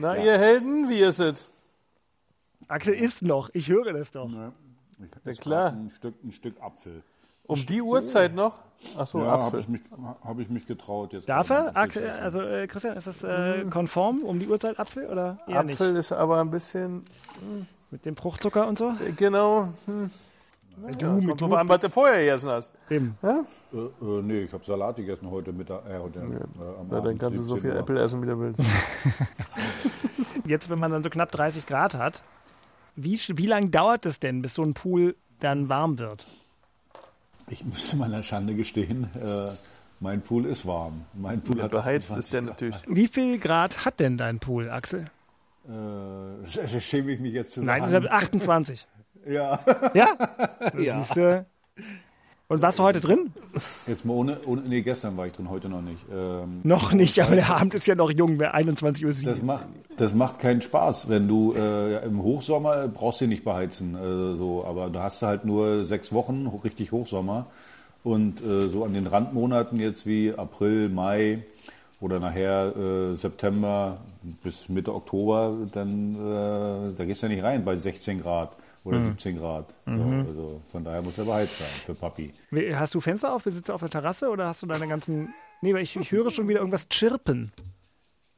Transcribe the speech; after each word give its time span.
Na, 0.00 0.16
ihr 0.16 0.38
Helden, 0.38 0.88
wie 0.88 1.00
ist 1.00 1.18
es? 1.18 1.48
Axel 2.68 2.94
isst 2.94 3.22
noch, 3.22 3.50
ich 3.52 3.68
höre 3.68 3.92
das 3.92 4.10
doch. 4.12 4.28
Ich 5.00 5.26
Ja, 5.26 5.32
klar. 5.34 5.72
Ein 5.72 5.90
Stück, 5.90 6.14
ein 6.22 6.32
Stück 6.32 6.60
Apfel. 6.62 7.02
Um 7.46 7.64
die 7.64 7.80
Uhrzeit 7.80 8.34
noch? 8.34 8.58
Achso, 8.96 9.20
ja, 9.24 9.30
habe 9.30 9.44
Apfel. 9.44 9.60
ich, 9.60 9.68
mich- 9.68 9.80
hab 10.22 10.38
ich 10.38 10.48
mich 10.50 10.66
getraut. 10.66 11.12
Jetzt 11.12 11.28
Darf 11.28 11.50
er? 11.50 11.76
Axel, 11.76 12.08
also 12.10 12.42
äh, 12.42 12.66
Christian, 12.66 12.96
ist 12.96 13.06
das 13.06 13.24
äh, 13.24 13.64
konform 13.70 14.22
um 14.22 14.38
die 14.38 14.46
Uhrzeit 14.46 14.78
Apfel 14.78 15.06
oder 15.06 15.38
eher 15.48 15.60
Apfel 15.60 15.92
nicht? 15.92 15.98
ist 16.00 16.12
aber 16.12 16.40
ein 16.40 16.50
bisschen, 16.50 17.04
Mit 17.90 18.04
dem 18.04 18.16
Fruchtzucker 18.16 18.68
und 18.68 18.78
so? 18.78 18.92
genau. 19.16 19.68
Hm. 19.86 20.10
Du 20.82 21.06
Ja, 21.06 21.12
mit 21.12 21.26
kommt 21.28 21.40
drauf 21.40 21.52
an, 21.54 21.68
was 21.68 21.80
du 21.80 21.90
vorher 21.90 22.18
gegessen 22.20 22.50
hast. 22.50 22.72
Eben. 22.90 23.16
Äh, 23.22 23.28
äh, 23.76 24.22
nee, 24.22 24.40
ich 24.42 24.52
habe 24.52 24.64
Salat 24.64 24.96
gegessen 24.96 25.30
heute 25.30 25.52
Mittag. 25.52 25.82
Äh, 25.86 25.98
heute, 25.98 26.18
äh, 26.20 26.22
am 26.22 26.86
Na, 26.90 27.00
dann 27.00 27.18
kannst 27.18 27.38
du 27.38 27.42
so 27.42 27.54
17 27.54 27.60
viel 27.60 27.70
Uhr. 27.72 27.78
Apple 27.80 28.00
essen, 28.02 28.22
wie 28.22 28.26
du 28.26 28.38
willst. 28.40 28.60
Jetzt, 30.46 30.70
wenn 30.70 30.78
man 30.78 30.90
dann 30.90 31.02
so 31.02 31.10
knapp 31.10 31.30
30 31.32 31.66
Grad 31.66 31.94
hat, 31.94 32.22
wie, 32.96 33.18
wie 33.36 33.46
lange 33.46 33.70
dauert 33.70 34.06
es 34.06 34.20
denn, 34.20 34.42
bis 34.42 34.54
so 34.54 34.62
ein 34.62 34.74
Pool 34.74 35.14
dann 35.40 35.68
warm 35.68 35.98
wird? 35.98 36.26
Ich 37.48 37.64
müsste 37.64 37.96
meiner 37.96 38.22
Schande 38.22 38.54
gestehen, 38.54 39.08
äh, 39.20 39.48
mein 40.00 40.20
Pool 40.22 40.46
ist 40.46 40.66
warm. 40.66 41.04
Mein 41.14 41.40
Pool 41.42 41.58
Ja, 41.58 41.64
hat 41.64 41.70
beheizt 41.72 42.10
28 42.10 42.18
ist 42.18 42.32
der 42.32 42.42
natürlich. 42.42 42.76
Wie 42.86 43.08
viel 43.08 43.38
Grad 43.38 43.84
hat 43.84 44.00
denn 44.00 44.16
dein 44.16 44.38
Pool, 44.38 44.70
Axel? 44.70 45.06
Äh, 45.66 45.70
das 46.54 46.82
schäme 46.84 47.12
ich 47.12 47.20
mich 47.20 47.32
jetzt 47.34 47.54
zu 47.54 47.62
Nein, 47.62 47.84
ich 47.84 47.90
sagen. 47.90 48.04
habe 48.06 48.12
28. 48.14 48.86
Ja. 49.26 49.58
Ja? 49.94 50.08
Das 50.60 50.72
siehst 51.06 51.16
du. 51.16 51.46
Und 52.50 52.62
warst 52.62 52.78
du 52.78 52.82
heute 52.82 53.00
drin? 53.00 53.30
Jetzt 53.86 54.06
mal 54.06 54.14
ohne, 54.14 54.38
ohne, 54.46 54.62
nee, 54.62 54.80
gestern 54.80 55.16
war 55.18 55.26
ich 55.26 55.34
drin, 55.34 55.50
heute 55.50 55.68
noch 55.68 55.82
nicht. 55.82 55.98
Ähm, 56.10 56.60
Noch 56.62 56.92
nicht, 56.94 57.20
aber 57.20 57.34
der 57.36 57.50
Abend 57.54 57.74
ist 57.74 57.86
ja 57.86 57.94
noch 57.94 58.10
jung, 58.10 58.38
wer 58.38 58.54
21 58.54 59.04
Uhr 59.04 59.10
Das 59.10 59.18
sieht. 59.20 59.42
macht, 59.42 59.66
das 59.98 60.14
macht 60.14 60.38
keinen 60.38 60.62
Spaß, 60.62 61.10
wenn 61.10 61.28
du 61.28 61.52
äh, 61.54 62.02
im 62.06 62.22
Hochsommer 62.22 62.88
brauchst 62.88 63.20
du 63.20 63.26
nicht 63.26 63.44
beheizen, 63.44 63.94
äh, 63.94 64.36
so, 64.36 64.64
aber 64.64 64.88
da 64.88 65.02
hast 65.02 65.20
du 65.20 65.26
halt 65.26 65.44
nur 65.44 65.84
sechs 65.84 66.10
Wochen 66.12 66.46
richtig 66.64 66.90
Hochsommer 66.90 67.46
und 68.02 68.40
äh, 68.42 68.68
so 68.68 68.82
an 68.84 68.94
den 68.94 69.06
Randmonaten 69.06 69.78
jetzt 69.78 70.06
wie 70.06 70.32
April, 70.34 70.88
Mai 70.88 71.44
oder 72.00 72.18
nachher 72.18 72.74
äh, 72.76 73.14
September 73.14 73.98
bis 74.42 74.70
Mitte 74.70 74.94
Oktober, 74.94 75.54
dann 75.72 76.14
äh, 76.14 76.96
da 76.96 77.04
gehst 77.04 77.22
du 77.22 77.26
ja 77.26 77.34
nicht 77.34 77.44
rein 77.44 77.62
bei 77.62 77.76
16 77.76 78.22
Grad 78.22 78.52
oder 78.84 79.00
17 79.00 79.38
Grad. 79.38 79.74
So, 79.86 79.92
also 80.02 80.62
von 80.70 80.84
daher 80.84 81.02
muss 81.02 81.18
er 81.18 81.24
beheizt 81.24 81.58
sein 81.58 81.68
für 81.86 81.94
Papi. 81.94 82.32
Hast 82.74 82.94
du 82.94 83.00
Fenster 83.00 83.32
auf? 83.34 83.42
Sitzt 83.44 83.68
du 83.68 83.72
auf 83.72 83.80
der 83.80 83.90
Terrasse 83.90 84.28
oder 84.30 84.46
hast 84.46 84.62
du 84.62 84.66
deine 84.66 84.86
ganzen. 84.88 85.34
Nee, 85.60 85.74
weil 85.74 85.82
ich, 85.82 85.96
ich 85.96 86.12
höre 86.12 86.30
schon 86.30 86.46
wieder 86.48 86.60
irgendwas 86.60 86.86
chirpen. 86.88 87.50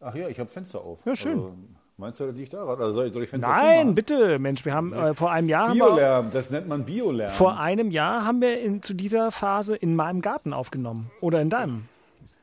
Ach 0.00 0.14
ja, 0.14 0.28
ich 0.28 0.40
habe 0.40 0.48
Fenster 0.48 0.80
auf. 0.80 0.98
Ja, 1.04 1.14
schön. 1.14 1.32
Also, 1.32 1.54
meinst 1.98 2.18
du, 2.20 2.26
dass 2.26 2.36
ich 2.36 2.48
da 2.48 2.64
Also 2.64 2.94
soll 2.94 3.06
ich, 3.08 3.12
soll 3.12 3.22
ich 3.24 3.28
Fenster 3.28 3.48
Nein, 3.50 3.78
zumachen? 3.80 3.94
bitte, 3.94 4.38
Mensch, 4.38 4.64
wir 4.64 4.72
haben 4.72 4.92
äh, 4.94 5.12
vor 5.12 5.30
einem 5.30 5.50
Jahr 5.50 5.72
Biolärm, 5.74 6.30
das 6.30 6.50
nennt 6.50 6.66
man 6.66 6.86
Biolärm. 6.86 7.30
vor 7.32 7.58
einem 7.60 7.90
Jahr 7.90 8.24
haben 8.24 8.40
wir 8.40 8.58
in, 8.62 8.80
zu 8.80 8.94
dieser 8.94 9.30
Phase 9.30 9.76
in 9.76 9.94
meinem 9.94 10.22
Garten 10.22 10.54
aufgenommen 10.54 11.10
oder 11.20 11.42
in 11.42 11.50
deinem. 11.50 11.89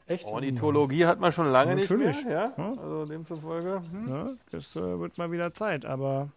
Echt? 0.08 0.26
Ornithologie 0.26 1.06
hat 1.06 1.20
man 1.20 1.34
schon 1.34 1.48
lange 1.48 1.76
nicht 1.76 1.90
Natürlich. 1.90 2.24
mehr. 2.24 2.54
Ja? 2.58 2.74
Also 2.82 3.06
demzufolge. 3.06 3.82
Hm. 3.92 4.08
Ja, 4.08 4.30
das 4.52 4.74
äh, 4.76 5.00
wird 5.00 5.18
mal 5.18 5.32
wieder 5.32 5.54
Zeit. 5.54 5.86
Aber 5.86 6.30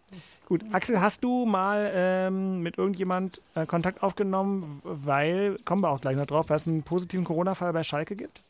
gut, 0.45 0.65
Axel, 0.73 0.99
hast 0.99 1.23
du 1.23 1.45
mal 1.45 1.89
ähm, 1.93 2.61
mit 2.61 2.77
irgendjemand 2.77 3.41
äh, 3.55 3.65
Kontakt 3.65 4.03
aufgenommen, 4.03 4.81
weil 4.83 5.55
kommen 5.63 5.81
wir 5.83 5.89
auch 5.89 6.01
gleich 6.01 6.17
noch 6.17 6.25
drauf, 6.25 6.49
weil 6.49 6.57
es 6.57 6.67
einen 6.67 6.83
positiven 6.83 7.23
Corona-Fall 7.23 7.71
bei 7.71 7.83
Schalke 7.83 8.15
gibt? 8.17 8.41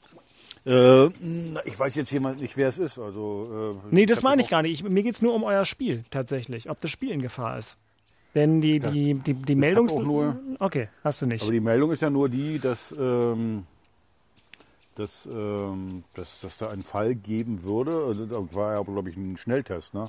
Äh, 0.66 1.05
ich 1.66 1.80
weiß 1.80 1.95
jetzt 1.95 2.11
jemand 2.11 2.42
nicht, 2.42 2.58
wer 2.58 2.67
es 2.69 2.77
ist. 2.80 2.97
Also, 2.99 3.73
äh, 3.92 3.95
Nee, 3.95 4.05
das 4.08 4.23
meine 4.23 4.42
ich 4.42 4.49
gar 4.49 4.61
nicht. 4.64 4.72
Ich, 4.83 4.89
mir 4.89 5.03
geht 5.03 5.16
es 5.16 5.22
nur 5.22 5.33
um 5.36 5.44
euer 5.44 5.66
Spiel 5.66 6.03
tatsächlich, 6.09 6.69
ob 6.69 6.81
das 6.81 6.89
Spiel 6.92 7.11
in 7.11 7.22
Gefahr 7.22 7.58
ist. 7.59 7.77
Denn 8.33 8.61
die, 8.61 8.80
die, 8.80 9.16
die, 9.16 9.33
die 9.33 9.55
Meldung. 9.55 9.89
auch 9.89 10.02
nur- 10.03 10.39
Okay, 10.59 10.88
hast 11.03 11.22
du 11.22 11.25
nicht. 11.25 11.42
Aber 11.44 11.52
die 11.52 11.59
Meldung 11.59 11.92
ist 11.92 12.02
ja 12.02 12.09
nur 12.09 12.30
die, 12.30 12.59
dass, 12.59 12.95
ähm, 12.98 13.65
dass, 15.02 15.26
ähm, 15.26 16.04
dass, 16.16 16.39
dass 16.39 16.58
da 16.58 16.70
einen 16.70 16.84
Fall 16.84 17.16
geben 17.16 17.64
würde. 17.64 18.06
Also, 18.06 18.26
Da 18.26 18.56
war 18.56 18.76
ja, 18.76 18.82
glaube 18.84 19.10
ich, 19.10 19.17
ein 19.17 19.38
Schnelltest, 19.38 19.94
ne? 19.94 20.06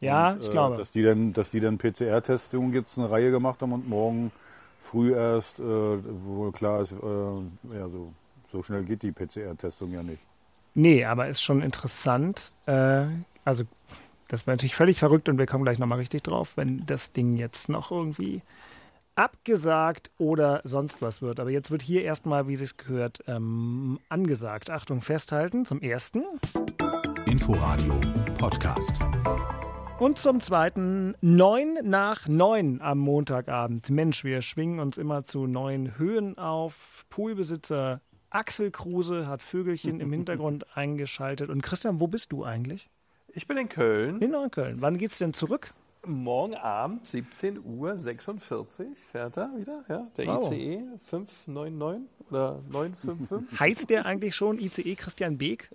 ja, 0.00 0.32
Und, 0.32 0.42
ich 0.42 0.48
äh, 0.48 0.50
glaube. 0.50 0.76
Dass 0.76 0.90
die 0.90 1.02
dann, 1.02 1.32
dass 1.32 1.50
die 1.50 1.60
dann 1.60 1.78
PCR-Testungen 1.78 2.72
jetzt 2.72 2.98
eine 2.98 3.10
Reihe 3.10 3.30
gemacht 3.30 3.60
haben 3.62 3.72
und 3.72 3.88
morgen 3.88 4.30
früh 4.80 5.14
erst, 5.14 5.58
äh, 5.58 5.62
wohl 5.62 6.52
klar 6.52 6.82
ist, 6.82 6.92
äh, 6.92 7.76
ja, 7.76 7.88
so, 7.88 8.12
so 8.48 8.62
schnell 8.62 8.84
geht 8.84 9.02
die 9.02 9.12
PCR-Testung 9.12 9.92
ja 9.92 10.02
nicht. 10.02 10.22
Nee, 10.74 11.04
aber 11.04 11.28
ist 11.28 11.42
schon 11.42 11.62
interessant. 11.62 12.52
Äh, 12.66 13.06
also, 13.44 13.64
das 14.28 14.46
wäre 14.46 14.56
natürlich 14.56 14.74
völlig 14.74 14.98
verrückt 14.98 15.28
und 15.28 15.38
wir 15.38 15.46
kommen 15.46 15.64
gleich 15.64 15.78
nochmal 15.78 15.98
richtig 15.98 16.22
drauf, 16.22 16.52
wenn 16.56 16.80
das 16.86 17.12
Ding 17.12 17.36
jetzt 17.36 17.68
noch 17.68 17.90
irgendwie 17.90 18.42
abgesagt 19.16 20.10
oder 20.18 20.60
sonst 20.64 21.00
was 21.00 21.22
wird. 21.22 21.40
Aber 21.40 21.50
jetzt 21.50 21.70
wird 21.70 21.82
hier 21.82 22.04
erstmal, 22.04 22.46
wie 22.46 22.52
es 22.52 22.60
sich 22.60 22.76
gehört, 22.76 23.24
ähm, 23.26 23.98
angesagt. 24.08 24.70
Achtung, 24.70 25.00
festhalten 25.00 25.64
zum 25.64 25.80
ersten. 25.80 26.22
Inforadio 27.24 27.98
Podcast. 28.38 28.92
Und 29.98 30.18
zum 30.18 30.40
zweiten, 30.40 31.14
neun 31.22 31.78
nach 31.82 32.28
neun 32.28 32.82
am 32.82 32.98
Montagabend. 32.98 33.88
Mensch, 33.88 34.22
wir 34.22 34.42
schwingen 34.42 34.78
uns 34.78 34.98
immer 34.98 35.24
zu 35.24 35.46
neuen 35.46 35.96
Höhen 35.96 36.36
auf. 36.36 37.06
Poolbesitzer 37.08 38.02
Axel 38.28 38.70
Kruse 38.70 39.26
hat 39.26 39.42
Vögelchen 39.42 40.00
im 40.00 40.12
Hintergrund 40.12 40.66
eingeschaltet. 40.76 41.48
Und 41.48 41.62
Christian, 41.62 42.00
wo 42.00 42.06
bist 42.06 42.32
du 42.32 42.44
eigentlich? 42.44 42.90
Ich 43.28 43.46
bin 43.46 43.56
in 43.56 43.70
Köln. 43.70 44.20
In 44.20 44.32
Neukölln. 44.32 44.82
Wann 44.82 44.98
geht's 44.98 45.16
denn 45.16 45.32
zurück? 45.32 45.70
Morgen 46.04 46.54
Abend, 46.54 47.06
17 47.06 47.60
Uhr 47.64 47.96
46, 47.98 48.88
fährt 49.10 49.36
er 49.36 49.48
wieder, 49.56 49.84
ja? 49.88 50.06
Der 50.16 50.26
Wow. 50.26 50.52
ICE 50.52 50.82
599 51.02 52.08
oder 52.30 52.60
955. 52.70 53.60
Heißt 53.60 53.90
der 53.90 54.06
eigentlich 54.06 54.34
schon 54.36 54.58
ICE 54.58 54.94
Christian 54.94 55.36
Beek? 55.38 55.70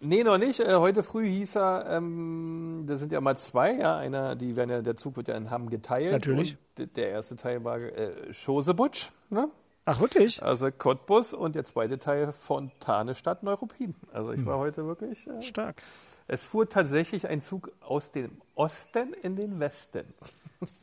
nee, 0.00 0.22
noch 0.22 0.38
nicht. 0.38 0.60
Äh, 0.60 0.74
heute 0.76 1.02
früh 1.02 1.26
hieß 1.26 1.56
er, 1.56 1.86
ähm, 1.90 2.84
da 2.86 2.96
sind 2.96 3.10
ja 3.10 3.20
mal 3.20 3.36
zwei, 3.36 3.74
ja. 3.74 3.96
Einer, 3.96 4.36
die 4.36 4.54
werden 4.54 4.70
ja, 4.70 4.82
der 4.82 4.96
Zug 4.96 5.16
wird 5.16 5.28
ja 5.28 5.36
in 5.36 5.50
Hamm 5.50 5.70
geteilt. 5.70 6.12
Natürlich. 6.12 6.56
Der 6.78 7.08
erste 7.10 7.36
Teil 7.36 7.64
war 7.64 7.78
äh, 7.78 8.32
Schosebutsch, 8.32 9.10
ne? 9.30 9.48
Ach, 9.86 10.00
wirklich? 10.00 10.42
Also 10.42 10.70
Cottbus 10.70 11.34
und 11.34 11.54
der 11.56 11.64
zweite 11.64 11.98
Teil 11.98 12.32
Fontane 12.32 13.14
Stadt 13.14 13.42
Neuruppin. 13.42 13.94
Also 14.12 14.32
ich 14.32 14.44
war 14.46 14.58
heute 14.58 14.86
wirklich. 14.86 15.26
Äh, 15.26 15.42
Stark. 15.42 15.82
Es 16.26 16.44
fuhr 16.44 16.68
tatsächlich 16.68 17.28
ein 17.28 17.40
Zug 17.40 17.70
aus 17.80 18.10
dem 18.12 18.40
Osten 18.54 19.12
in 19.22 19.36
den 19.36 19.60
Westen. 19.60 20.04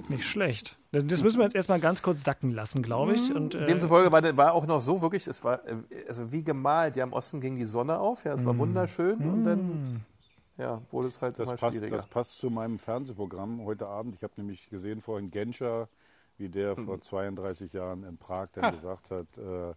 Nicht 0.10 0.26
schlecht. 0.26 0.78
Das 0.92 1.06
das 1.08 1.24
müssen 1.24 1.38
wir 1.40 1.44
jetzt 1.46 1.56
erstmal 1.56 1.80
ganz 1.80 2.02
kurz 2.04 2.24
sacken 2.24 2.52
lassen, 2.52 2.84
glaube 2.84 3.14
ich. 3.14 3.34
Und, 3.34 3.56
äh, 3.56 3.66
Demzufolge 3.66 4.12
war, 4.12 4.22
der- 4.22 4.38
war 4.38 4.54
auch 4.54 4.68
noch 4.68 4.82
so 4.82 5.02
wirklich, 5.02 5.26
es 5.26 5.44
war 5.44 5.66
äh, 5.68 5.76
also 6.08 6.32
wie 6.32 6.44
gemalt. 6.44 6.96
Ja, 6.96 7.04
im 7.04 7.14
Osten 7.14 7.42
ging 7.42 7.56
die 7.58 7.66
Sonne 7.66 7.98
auf, 8.00 8.24
ja, 8.26 8.34
es 8.36 8.46
war 8.46 8.56
wunderschön 8.58 9.18
und 9.18 9.44
dann 9.44 10.02
ja, 10.58 10.82
wurde 10.92 11.08
es 11.08 11.20
halt 11.22 11.40
Das 11.40 11.48
immer 11.48 11.58
passt, 11.58 11.74
schwieriger. 11.78 11.96
das 11.98 12.06
passt 12.08 12.38
zu 12.38 12.50
meinem 12.52 12.78
Fernsehprogramm 12.78 13.64
heute 13.66 13.88
Abend. 13.88 14.16
Ich 14.16 14.24
habe 14.24 14.34
nämlich 14.38 14.70
gesehen 14.70 15.02
vorhin 15.02 15.32
Genscher, 15.32 15.88
wie 16.38 16.50
der 16.50 16.78
Mhm. 16.80 16.86
vor 16.86 17.02
32 17.02 17.74
Jahren 17.74 18.04
in 18.04 18.18
Prag 18.18 18.50
dann 18.54 18.76
gesagt 18.76 19.10
hat, 19.10 19.26
äh, 19.38 19.74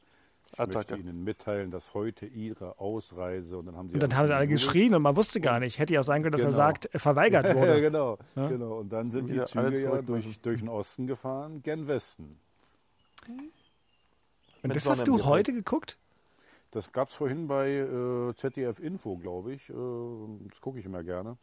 ich 0.54 0.60
Attacke. 0.60 0.94
möchte 0.94 1.08
Ihnen 1.08 1.24
mitteilen, 1.24 1.70
dass 1.70 1.94
heute 1.94 2.26
Ihre 2.26 2.78
Ausreise 2.78 3.58
und 3.58 3.66
dann 3.66 3.76
haben 3.76 3.88
sie 3.88 3.94
und 3.94 4.02
dann 4.02 4.16
haben 4.16 4.26
sie 4.26 4.34
alle 4.34 4.46
geschrien 4.48 4.94
und 4.94 5.02
man 5.02 5.14
wusste 5.16 5.40
gar 5.40 5.60
nicht. 5.60 5.78
Hätte 5.78 5.94
ja 5.94 6.00
auch 6.00 6.04
sein 6.04 6.22
können, 6.22 6.32
dass 6.32 6.40
er 6.40 6.46
Genau. 6.46 6.56
sagt, 6.56 6.94
äh, 6.94 6.98
verweigert 6.98 7.46
Ja, 7.48 7.54
wurde. 7.54 7.80
genau, 7.80 8.18
genau. 8.34 8.78
Und 8.78 8.92
dann 8.92 9.06
sind 9.06 9.28
die 9.28 9.34
wieder 9.34 9.46
alle 9.54 9.72
Züge 9.74 9.90
ja 9.96 10.02
durch, 10.02 10.26
müssen. 10.26 10.42
durch 10.42 10.60
den 10.60 10.68
Osten 10.68 11.06
gefahren, 11.06 11.62
gen 11.62 11.86
Westen. 11.86 12.38
Und 14.62 14.74
das 14.74 14.88
hast 14.88 15.06
du 15.06 15.24
heute 15.24 15.52
geguckt? 15.52 15.98
Das 16.70 16.90
gab 16.92 17.08
es 17.10 17.14
vorhin 17.14 17.46
bei 17.46 17.68
äh, 17.70 18.34
ZDF 18.36 18.80
Info, 18.80 19.16
glaube 19.16 19.52
ich. 19.52 19.68
Äh, 19.70 19.74
das 20.48 20.60
gucke 20.60 20.78
ich 20.80 20.86
immer 20.86 21.02
gerne. 21.04 21.36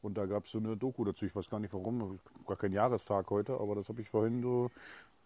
Und 0.00 0.18
da 0.18 0.26
gab 0.26 0.46
es 0.46 0.50
so 0.50 0.58
eine 0.58 0.76
Doku 0.76 1.04
dazu. 1.04 1.24
Ich 1.24 1.36
weiß 1.36 1.48
gar 1.48 1.60
nicht 1.60 1.72
warum. 1.72 2.18
Gar 2.46 2.56
kein 2.56 2.72
Jahrestag 2.72 3.30
heute, 3.30 3.54
aber 3.54 3.76
das 3.76 3.88
habe 3.88 4.00
ich 4.00 4.08
vorhin 4.08 4.42
so, 4.42 4.70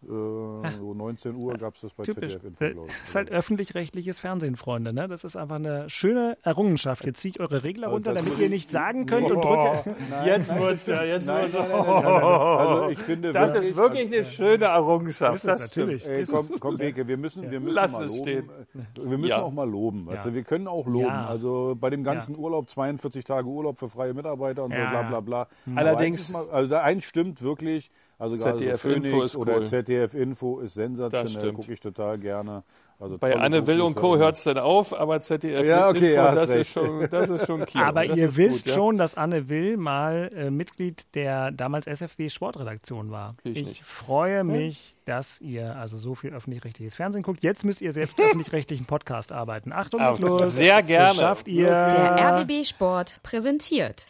äh, 0.02 0.06
so 0.08 0.94
19 0.94 1.34
Uhr 1.36 1.54
gab 1.54 1.74
es 1.74 1.80
das 1.80 1.92
bei 1.94 2.04
Typisch. 2.04 2.32
ZDF 2.34 2.60
Info, 2.60 2.84
Das 2.84 2.94
ich. 2.96 3.02
ist 3.04 3.14
halt 3.14 3.30
öffentlich-rechtliches 3.30 4.18
Fernsehen, 4.18 4.56
Freunde. 4.56 4.92
Ne? 4.92 5.08
Das 5.08 5.24
ist 5.24 5.36
einfach 5.36 5.56
eine 5.56 5.88
schöne 5.90 6.36
Errungenschaft. 6.42 7.04
Jetzt 7.04 7.20
zieht 7.20 7.40
eure 7.40 7.64
Regler 7.64 7.88
runter, 7.88 8.12
das 8.12 8.24
damit 8.24 8.38
ihr 8.38 8.46
ich- 8.46 8.50
nicht 8.52 8.70
sagen 8.70 9.06
könnt 9.06 9.30
und 9.30 9.42
drücke. 9.44 9.94
jetzt 10.24 10.54
wird's 10.56 10.86
ja, 10.86 11.02
jetzt 11.02 11.26
Nein, 11.26 11.50
nein, 11.52 11.66
nein, 11.68 11.68
nein, 11.70 11.86
nein, 11.86 12.02
nein. 12.04 12.22
Also 12.22 12.88
ich 12.90 12.98
finde 12.98 13.32
Das 13.32 13.52
wirklich, 13.54 13.70
ist 13.70 13.76
wirklich 13.76 14.06
eine 14.14 14.24
schöne 14.24 14.64
Errungenschaft. 14.66 15.34
Es 15.36 15.42
das 15.42 15.66
stimmt. 15.68 15.86
natürlich. 15.86 16.06
Ey, 16.08 16.24
komm, 16.30 16.48
komm 16.60 16.76
Beke, 16.76 17.08
wir 17.08 17.16
müssen, 17.16 17.50
wir 17.50 17.60
müssen 17.60 17.74
Lass 17.74 17.92
mal 17.92 18.04
es 18.06 18.12
loben. 18.12 18.22
stehen. 18.22 18.50
Wir 18.94 19.18
müssen 19.18 19.30
Ja. 19.30 19.42
auch 19.42 19.52
mal 19.52 19.68
loben. 19.68 20.06
Weißt 20.06 20.24
Ja. 20.24 20.30
du, 20.30 20.34
wir 20.36 20.44
können 20.44 20.68
auch 20.68 20.86
loben. 20.86 21.06
Ja. 21.06 21.26
Also 21.26 21.76
bei 21.80 21.90
dem 21.90 22.04
ganzen 22.04 22.36
Urlaub, 22.36 22.68
42 22.70 23.24
Tage 23.24 23.48
Urlaub 23.48 23.78
für 23.78 23.88
freie 23.88 24.14
Mitarbeiter 24.14 24.64
und 24.64 24.72
Ja. 24.72 24.84
so 24.84 24.90
bla 24.90 25.02
bla 25.02 25.20
bla. 25.20 25.40
Aber 25.66 25.78
Allerdings- 25.78 26.34
also 26.50 26.68
da 26.68 26.82
eins 26.82 27.04
stimmt 27.04 27.42
wirklich. 27.42 27.90
Also 28.18 28.36
ZDF 28.36 28.80
so 28.82 28.88
Info 28.88 29.22
ist 29.22 29.36
oder 29.36 29.56
cool. 29.58 29.66
ZDF 29.66 30.14
Info 30.14 30.60
ist 30.60 30.74
sensationell, 30.74 31.52
gucke 31.52 31.72
ich 31.72 31.80
total 31.80 32.18
gerne. 32.18 32.62
Also 32.98 33.18
Bei 33.18 33.36
Anne 33.36 33.66
Will 33.66 33.82
und 33.82 33.94
Co. 33.94 34.16
Hört 34.16 34.36
es 34.36 34.44
dann 34.44 34.56
auf, 34.56 34.98
aber 34.98 35.20
ZDF 35.20 35.66
Ja, 35.66 35.90
okay, 35.90 36.14
Info, 36.14 36.14
ja, 36.14 36.34
das, 36.34 36.50
ist 36.50 36.72
schon, 36.72 37.06
das 37.10 37.28
ist 37.28 37.44
schon 37.44 37.62
Kino. 37.66 37.84
Aber 37.84 38.06
das 38.06 38.16
ihr 38.16 38.34
wisst 38.36 38.64
gut, 38.64 38.68
ja. 38.68 38.74
schon, 38.74 38.96
dass 38.96 39.14
Anne 39.14 39.50
Will 39.50 39.76
mal 39.76 40.30
äh, 40.34 40.50
Mitglied 40.50 41.14
der 41.14 41.50
damals 41.50 41.86
SFW 41.86 42.30
Sportredaktion 42.30 43.10
war. 43.10 43.34
Ich 43.44 43.60
Ich 43.60 43.82
freue 43.84 44.44
mich, 44.44 44.96
dass 45.04 45.38
ihr 45.42 45.76
also 45.76 45.98
so 45.98 46.14
viel 46.14 46.32
öffentlich-rechtliches 46.32 46.94
Fernsehen 46.94 47.22
guckt. 47.22 47.42
Jetzt 47.44 47.66
müsst 47.66 47.82
ihr 47.82 47.92
selbst 47.92 48.18
öffentlich-rechtlichen 48.18 48.86
Podcast 48.86 49.30
arbeiten. 49.30 49.72
Achtung, 49.74 50.00
Ah, 50.00 50.16
Schluss. 50.16 50.56
sehr 50.56 50.82
gerne. 50.82 51.08
Das 51.08 51.16
schafft 51.18 51.48
ihr. 51.48 51.66
Der 51.68 52.16
RBB 52.40 52.64
Sport 52.64 53.20
präsentiert. 53.22 54.06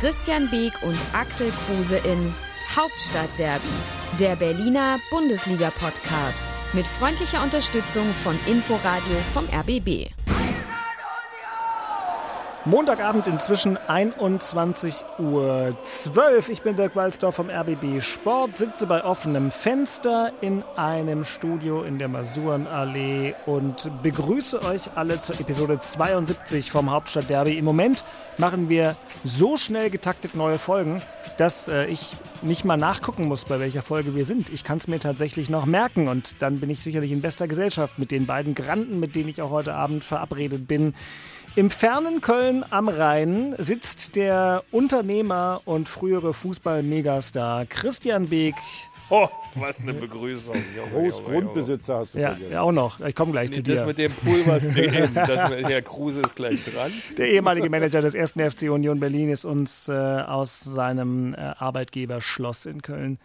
Christian 0.00 0.48
Beek 0.48 0.72
und 0.82 0.96
Axel 1.12 1.50
Kruse 1.66 1.96
in 1.96 2.32
Hauptstadtderby, 2.76 3.66
der 4.20 4.36
Berliner 4.36 5.00
Bundesliga-Podcast. 5.10 6.44
Mit 6.72 6.86
freundlicher 6.86 7.42
Unterstützung 7.42 8.06
von 8.22 8.38
Inforadio 8.46 9.16
vom 9.34 9.44
RBB. 9.46 10.17
Montagabend 12.68 13.26
inzwischen 13.26 13.78
21.12 13.78 14.94
Uhr. 15.18 15.74
Ich 16.50 16.60
bin 16.60 16.76
Dirk 16.76 16.96
Walzdorf 16.96 17.36
vom 17.36 17.48
RBB 17.48 18.02
Sport, 18.02 18.58
sitze 18.58 18.86
bei 18.86 19.02
offenem 19.04 19.50
Fenster 19.50 20.32
in 20.42 20.62
einem 20.76 21.24
Studio 21.24 21.82
in 21.82 21.98
der 21.98 22.08
Masurenallee 22.08 23.34
und 23.46 23.90
begrüße 24.02 24.60
euch 24.64 24.90
alle 24.96 25.18
zur 25.18 25.40
Episode 25.40 25.80
72 25.80 26.70
vom 26.70 26.90
Hauptstadtderby. 26.90 27.56
Im 27.56 27.64
Moment 27.64 28.04
machen 28.36 28.68
wir 28.68 28.96
so 29.24 29.56
schnell 29.56 29.88
getaktet 29.88 30.34
neue 30.34 30.58
Folgen, 30.58 31.00
dass 31.38 31.68
äh, 31.68 31.86
ich 31.86 32.12
nicht 32.42 32.66
mal 32.66 32.76
nachgucken 32.76 33.24
muss, 33.24 33.46
bei 33.46 33.60
welcher 33.60 33.82
Folge 33.82 34.14
wir 34.14 34.26
sind. 34.26 34.50
Ich 34.52 34.62
kann 34.62 34.76
es 34.76 34.88
mir 34.88 34.98
tatsächlich 35.00 35.48
noch 35.48 35.64
merken 35.64 36.06
und 36.06 36.42
dann 36.42 36.60
bin 36.60 36.68
ich 36.68 36.82
sicherlich 36.82 37.12
in 37.12 37.22
bester 37.22 37.48
Gesellschaft 37.48 37.98
mit 37.98 38.10
den 38.10 38.26
beiden 38.26 38.54
Granden, 38.54 39.00
mit 39.00 39.14
denen 39.14 39.30
ich 39.30 39.40
auch 39.40 39.50
heute 39.50 39.74
Abend 39.74 40.04
verabredet 40.04 40.68
bin. 40.68 40.92
Im 41.58 41.72
fernen 41.72 42.20
Köln 42.20 42.64
am 42.70 42.88
Rhein 42.88 43.56
sitzt 43.58 44.14
der 44.14 44.62
Unternehmer 44.70 45.60
und 45.64 45.88
frühere 45.88 46.32
Fußball-Megastar 46.32 47.66
Christian 47.66 48.28
Beek. 48.28 48.54
Oh, 49.10 49.26
was 49.56 49.80
eine 49.80 49.92
Begrüßung. 49.92 50.54
Großgrundbesitzer 50.92 51.96
hast 51.98 52.14
du 52.14 52.20
Ja, 52.20 52.28
vergessen. 52.30 52.52
ja, 52.52 52.60
auch 52.60 52.70
noch. 52.70 53.00
Ich 53.00 53.16
komme 53.16 53.32
gleich 53.32 53.50
Nee, 53.50 53.56
zu 53.56 53.62
das 53.64 53.80
dir. 53.80 53.86
mit 53.86 53.98
dem 53.98 54.12
Pool, 54.12 54.46
was 54.46 54.62
nee, 54.68 54.84
eben, 54.84 55.12
das 55.14 55.50
mit, 55.50 55.66
Herr 55.68 55.82
Kruse 55.82 56.20
ist 56.20 56.36
gleich 56.36 56.62
dran. 56.64 56.92
Der 57.16 57.28
ehemalige 57.28 57.68
Manager 57.68 58.02
des 58.02 58.14
ersten 58.14 58.38
FC 58.48 58.70
Union 58.70 59.00
Berlin 59.00 59.28
ist 59.28 59.44
uns 59.44 59.88
äh, 59.88 59.92
aus 59.94 60.60
seinem 60.60 61.34
äh, 61.34 61.38
Arbeitgeberschloss 61.38 62.66
in 62.66 62.82
Köln 62.82 63.18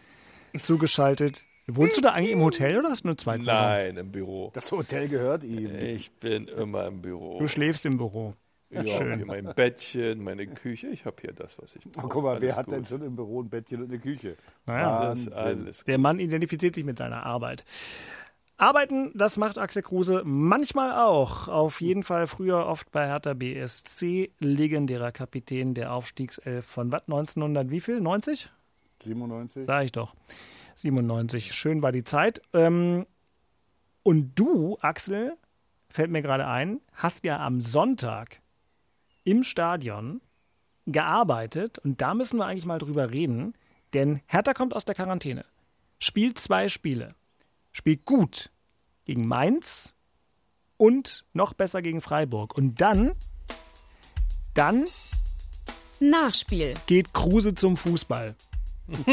zugeschaltet. 0.59 1.45
Wohnst 1.67 1.97
du 1.97 2.01
da 2.01 2.11
eigentlich 2.11 2.31
im 2.31 2.41
Hotel 2.41 2.77
oder 2.79 2.89
hast 2.89 3.03
du 3.03 3.07
nur 3.07 3.17
zwei? 3.17 3.37
Nein, 3.37 3.95
im 3.97 4.11
Büro. 4.11 4.51
Das 4.53 4.71
Hotel 4.71 5.07
gehört 5.07 5.43
ihm. 5.43 5.73
Ich 5.75 6.11
bin 6.11 6.47
immer 6.47 6.87
im 6.87 7.01
Büro. 7.01 7.39
Du 7.39 7.47
schläfst 7.47 7.85
im 7.85 7.97
Büro. 7.97 8.33
ja, 8.69 8.85
schön. 8.85 9.17
Hier 9.17 9.25
mein 9.25 9.53
Bettchen, 9.55 10.23
meine 10.23 10.45
Küche. 10.47 10.87
Ich 10.87 11.05
habe 11.05 11.15
hier 11.21 11.31
das, 11.31 11.57
was 11.61 11.75
ich 11.75 11.83
brauche. 11.89 12.05
Oh, 12.05 12.09
guck 12.09 12.23
mal, 12.23 12.41
wer 12.41 12.47
Alles 12.49 12.57
hat 12.57 12.65
gut. 12.65 12.75
denn 12.75 12.85
schon 12.85 13.01
im 13.03 13.15
Büro 13.15 13.41
ein 13.41 13.49
Bettchen 13.49 13.81
und 13.81 13.89
eine 13.89 13.99
Küche? 13.99 14.35
Naja, 14.65 15.09
Das 15.09 15.19
ist 15.21 15.31
alles 15.31 15.83
Der 15.85 15.97
Mann 15.97 16.19
identifiziert 16.19 16.75
sich 16.75 16.83
mit 16.83 16.97
seiner 16.97 17.25
Arbeit. 17.25 17.63
Arbeiten, 18.57 19.11
das 19.15 19.37
macht 19.37 19.57
Axel 19.57 19.81
Kruse 19.81 20.21
manchmal 20.25 20.93
auch. 21.03 21.47
Auf 21.47 21.81
jeden 21.81 22.03
Fall 22.03 22.27
früher 22.27 22.65
oft 22.67 22.91
bei 22.91 23.07
Hertha 23.07 23.33
BSC, 23.33 24.31
legendärer 24.39 25.11
Kapitän 25.11 25.73
der 25.73 25.93
Aufstiegself 25.93 26.65
von 26.65 26.91
was, 26.91 27.03
1900, 27.03 27.69
wie 27.71 27.79
viel? 27.81 27.99
90? 27.99 28.49
97? 29.03 29.65
Sag 29.65 29.85
ich 29.85 29.91
doch. 29.91 30.13
97. 30.75 31.53
Schön 31.53 31.81
war 31.81 31.91
die 31.91 32.03
Zeit. 32.03 32.41
Ähm, 32.53 33.05
und 34.03 34.37
du, 34.37 34.77
Axel, 34.81 35.37
fällt 35.89 36.11
mir 36.11 36.21
gerade 36.21 36.47
ein, 36.47 36.81
hast 36.93 37.23
ja 37.23 37.39
am 37.39 37.61
Sonntag 37.61 38.41
im 39.23 39.43
Stadion 39.43 40.21
gearbeitet 40.85 41.79
und 41.79 42.01
da 42.01 42.13
müssen 42.13 42.37
wir 42.37 42.45
eigentlich 42.45 42.65
mal 42.65 42.79
drüber 42.79 43.11
reden, 43.11 43.53
denn 43.93 44.21
Hertha 44.25 44.53
kommt 44.53 44.73
aus 44.73 44.85
der 44.85 44.95
Quarantäne, 44.95 45.45
spielt 45.99 46.39
zwei 46.39 46.67
Spiele, 46.67 47.15
spielt 47.71 48.05
gut 48.05 48.51
gegen 49.05 49.27
Mainz 49.27 49.93
und 50.77 51.23
noch 51.33 51.53
besser 51.53 51.81
gegen 51.81 52.01
Freiburg 52.01 52.57
und 52.57 52.81
dann, 52.81 53.13
dann 54.53 54.85
Nachspiel. 55.99 56.73
geht 56.87 57.13
Kruse 57.13 57.55
zum 57.55 57.77
Fußball. 57.77 58.35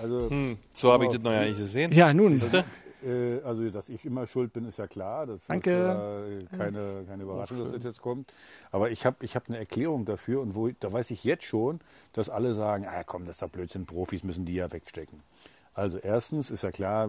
Also, 0.00 0.30
Hm, 0.30 0.58
so 0.72 0.92
habe 0.92 1.04
ich 1.06 1.12
das 1.12 1.22
noch 1.22 1.32
ja 1.32 1.42
nicht 1.42 1.58
gesehen. 1.58 1.92
Ja, 1.92 2.12
nun, 2.14 2.38
Siehste? 2.38 2.64
äh, 3.04 3.40
also, 3.42 3.68
dass 3.70 3.88
ich 3.88 4.04
immer 4.04 4.26
schuld 4.26 4.52
bin, 4.52 4.64
ist 4.66 4.78
ja 4.78 4.86
klar. 4.86 5.26
Das 5.26 5.46
Danke. 5.46 5.70
ist 5.70 6.52
äh, 6.52 6.56
keine, 6.56 7.04
keine 7.08 7.22
Überraschung, 7.22 7.58
dass 7.62 7.72
das 7.72 7.84
jetzt 7.84 8.02
kommt. 8.02 8.32
Aber 8.70 8.90
ich 8.90 9.04
habe 9.06 9.24
ich 9.24 9.36
hab 9.36 9.48
eine 9.48 9.58
Erklärung 9.58 10.04
dafür 10.04 10.40
und 10.40 10.54
wo, 10.54 10.68
da 10.68 10.92
weiß 10.92 11.10
ich 11.10 11.24
jetzt 11.24 11.44
schon, 11.44 11.80
dass 12.12 12.28
alle 12.30 12.54
sagen, 12.54 12.86
ah 12.86 13.02
komm, 13.04 13.24
das 13.24 13.36
ist 13.36 13.42
doch 13.42 13.48
Blödsinn, 13.50 13.86
Profis 13.86 14.22
müssen 14.24 14.44
die 14.44 14.54
ja 14.54 14.70
wegstecken. 14.72 15.22
Also 15.74 15.98
erstens 15.98 16.50
ist 16.50 16.64
ja 16.64 16.72
klar, 16.72 17.08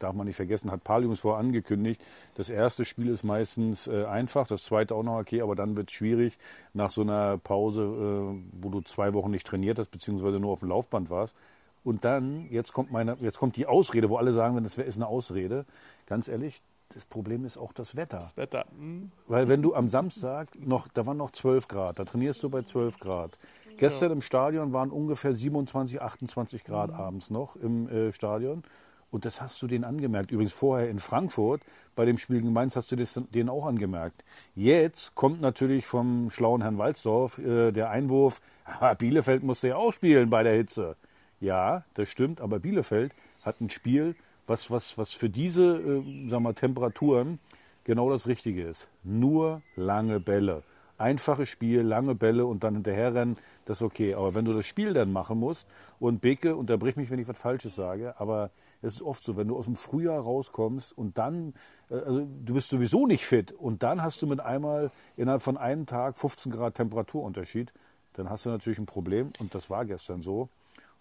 darf 0.00 0.14
man 0.14 0.26
nicht 0.26 0.34
vergessen, 0.34 0.72
hat 0.72 0.82
Paliums 0.82 1.20
vor 1.20 1.38
angekündigt, 1.38 2.00
das 2.34 2.48
erste 2.48 2.84
Spiel 2.84 3.08
ist 3.08 3.22
meistens 3.22 3.86
äh, 3.86 4.04
einfach, 4.06 4.48
das 4.48 4.64
zweite 4.64 4.96
auch 4.96 5.04
noch 5.04 5.16
okay, 5.20 5.42
aber 5.42 5.54
dann 5.54 5.76
wird 5.76 5.90
es 5.90 5.94
schwierig 5.94 6.36
nach 6.72 6.90
so 6.90 7.02
einer 7.02 7.38
Pause, 7.38 7.82
äh, 7.82 8.42
wo 8.60 8.68
du 8.70 8.80
zwei 8.80 9.14
Wochen 9.14 9.30
nicht 9.30 9.46
trainiert 9.46 9.78
hast, 9.78 9.92
beziehungsweise 9.92 10.40
nur 10.40 10.50
auf 10.50 10.58
dem 10.58 10.70
Laufband 10.70 11.08
warst. 11.08 11.36
Und 11.84 12.04
dann, 12.04 12.48
jetzt 12.50 12.72
kommt 12.72 12.90
meine, 12.90 13.16
jetzt 13.20 13.38
kommt 13.38 13.56
die 13.56 13.66
Ausrede, 13.66 14.08
wo 14.08 14.16
alle 14.16 14.32
sagen, 14.32 14.62
das 14.64 14.78
ist 14.78 14.96
eine 14.96 15.06
Ausrede. 15.06 15.66
Ganz 16.06 16.28
ehrlich, 16.28 16.62
das 16.94 17.04
Problem 17.04 17.44
ist 17.44 17.58
auch 17.58 17.72
das 17.72 17.94
Wetter. 17.94 18.26
Wetter. 18.36 18.66
Hm. 18.78 19.10
Weil 19.26 19.48
wenn 19.48 19.62
du 19.62 19.74
am 19.74 19.88
Samstag 19.88 20.48
noch, 20.58 20.88
da 20.88 21.04
waren 21.06 21.18
noch 21.18 21.30
12 21.30 21.68
Grad, 21.68 21.98
da 21.98 22.04
trainierst 22.04 22.42
du 22.42 22.48
bei 22.48 22.62
12 22.62 22.98
Grad. 22.98 23.38
Gestern 23.76 24.12
im 24.12 24.22
Stadion 24.22 24.72
waren 24.72 24.90
ungefähr 24.90 25.34
27, 25.34 26.00
28 26.00 26.64
Grad 26.64 26.92
abends 26.92 27.28
noch 27.28 27.56
im 27.56 27.88
äh, 27.88 28.12
Stadion. 28.12 28.62
Und 29.10 29.24
das 29.24 29.40
hast 29.40 29.60
du 29.62 29.66
denen 29.66 29.84
angemerkt. 29.84 30.30
Übrigens 30.30 30.52
vorher 30.52 30.88
in 30.88 30.98
Frankfurt, 30.98 31.62
bei 31.94 32.04
dem 32.04 32.18
Spiel 32.18 32.40
gegen 32.40 32.52
Mainz, 32.52 32.74
hast 32.76 32.90
du 32.90 32.96
das 32.96 33.14
denen 33.32 33.48
auch 33.48 33.66
angemerkt. 33.66 34.24
Jetzt 34.54 35.14
kommt 35.14 35.40
natürlich 35.40 35.86
vom 35.86 36.30
schlauen 36.30 36.62
Herrn 36.62 36.78
Walzdorf 36.78 37.38
äh, 37.38 37.72
der 37.72 37.90
Einwurf, 37.90 38.40
Bielefeld 38.98 39.42
musste 39.42 39.68
ja 39.68 39.76
auch 39.76 39.92
spielen 39.92 40.30
bei 40.30 40.42
der 40.42 40.54
Hitze. 40.54 40.96
Ja, 41.44 41.84
das 41.92 42.08
stimmt, 42.08 42.40
aber 42.40 42.58
Bielefeld 42.58 43.12
hat 43.42 43.60
ein 43.60 43.68
Spiel, 43.68 44.16
was, 44.46 44.70
was, 44.70 44.96
was 44.96 45.12
für 45.12 45.28
diese 45.28 45.76
äh, 45.76 46.30
sag 46.30 46.40
mal, 46.40 46.54
Temperaturen 46.54 47.38
genau 47.84 48.08
das 48.08 48.26
Richtige 48.26 48.66
ist. 48.66 48.88
Nur 49.02 49.60
lange 49.76 50.20
Bälle. 50.20 50.62
Einfaches 50.96 51.50
Spiel, 51.50 51.82
lange 51.82 52.14
Bälle 52.14 52.46
und 52.46 52.64
dann 52.64 52.76
hinterherrennen, 52.76 53.36
das 53.66 53.78
ist 53.78 53.82
okay. 53.82 54.14
Aber 54.14 54.34
wenn 54.34 54.46
du 54.46 54.54
das 54.54 54.64
Spiel 54.64 54.94
dann 54.94 55.12
machen 55.12 55.38
musst 55.38 55.66
und 56.00 56.22
Beke, 56.22 56.56
unterbrich 56.56 56.96
mich, 56.96 57.10
wenn 57.10 57.18
ich 57.18 57.28
was 57.28 57.36
Falsches 57.36 57.74
sage, 57.74 58.18
aber 58.18 58.50
es 58.80 58.94
ist 58.94 59.02
oft 59.02 59.22
so, 59.22 59.36
wenn 59.36 59.48
du 59.48 59.58
aus 59.58 59.66
dem 59.66 59.76
Frühjahr 59.76 60.22
rauskommst 60.22 60.96
und 60.96 61.18
dann, 61.18 61.52
äh, 61.90 61.96
also 61.96 62.26
du 62.42 62.54
bist 62.54 62.70
sowieso 62.70 63.06
nicht 63.06 63.26
fit 63.26 63.52
und 63.52 63.82
dann 63.82 64.02
hast 64.02 64.22
du 64.22 64.26
mit 64.26 64.40
einmal 64.40 64.90
innerhalb 65.18 65.42
von 65.42 65.58
einem 65.58 65.84
Tag 65.84 66.16
15 66.16 66.52
Grad 66.52 66.76
Temperaturunterschied, 66.76 67.70
dann 68.14 68.30
hast 68.30 68.46
du 68.46 68.48
natürlich 68.48 68.78
ein 68.78 68.86
Problem 68.86 69.30
und 69.40 69.54
das 69.54 69.68
war 69.68 69.84
gestern 69.84 70.22
so. 70.22 70.48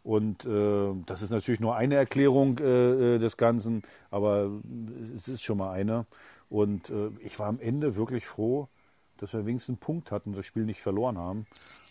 Und 0.03 0.45
äh, 0.45 0.93
das 1.05 1.21
ist 1.21 1.29
natürlich 1.29 1.61
nur 1.61 1.75
eine 1.75 1.95
Erklärung 1.95 2.59
äh, 2.59 3.15
äh, 3.15 3.19
des 3.19 3.37
Ganzen, 3.37 3.83
aber 4.11 4.49
es 5.15 5.27
ist 5.27 5.43
schon 5.43 5.57
mal 5.57 5.71
eine. 5.71 6.05
Und 6.49 6.89
äh, 6.89 7.09
ich 7.21 7.39
war 7.39 7.47
am 7.47 7.59
Ende 7.59 7.95
wirklich 7.95 8.25
froh, 8.25 8.67
dass 9.17 9.31
wir 9.31 9.45
wenigstens 9.45 9.75
einen 9.75 9.79
Punkt 9.79 10.11
hatten 10.11 10.33
das 10.33 10.45
Spiel 10.45 10.65
nicht 10.65 10.81
verloren 10.81 11.17
haben. 11.17 11.45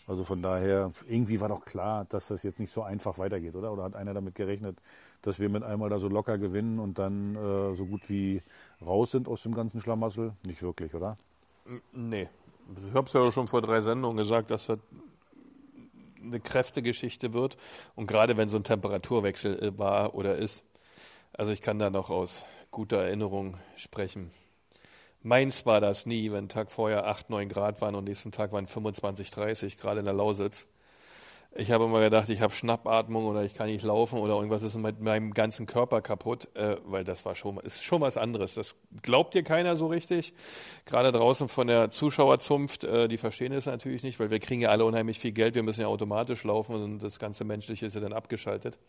Also 0.07 0.23
von 0.23 0.41
daher, 0.41 0.91
irgendwie 1.07 1.39
war 1.39 1.49
doch 1.49 1.65
klar, 1.65 2.05
dass 2.09 2.27
das 2.27 2.43
jetzt 2.43 2.59
nicht 2.59 2.71
so 2.71 2.83
einfach 2.83 3.17
weitergeht, 3.17 3.55
oder? 3.55 3.73
Oder 3.73 3.83
hat 3.83 3.95
einer 3.95 4.13
damit 4.13 4.35
gerechnet, 4.35 4.77
dass 5.23 5.39
wir 5.39 5.49
mit 5.49 5.63
einmal 5.63 5.89
da 5.89 5.97
so 5.97 6.09
locker 6.09 6.37
gewinnen 6.37 6.79
und 6.79 6.99
dann 6.99 7.35
äh, 7.35 7.75
so 7.75 7.85
gut 7.85 8.09
wie 8.09 8.43
raus 8.85 9.11
sind 9.11 9.27
aus 9.27 9.43
dem 9.43 9.55
ganzen 9.55 9.81
Schlamassel? 9.81 10.33
Nicht 10.45 10.61
wirklich, 10.61 10.93
oder? 10.93 11.17
Nee. 11.93 12.29
Ich 12.87 12.93
habe 12.93 13.07
es 13.07 13.13
ja 13.13 13.31
schon 13.31 13.47
vor 13.47 13.61
drei 13.61 13.81
Sendungen 13.81 14.17
gesagt, 14.17 14.51
dass 14.51 14.67
das 14.67 14.79
eine 16.23 16.39
Kräftegeschichte 16.39 17.33
wird. 17.33 17.57
Und 17.95 18.07
gerade 18.07 18.37
wenn 18.37 18.49
so 18.49 18.57
ein 18.57 18.63
Temperaturwechsel 18.63 19.61
äh, 19.61 19.77
war 19.77 20.15
oder 20.15 20.35
ist. 20.35 20.63
Also 21.33 21.51
ich 21.51 21.61
kann 21.61 21.79
da 21.79 21.89
noch 21.89 22.09
aus 22.09 22.45
guter 22.71 22.97
Erinnerung 22.97 23.57
sprechen. 23.75 24.31
Mainz 25.21 25.65
war 25.65 25.79
das 25.79 26.05
nie, 26.05 26.31
wenn 26.31 26.49
Tag 26.49 26.71
vorher 26.71 27.07
8, 27.07 27.29
9 27.29 27.47
Grad 27.47 27.81
waren 27.81 27.95
und 27.95 28.03
nächsten 28.03 28.31
Tag 28.31 28.51
waren 28.51 28.67
25, 28.67 29.31
30, 29.31 29.77
gerade 29.77 29.99
in 29.99 30.05
der 30.05 30.13
Lausitz. 30.13 30.67
Ich 31.55 31.71
habe 31.71 31.83
immer 31.83 31.99
gedacht, 31.99 32.29
ich 32.29 32.41
habe 32.41 32.51
Schnappatmung 32.51 33.25
oder 33.25 33.43
ich 33.43 33.53
kann 33.53 33.67
nicht 33.67 33.83
laufen 33.83 34.17
oder 34.17 34.33
irgendwas 34.33 34.63
ist 34.63 34.73
mit 34.75 35.01
meinem 35.01 35.35
ganzen 35.35 35.67
Körper 35.67 36.01
kaputt, 36.01 36.47
äh, 36.55 36.77
weil 36.83 37.03
das 37.03 37.25
war 37.25 37.35
schon, 37.35 37.57
ist 37.59 37.83
schon 37.83 38.01
was 38.01 38.17
anderes. 38.17 38.55
Das 38.55 38.75
glaubt 39.03 39.35
dir 39.35 39.43
keiner 39.43 39.75
so 39.75 39.85
richtig. 39.85 40.33
Gerade 40.85 41.11
draußen 41.11 41.49
von 41.49 41.67
der 41.67 41.91
Zuschauerzunft, 41.91 42.85
äh, 42.85 43.07
die 43.07 43.19
verstehen 43.19 43.53
es 43.53 43.67
natürlich 43.67 44.01
nicht, 44.01 44.19
weil 44.19 44.31
wir 44.31 44.39
kriegen 44.39 44.61
ja 44.61 44.69
alle 44.69 44.83
unheimlich 44.83 45.19
viel 45.19 45.31
Geld, 45.31 45.53
wir 45.53 45.61
müssen 45.61 45.81
ja 45.81 45.87
automatisch 45.87 46.43
laufen 46.43 46.73
und 46.73 47.03
das 47.03 47.19
ganze 47.19 47.43
Menschliche 47.43 47.85
ist 47.85 47.93
ja 47.93 48.01
dann 48.01 48.13
abgeschaltet. 48.13 48.79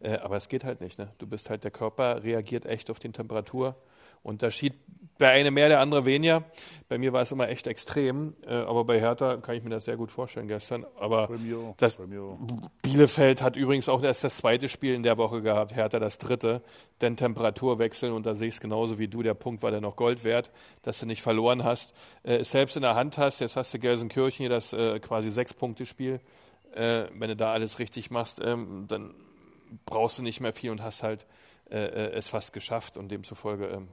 Äh, 0.00 0.16
aber 0.16 0.36
es 0.36 0.48
geht 0.48 0.64
halt 0.64 0.80
nicht. 0.80 0.98
Ne? 0.98 1.12
Du 1.18 1.26
bist 1.28 1.50
halt, 1.50 1.62
der 1.62 1.70
Körper 1.70 2.24
reagiert 2.24 2.66
echt 2.66 2.90
auf 2.90 2.98
die 2.98 3.12
Temperatur. 3.12 3.76
Unterschied 4.22 4.74
bei 5.18 5.30
einem 5.30 5.54
mehr, 5.54 5.68
der 5.68 5.80
andere 5.80 6.04
weniger. 6.04 6.44
Bei 6.88 6.96
mir 6.96 7.12
war 7.12 7.22
es 7.22 7.32
immer 7.32 7.48
echt 7.48 7.66
extrem, 7.66 8.34
äh, 8.46 8.54
aber 8.54 8.84
bei 8.84 9.00
Hertha 9.00 9.36
kann 9.38 9.56
ich 9.56 9.64
mir 9.64 9.70
das 9.70 9.84
sehr 9.84 9.96
gut 9.96 10.10
vorstellen 10.10 10.48
gestern. 10.48 10.86
Aber 10.98 11.28
das 11.76 11.98
Bielefeld 12.82 13.42
hat 13.42 13.56
übrigens 13.56 13.88
auch 13.88 14.02
erst 14.02 14.24
das 14.24 14.38
zweite 14.38 14.68
Spiel 14.68 14.94
in 14.94 15.02
der 15.02 15.18
Woche 15.18 15.42
gehabt, 15.42 15.74
Hertha 15.74 15.98
das 15.98 16.18
dritte, 16.18 16.62
denn 17.00 17.16
Temperaturwechseln 17.16 18.12
und 18.12 18.24
da 18.24 18.34
sehe 18.34 18.48
ich 18.48 18.54
es 18.54 18.60
genauso 18.60 18.98
wie 18.98 19.08
du, 19.08 19.22
der 19.22 19.34
Punkt 19.34 19.62
war 19.62 19.70
dann 19.70 19.82
noch 19.82 19.96
Gold 19.96 20.24
wert, 20.24 20.50
dass 20.82 21.00
du 21.00 21.06
nicht 21.06 21.20
verloren 21.20 21.64
hast, 21.64 21.94
äh, 22.22 22.42
selbst 22.44 22.76
in 22.76 22.82
der 22.82 22.94
Hand 22.94 23.18
hast. 23.18 23.40
Jetzt 23.40 23.56
hast 23.56 23.74
du 23.74 23.78
Gelsenkirchen 23.78 24.44
hier 24.44 24.50
das 24.50 24.72
äh, 24.72 25.00
quasi 25.00 25.30
Sechs-Punkte-Spiel. 25.30 26.20
Wenn 26.74 27.28
du 27.28 27.34
da 27.34 27.54
alles 27.54 27.78
richtig 27.78 28.10
machst, 28.10 28.40
ähm, 28.44 28.84
dann 28.88 29.14
brauchst 29.86 30.18
du 30.18 30.22
nicht 30.22 30.40
mehr 30.40 30.52
viel 30.52 30.70
und 30.70 30.82
hast 30.82 31.02
halt 31.02 31.26
es 31.70 32.28
fast 32.28 32.52
geschafft 32.52 32.96
und 32.96 33.10
demzufolge 33.10 33.66
ähm, 33.66 33.88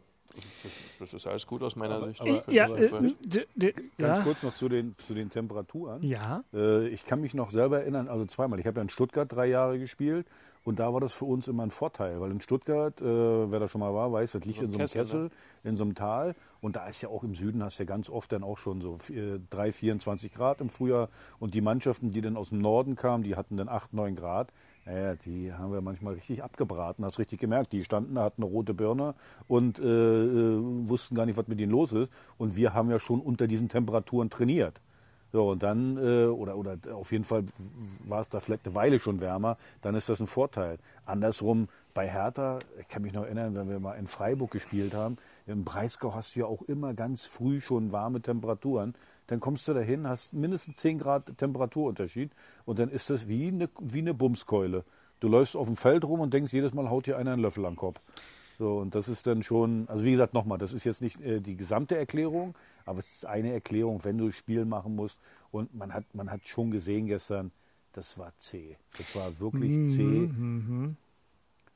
das, 0.63 0.71
das, 0.99 1.13
ist 1.13 1.27
alles 1.27 1.47
gut 1.47 1.63
aus 1.63 1.75
meiner 1.75 1.95
aber, 1.95 2.07
Sicht. 2.07 2.21
Aber, 2.21 2.51
ja, 2.51 2.67
äh, 2.75 3.73
ganz 3.97 4.23
kurz 4.23 4.43
noch 4.43 4.53
zu 4.53 4.69
den, 4.69 4.95
zu 5.05 5.13
den 5.13 5.29
Temperaturen. 5.29 6.03
Ja. 6.03 6.43
Äh, 6.53 6.87
ich 6.89 7.05
kann 7.05 7.21
mich 7.21 7.33
noch 7.33 7.51
selber 7.51 7.81
erinnern, 7.81 8.07
also 8.07 8.25
zweimal. 8.25 8.59
Ich 8.59 8.67
habe 8.67 8.77
ja 8.77 8.81
in 8.83 8.89
Stuttgart 8.89 9.31
drei 9.31 9.47
Jahre 9.47 9.79
gespielt 9.79 10.27
und 10.63 10.79
da 10.79 10.93
war 10.93 10.99
das 10.99 11.13
für 11.13 11.25
uns 11.25 11.47
immer 11.47 11.63
ein 11.63 11.71
Vorteil, 11.71 12.19
weil 12.19 12.31
in 12.31 12.41
Stuttgart, 12.41 12.99
äh, 12.99 13.05
wer 13.05 13.59
da 13.59 13.67
schon 13.67 13.81
mal 13.81 13.93
war, 13.93 14.11
weiß, 14.11 14.33
das 14.33 14.45
liegt 14.45 14.57
so 14.57 14.65
in 14.65 14.71
so 14.71 14.79
einem 14.79 14.87
Kessel, 14.87 15.01
Kessel 15.01 15.23
ne? 15.23 15.29
in 15.63 15.77
so 15.77 15.83
einem 15.83 15.95
Tal 15.95 16.35
und 16.61 16.75
da 16.75 16.87
ist 16.87 17.01
ja 17.01 17.09
auch 17.09 17.23
im 17.23 17.35
Süden 17.35 17.63
hast 17.63 17.77
du 17.77 17.83
ja 17.83 17.87
ganz 17.87 18.09
oft 18.09 18.31
dann 18.31 18.43
auch 18.43 18.57
schon 18.57 18.81
so 18.81 18.97
3, 19.51 19.71
24 19.71 20.33
Grad 20.33 20.61
im 20.61 20.69
Frühjahr 20.69 21.09
und 21.39 21.53
die 21.53 21.61
Mannschaften, 21.61 22.11
die 22.11 22.21
dann 22.21 22.35
aus 22.35 22.49
dem 22.49 22.59
Norden 22.59 22.95
kamen, 22.95 23.23
die 23.23 23.35
hatten 23.35 23.57
dann 23.57 23.69
8, 23.69 23.93
9 23.93 24.15
Grad. 24.15 24.51
Ja, 24.85 25.15
die 25.15 25.51
haben 25.51 25.73
wir 25.73 25.81
manchmal 25.81 26.13
richtig 26.13 26.43
abgebraten, 26.43 27.03
hast 27.03 27.17
richtig 27.17 27.39
gemerkt. 27.39 27.73
Die 27.73 27.83
standen 27.83 28.15
da, 28.15 28.23
hatten 28.23 28.43
eine 28.43 28.51
rote 28.51 28.75
Birne 28.75 29.15
und 29.47 29.79
äh, 29.79 29.83
äh, 29.83 30.59
wussten 30.87 31.15
gar 31.15 31.25
nicht, 31.25 31.37
was 31.37 31.47
mit 31.47 31.59
ihnen 31.59 31.71
los 31.71 31.91
ist. 31.91 32.11
Und 32.37 32.55
wir 32.55 32.73
haben 32.75 32.91
ja 32.91 32.99
schon 32.99 33.19
unter 33.19 33.47
diesen 33.47 33.67
Temperaturen 33.67 34.29
trainiert. 34.29 34.79
So, 35.31 35.49
und 35.49 35.63
dann, 35.63 35.97
äh, 35.97 36.27
oder, 36.27 36.55
oder 36.55 36.77
auf 36.93 37.11
jeden 37.11 37.23
Fall 37.23 37.45
war 38.07 38.21
es 38.21 38.29
da 38.29 38.39
vielleicht 38.39 38.65
eine 38.67 38.75
Weile 38.75 38.99
schon 38.99 39.19
wärmer, 39.19 39.57
dann 39.81 39.95
ist 39.95 40.07
das 40.07 40.19
ein 40.19 40.27
Vorteil. 40.27 40.77
Andersrum, 41.05 41.67
bei 41.95 42.07
Hertha, 42.07 42.59
ich 42.79 42.87
kann 42.87 43.01
mich 43.01 43.13
noch 43.13 43.23
erinnern, 43.23 43.55
wenn 43.55 43.67
wir 43.67 43.79
mal 43.79 43.95
in 43.95 44.07
Freiburg 44.07 44.51
gespielt 44.51 44.93
haben, 44.93 45.17
im 45.47 45.65
Breisgau 45.65 46.13
hast 46.13 46.35
du 46.35 46.41
ja 46.41 46.45
auch 46.45 46.61
immer 46.61 46.93
ganz 46.93 47.25
früh 47.25 47.59
schon 47.59 47.91
warme 47.91 48.21
Temperaturen 48.21 48.93
dann 49.27 49.39
kommst 49.39 49.67
du 49.67 49.73
dahin, 49.73 50.07
hast 50.07 50.33
mindestens 50.33 50.77
10 50.77 50.99
Grad 50.99 51.37
Temperaturunterschied 51.37 52.31
und 52.65 52.79
dann 52.79 52.89
ist 52.89 53.09
das 53.09 53.27
wie 53.27 53.47
eine, 53.47 53.69
wie 53.79 53.99
eine 53.99 54.13
Bumskeule. 54.13 54.83
Du 55.19 55.27
läufst 55.27 55.55
auf 55.55 55.67
dem 55.67 55.77
Feld 55.77 56.03
rum 56.03 56.19
und 56.19 56.33
denkst, 56.33 56.53
jedes 56.53 56.73
Mal 56.73 56.89
haut 56.89 57.05
dir 57.07 57.17
einer 57.17 57.33
einen 57.33 57.41
Löffel 57.41 57.65
am 57.65 57.75
Kopf. 57.75 57.99
So, 58.57 58.77
und 58.77 58.95
das 58.95 59.07
ist 59.07 59.27
dann 59.27 59.43
schon, 59.43 59.89
also 59.89 60.03
wie 60.03 60.11
gesagt, 60.11 60.33
nochmal, 60.33 60.57
das 60.57 60.71
ist 60.71 60.85
jetzt 60.85 61.01
nicht 61.01 61.19
äh, 61.21 61.41
die 61.41 61.57
gesamte 61.57 61.97
Erklärung, 61.97 62.55
aber 62.85 62.99
es 62.99 63.11
ist 63.11 63.25
eine 63.25 63.51
Erklärung, 63.51 64.03
wenn 64.03 64.17
du 64.17 64.31
Spiel 64.31 64.65
machen 64.65 64.95
musst. 64.95 65.19
Und 65.51 65.73
man 65.73 65.93
hat, 65.93 66.05
man 66.13 66.31
hat 66.31 66.45
schon 66.45 66.71
gesehen 66.71 67.07
gestern, 67.07 67.51
das 67.93 68.17
war 68.17 68.31
zäh. 68.37 68.77
Das 68.97 69.15
war 69.15 69.39
wirklich 69.39 69.71
mhm, 69.71 69.87
zäh. 69.87 70.03
Mhm 70.03 70.97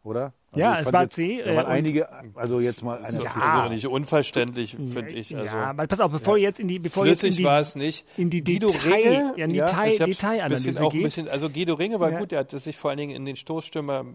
oder? 0.04 0.34
Also 0.52 0.60
ja, 0.60 0.80
es 0.80 0.92
war 0.92 1.04
jetzt, 1.04 1.16
C. 1.16 1.44
Da 1.44 1.56
waren 1.56 1.66
äh, 1.66 1.70
einige, 1.70 2.10
also 2.36 2.60
jetzt 2.60 2.84
mal 2.84 3.04
einer 3.04 3.22
ja. 3.22 3.64
so 3.64 3.70
nicht 3.70 3.88
unverständlich, 3.88 4.72
finde 4.76 5.10
ich. 5.10 5.36
Also, 5.36 5.56
ja, 5.56 5.70
aber 5.70 5.86
pass 5.86 6.00
auf, 6.00 6.12
bevor 6.12 6.38
ja. 6.38 6.44
jetzt 6.48 6.60
in 6.60 6.68
die, 6.68 6.80
bevor 6.80 7.04
Flüssig 7.04 7.30
jetzt 7.30 7.38
in 7.38 7.44
die, 7.44 7.44
war 7.46 7.60
es 7.60 7.76
nicht. 7.76 8.06
In 8.18 8.30
die 8.30 8.44
Guido 8.44 8.68
Detail, 8.68 8.94
Ringe, 8.94 9.34
ja, 9.38 9.46
in 9.46 9.54
Detail, 9.54 9.98
Detailanalyse 9.98 10.84
auch 10.84 10.92
geht. 10.92 11.04
Bisschen, 11.04 11.28
also 11.28 11.50
Guido 11.50 11.76
Ringe 11.76 12.00
war 12.00 12.12
gut, 12.12 12.32
der 12.32 12.40
hat 12.40 12.52
sich 12.52 12.78
vor 12.78 12.90
allen 12.90 12.98
Dingen 13.00 13.16
in 13.16 13.26
den 13.26 13.36
Stoßstürmer 13.36 14.06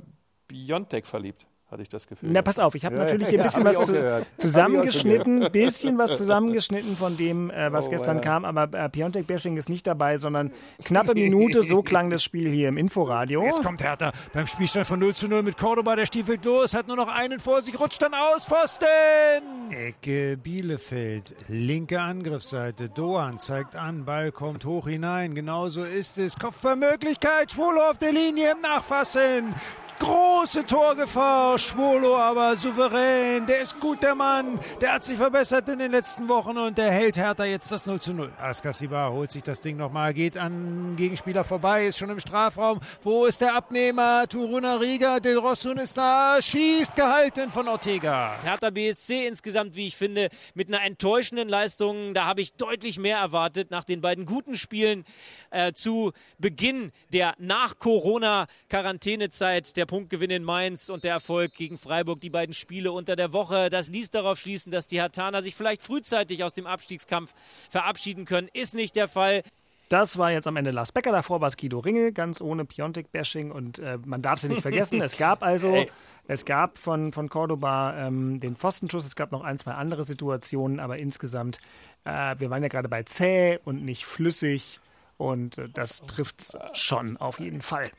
Biontech 0.49 1.07
verliebt 1.07 1.47
hatte 1.75 1.83
ich 1.83 1.88
das 1.88 2.07
Gefühl. 2.07 2.31
Na, 2.33 2.40
pass 2.40 2.59
auf, 2.59 2.75
ich 2.75 2.85
habe 2.85 2.97
ja, 2.97 3.04
natürlich 3.04 3.28
hier 3.28 3.40
ein 3.40 3.45
bisschen 3.45 3.64
was 3.64 3.87
zu, 3.87 4.26
zusammengeschnitten, 4.38 5.43
ein 5.43 5.52
bisschen 5.52 5.99
was 5.99 6.16
zusammengeschnitten 6.16 6.97
von 6.97 7.16
dem, 7.16 7.50
äh, 7.50 7.71
was 7.73 7.88
oh, 7.88 7.90
gestern 7.90 8.16
ja. 8.19 8.23
kam, 8.23 8.45
aber 8.45 8.73
äh, 8.78 8.88
Piontek 8.88 9.26
Bashing 9.26 9.57
ist 9.57 9.69
nicht 9.69 9.87
dabei, 9.87 10.19
sondern 10.19 10.52
knappe 10.85 11.14
Minute, 11.14 11.62
so 11.62 11.83
klang 11.83 12.11
das 12.11 12.23
Spiel 12.23 12.50
hier 12.50 12.69
im 12.69 12.78
Inforadio. 12.78 13.45
Jetzt 13.45 13.62
kommt 13.62 13.83
Hertha 13.83 14.12
beim 14.33 14.47
Spielstand 14.47 14.87
von 14.87 15.00
0 15.00 15.14
zu 15.14 15.28
0 15.28 15.43
mit 15.43 15.59
Cordoba, 15.59 15.97
der 15.97 16.07
stiefelt 16.07 16.45
los, 16.45 16.75
hat 16.75 16.87
nur 16.87 16.97
noch 16.97 17.09
einen 17.09 17.40
vor 17.40 17.61
sich, 17.61 17.78
rutscht 17.78 18.00
dann 18.00 18.14
aus, 18.14 18.47
Pfosten! 18.47 18.87
Ecke 19.71 20.37
Bielefeld, 20.37 21.35
linke 21.49 22.00
Angriffsseite, 22.00 22.88
Doan 22.88 23.38
zeigt 23.38 23.75
an, 23.75 24.04
Ball 24.04 24.31
kommt 24.31 24.64
hoch 24.64 24.87
hinein, 24.87 25.35
genauso 25.35 25.85
ist 25.85 26.19
es, 26.19 26.38
Kopfballmöglichkeit, 26.38 27.52
Schwolo 27.52 27.81
auf 27.90 27.99
der 27.99 28.12
Linie 28.12 28.52
im 28.52 28.61
Nachfassen, 28.61 29.52
Große 29.99 30.65
Torgefahr, 30.67 31.59
Schwolo 31.59 32.17
aber 32.17 32.57
souverän. 32.57 33.47
Der 33.47 33.61
ist 33.63 33.79
gut, 33.81 34.03
der 34.03 34.17
Mann. 34.17 34.59
Der 34.81 34.95
hat 34.95 35.05
sich 35.05 35.17
verbessert 35.17 35.69
in 35.69 35.79
den 35.79 35.93
letzten 35.93 36.29
Wochen 36.29 36.59
und 36.59 36.77
der 36.77 36.91
hält 36.91 37.17
Hertha 37.17 37.45
jetzt 37.45 37.71
das 37.71 37.87
0 37.87 38.01
zu 38.01 38.13
0. 38.13 38.33
Askasiba 38.39 39.11
holt 39.11 39.31
sich 39.31 39.45
das 39.45 39.61
Ding 39.61 39.77
nochmal, 39.77 40.13
geht 40.13 40.37
an 40.37 40.97
Gegenspieler 40.97 41.45
vorbei, 41.45 41.87
ist 41.87 41.99
schon 41.99 42.11
im 42.11 42.19
Strafraum. 42.19 42.81
Wo 43.03 43.25
ist 43.25 43.41
der 43.41 43.55
Abnehmer? 43.55 44.27
Turuna 44.29 44.75
Riga, 44.77 45.21
Del 45.21 45.39
Rossun 45.39 45.79
ist 45.79 45.97
da, 45.97 46.43
schießt 46.43 46.97
gehalten 46.97 47.51
von 47.51 47.69
Ortega. 47.69 48.35
Hertha 48.43 48.71
BSC 48.71 49.29
insgesamt, 49.29 49.77
wie 49.77 49.87
ich 49.87 49.97
finde, 49.97 50.29
mit 50.55 50.67
einer 50.69 50.83
enttäuschenden 50.83 51.49
Leistung. 51.49 52.15
Da 52.15 52.25
habe 52.27 52.41
ich 52.41 52.55
deutlich 52.55 52.99
mehr 52.99 53.19
erwartet 53.19 53.71
nach 53.71 53.85
den 53.85 54.01
beiden 54.01 54.27
guten 54.27 54.57
Spielen 54.57 55.05
äh, 55.51 55.73
zu 55.73 56.11
Beginn 56.39 56.91
der 57.13 57.35
Nach-Corona-Quarantänezeit. 57.39 59.77
Der 59.77 59.84
Punktgewinn 59.87 60.31
in 60.31 60.45
Mainz 60.45 60.88
und 60.88 61.05
der 61.05 61.12
Erfolg 61.12 61.55
gegen 61.55 61.79
Freiburg, 61.79 62.21
die 62.21 62.31
beiden 62.31 62.55
Spiele 62.55 62.93
unter 62.93 63.17
der 63.17 63.33
Woche, 63.33 63.71
das 63.71 63.88
ließ 63.88 64.11
darauf 64.11 64.38
schließen, 64.38 64.73
dass 64.73 64.87
die 64.87 65.00
Hertaner 65.00 65.43
sich 65.43 65.55
vielleicht 65.55 65.83
frühzeitig 65.83 66.45
aus 66.45 66.55
dem 66.55 66.67
Abstiegskampf 66.67 67.35
verabschieden 67.71 68.25
können. 68.25 68.49
Ist 68.53 68.75
nicht 68.75 68.97
der 68.97 69.09
Fall. 69.09 69.43
Das 69.88 70.17
war 70.17 70.33
jetzt 70.33 70.47
am 70.47 70.57
Ende 70.57 70.71
Lars 70.71 70.93
Becker, 70.93 71.12
davor 71.12 71.41
war 71.41 71.49
es 71.49 71.57
Guido 71.57 71.79
Ringel, 71.79 72.12
ganz 72.12 72.41
ohne 72.41 72.64
Piontek-Bashing 72.64 73.50
und 73.50 73.79
äh, 73.79 73.99
man 74.05 74.23
darf 74.23 74.41
sie 74.41 74.49
nicht 74.49 74.62
vergessen. 74.62 75.00
es 75.03 75.19
gab 75.19 75.43
also, 75.43 75.87
es 76.26 76.45
gab 76.45 76.79
von, 76.79 77.12
von 77.12 77.29
Cordoba 77.29 78.07
ähm, 78.07 78.41
den 78.41 78.57
Pfostenschuss, 78.57 79.05
es 79.05 79.14
gab 79.14 79.31
noch 79.31 79.45
ein, 79.45 79.59
zwei 79.59 79.73
andere 79.73 80.05
Situationen, 80.05 80.81
aber 80.81 80.99
insgesamt, 80.99 81.59
äh, 82.05 82.35
wir 82.38 82.50
waren 82.50 82.62
ja 82.62 82.69
gerade 82.69 82.88
bei 82.88 83.03
zäh 83.03 83.59
und 83.64 83.85
nicht 83.85 84.07
flüssig 84.07 84.81
und 85.19 85.59
äh, 85.59 85.69
das 85.69 86.00
trifft 86.00 86.57
schon 86.73 87.19
auf 87.19 87.38
jeden 87.38 87.61
Fall. 87.61 87.91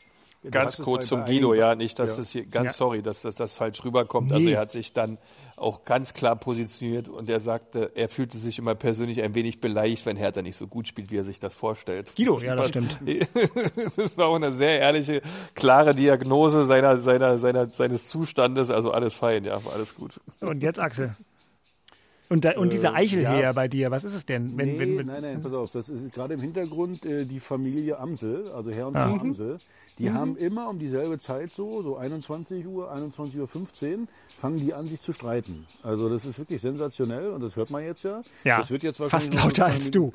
Ganz 0.52 0.78
kurz 0.78 1.08
zum 1.08 1.26
Guido, 1.26 1.54
ja, 1.54 1.76
nicht, 1.76 1.98
dass 2.00 2.12
ja. 2.12 2.18
das 2.18 2.30
hier, 2.32 2.46
ganz 2.46 2.68
ja. 2.68 2.72
sorry, 2.74 3.02
dass 3.02 3.22
das, 3.22 3.36
das 3.36 3.56
falsch 3.56 3.84
rüberkommt. 3.84 4.32
Also 4.32 4.44
nee. 4.44 4.52
Also 4.52 4.58
er 4.58 4.62
hat 4.62 4.72
sich 4.72 4.94
dann 4.94 5.18
auch 5.56 5.86
ganz 5.86 6.14
klar 6.14 6.36
positioniert 6.36 7.08
und 7.10 7.30
er 7.30 7.40
sagte, 7.40 7.92
er 7.96 8.10
fühlte 8.10 8.38
sich 8.38 8.60
immer 8.60 8.76
persönlich 8.76 9.22
ein 9.22 9.36
wenig 9.36 9.62
beleidigt, 9.62 10.06
wenn 10.06 10.18
Hertha 10.18 10.42
nicht 10.42 10.58
so 10.58 10.68
gut 10.68 10.88
spielt, 10.88 11.12
wie 11.12 11.18
er 11.18 11.24
sich 11.24 11.40
das 11.40 11.54
vorstellt. 11.54 12.14
Guido, 12.16 12.38
ja, 12.40 12.56
das 12.56 12.70
stimmt. 12.70 12.98
das 13.98 14.18
war 14.18 14.28
auch 14.28 14.36
eine 14.36 14.52
sehr 14.52 14.80
ehrliche, 14.80 15.22
klare 15.54 15.96
Diagnose 15.96 16.66
seiner, 16.66 16.98
seiner, 16.98 17.38
seiner, 17.38 17.70
seines 17.70 18.08
Zustandes. 18.08 18.70
Also 18.70 18.92
alles 18.92 19.16
fein, 19.16 19.46
ja, 19.46 19.60
alles 19.74 19.96
gut. 19.96 20.20
Und 20.42 20.62
jetzt 20.62 20.80
Axel. 20.80 21.16
Und, 22.28 22.44
da, 22.44 22.58
und 22.58 22.74
diese 22.74 22.88
äh, 22.88 22.94
Eichelheer 22.94 23.40
ja. 23.40 23.54
bei 23.54 23.68
dir, 23.68 23.92
was 23.92 24.04
ist 24.04 24.16
es 24.16 24.26
denn? 24.26 24.58
Wenn, 24.58 24.74
nee, 24.74 24.80
wenn, 24.80 24.98
wenn, 24.98 25.06
nein, 25.06 25.22
nein, 25.22 25.42
pass 25.42 25.54
auf, 25.54 25.72
das 25.72 25.90
ist 25.90 26.12
gerade 26.12 26.34
im 26.34 26.40
Hintergrund 26.40 27.06
äh, 27.06 27.26
die 27.26 27.40
Familie 27.40 28.00
Amsel, 28.00 28.50
also 28.52 28.72
Herr 28.72 28.88
und 28.88 28.94
Frau 28.94 29.00
ah. 29.00 29.22
Amsel. 29.22 29.58
Die 29.98 30.10
mhm. 30.10 30.14
haben 30.14 30.38
immer 30.38 30.70
um 30.70 30.80
dieselbe 30.80 31.18
Zeit 31.20 31.52
so, 31.52 31.82
so 31.82 31.96
21 31.96 32.68
Uhr, 32.68 32.94
21.15 32.94 33.40
Uhr, 33.40 34.08
fangen 34.28 34.58
die 34.58 34.74
an, 34.74 34.88
sich 34.88 35.00
zu 35.00 35.14
streiten. 35.14 35.66
Also 35.84 36.10
das 36.10 36.26
ist 36.26 36.38
wirklich 36.38 36.62
sensationell 36.62 37.32
und 37.32 37.42
das 37.42 37.56
hört 37.56 37.70
man 37.70 37.84
jetzt 37.84 38.04
ja. 38.04 38.22
Ja, 38.44 38.60
das 38.60 38.72
wird 38.72 38.84
jetzt 38.84 38.98
fast 38.98 39.34
lauter 39.34 39.66
als 39.66 39.92
du. 39.92 40.12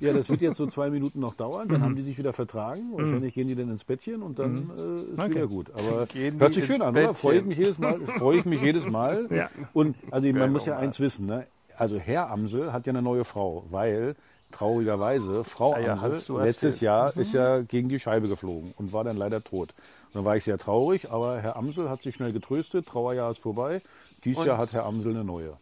Ja, 0.00 0.12
das 0.12 0.28
wird 0.28 0.42
jetzt 0.42 0.58
so 0.58 0.66
zwei 0.72 0.90
Minuten 0.90 1.20
noch 1.20 1.34
dauern, 1.34 1.68
dann 1.68 1.80
mhm. 1.80 1.84
haben 1.84 1.96
die 1.96 2.02
sich 2.02 2.18
wieder 2.18 2.32
vertragen. 2.32 2.90
Mhm. 2.90 2.98
Wahrscheinlich 2.98 3.34
gehen 3.34 3.48
die 3.48 3.54
dann 3.54 3.70
ins 3.70 3.84
Bettchen 3.84 4.22
und 4.22 4.38
dann 4.38 4.52
mhm. 4.52 4.70
äh, 4.76 5.12
ist 5.12 5.18
okay. 5.18 5.30
wieder 5.30 5.46
gut. 5.46 5.70
Aber 5.70 6.06
hört 6.38 6.54
sich 6.54 6.66
schön 6.66 6.82
an, 6.82 6.94
oder? 6.94 7.14
Freue 7.14 7.38
ich 7.38 7.44
mich 7.44 7.58
jedes 7.58 7.78
Mal. 7.78 8.00
Freue 8.00 8.38
ich 8.38 8.44
mich 8.44 8.60
jedes 8.60 8.88
Mal. 8.88 9.26
ja. 9.30 9.50
Und 9.72 9.96
also 10.10 10.30
man 10.32 10.52
muss 10.52 10.66
ja 10.66 10.76
eins 10.76 11.00
wissen, 11.00 11.26
ne? 11.26 11.46
Also 11.76 11.98
Herr 11.98 12.30
Amsel 12.30 12.72
hat 12.72 12.86
ja 12.86 12.92
eine 12.92 13.02
neue 13.02 13.24
Frau, 13.24 13.64
weil 13.70 14.14
traurigerweise 14.52 15.44
Frau 15.44 15.76
ja, 15.78 15.94
Amsel 15.94 16.42
letztes 16.42 16.80
Jahr 16.80 17.12
mhm. 17.14 17.22
ist 17.22 17.34
ja 17.34 17.62
gegen 17.62 17.88
die 17.88 17.98
Scheibe 17.98 18.28
geflogen 18.28 18.72
und 18.76 18.92
war 18.92 19.04
dann 19.04 19.16
leider 19.16 19.42
tot. 19.42 19.70
Und 19.70 20.14
dann 20.14 20.24
war 20.24 20.36
ich 20.36 20.44
sehr 20.44 20.58
traurig, 20.58 21.10
aber 21.10 21.40
Herr 21.40 21.56
Amsel 21.56 21.88
hat 21.88 22.02
sich 22.02 22.14
schnell 22.14 22.32
getröstet, 22.32 22.86
Trauerjahr 22.86 23.30
ist 23.30 23.40
vorbei. 23.40 23.80
Dieses 24.24 24.38
und 24.38 24.46
Jahr 24.46 24.58
hat 24.58 24.72
Herr 24.72 24.84
Amsel 24.84 25.12
eine 25.12 25.24
neue. 25.24 25.56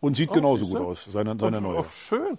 Und 0.00 0.16
sieht 0.16 0.30
oh, 0.30 0.34
genauso 0.34 0.66
gut 0.66 0.80
aus, 0.80 1.08
seine, 1.10 1.36
seine 1.36 1.60
neue. 1.60 1.80
Auch 1.80 1.90
schön. 1.90 2.38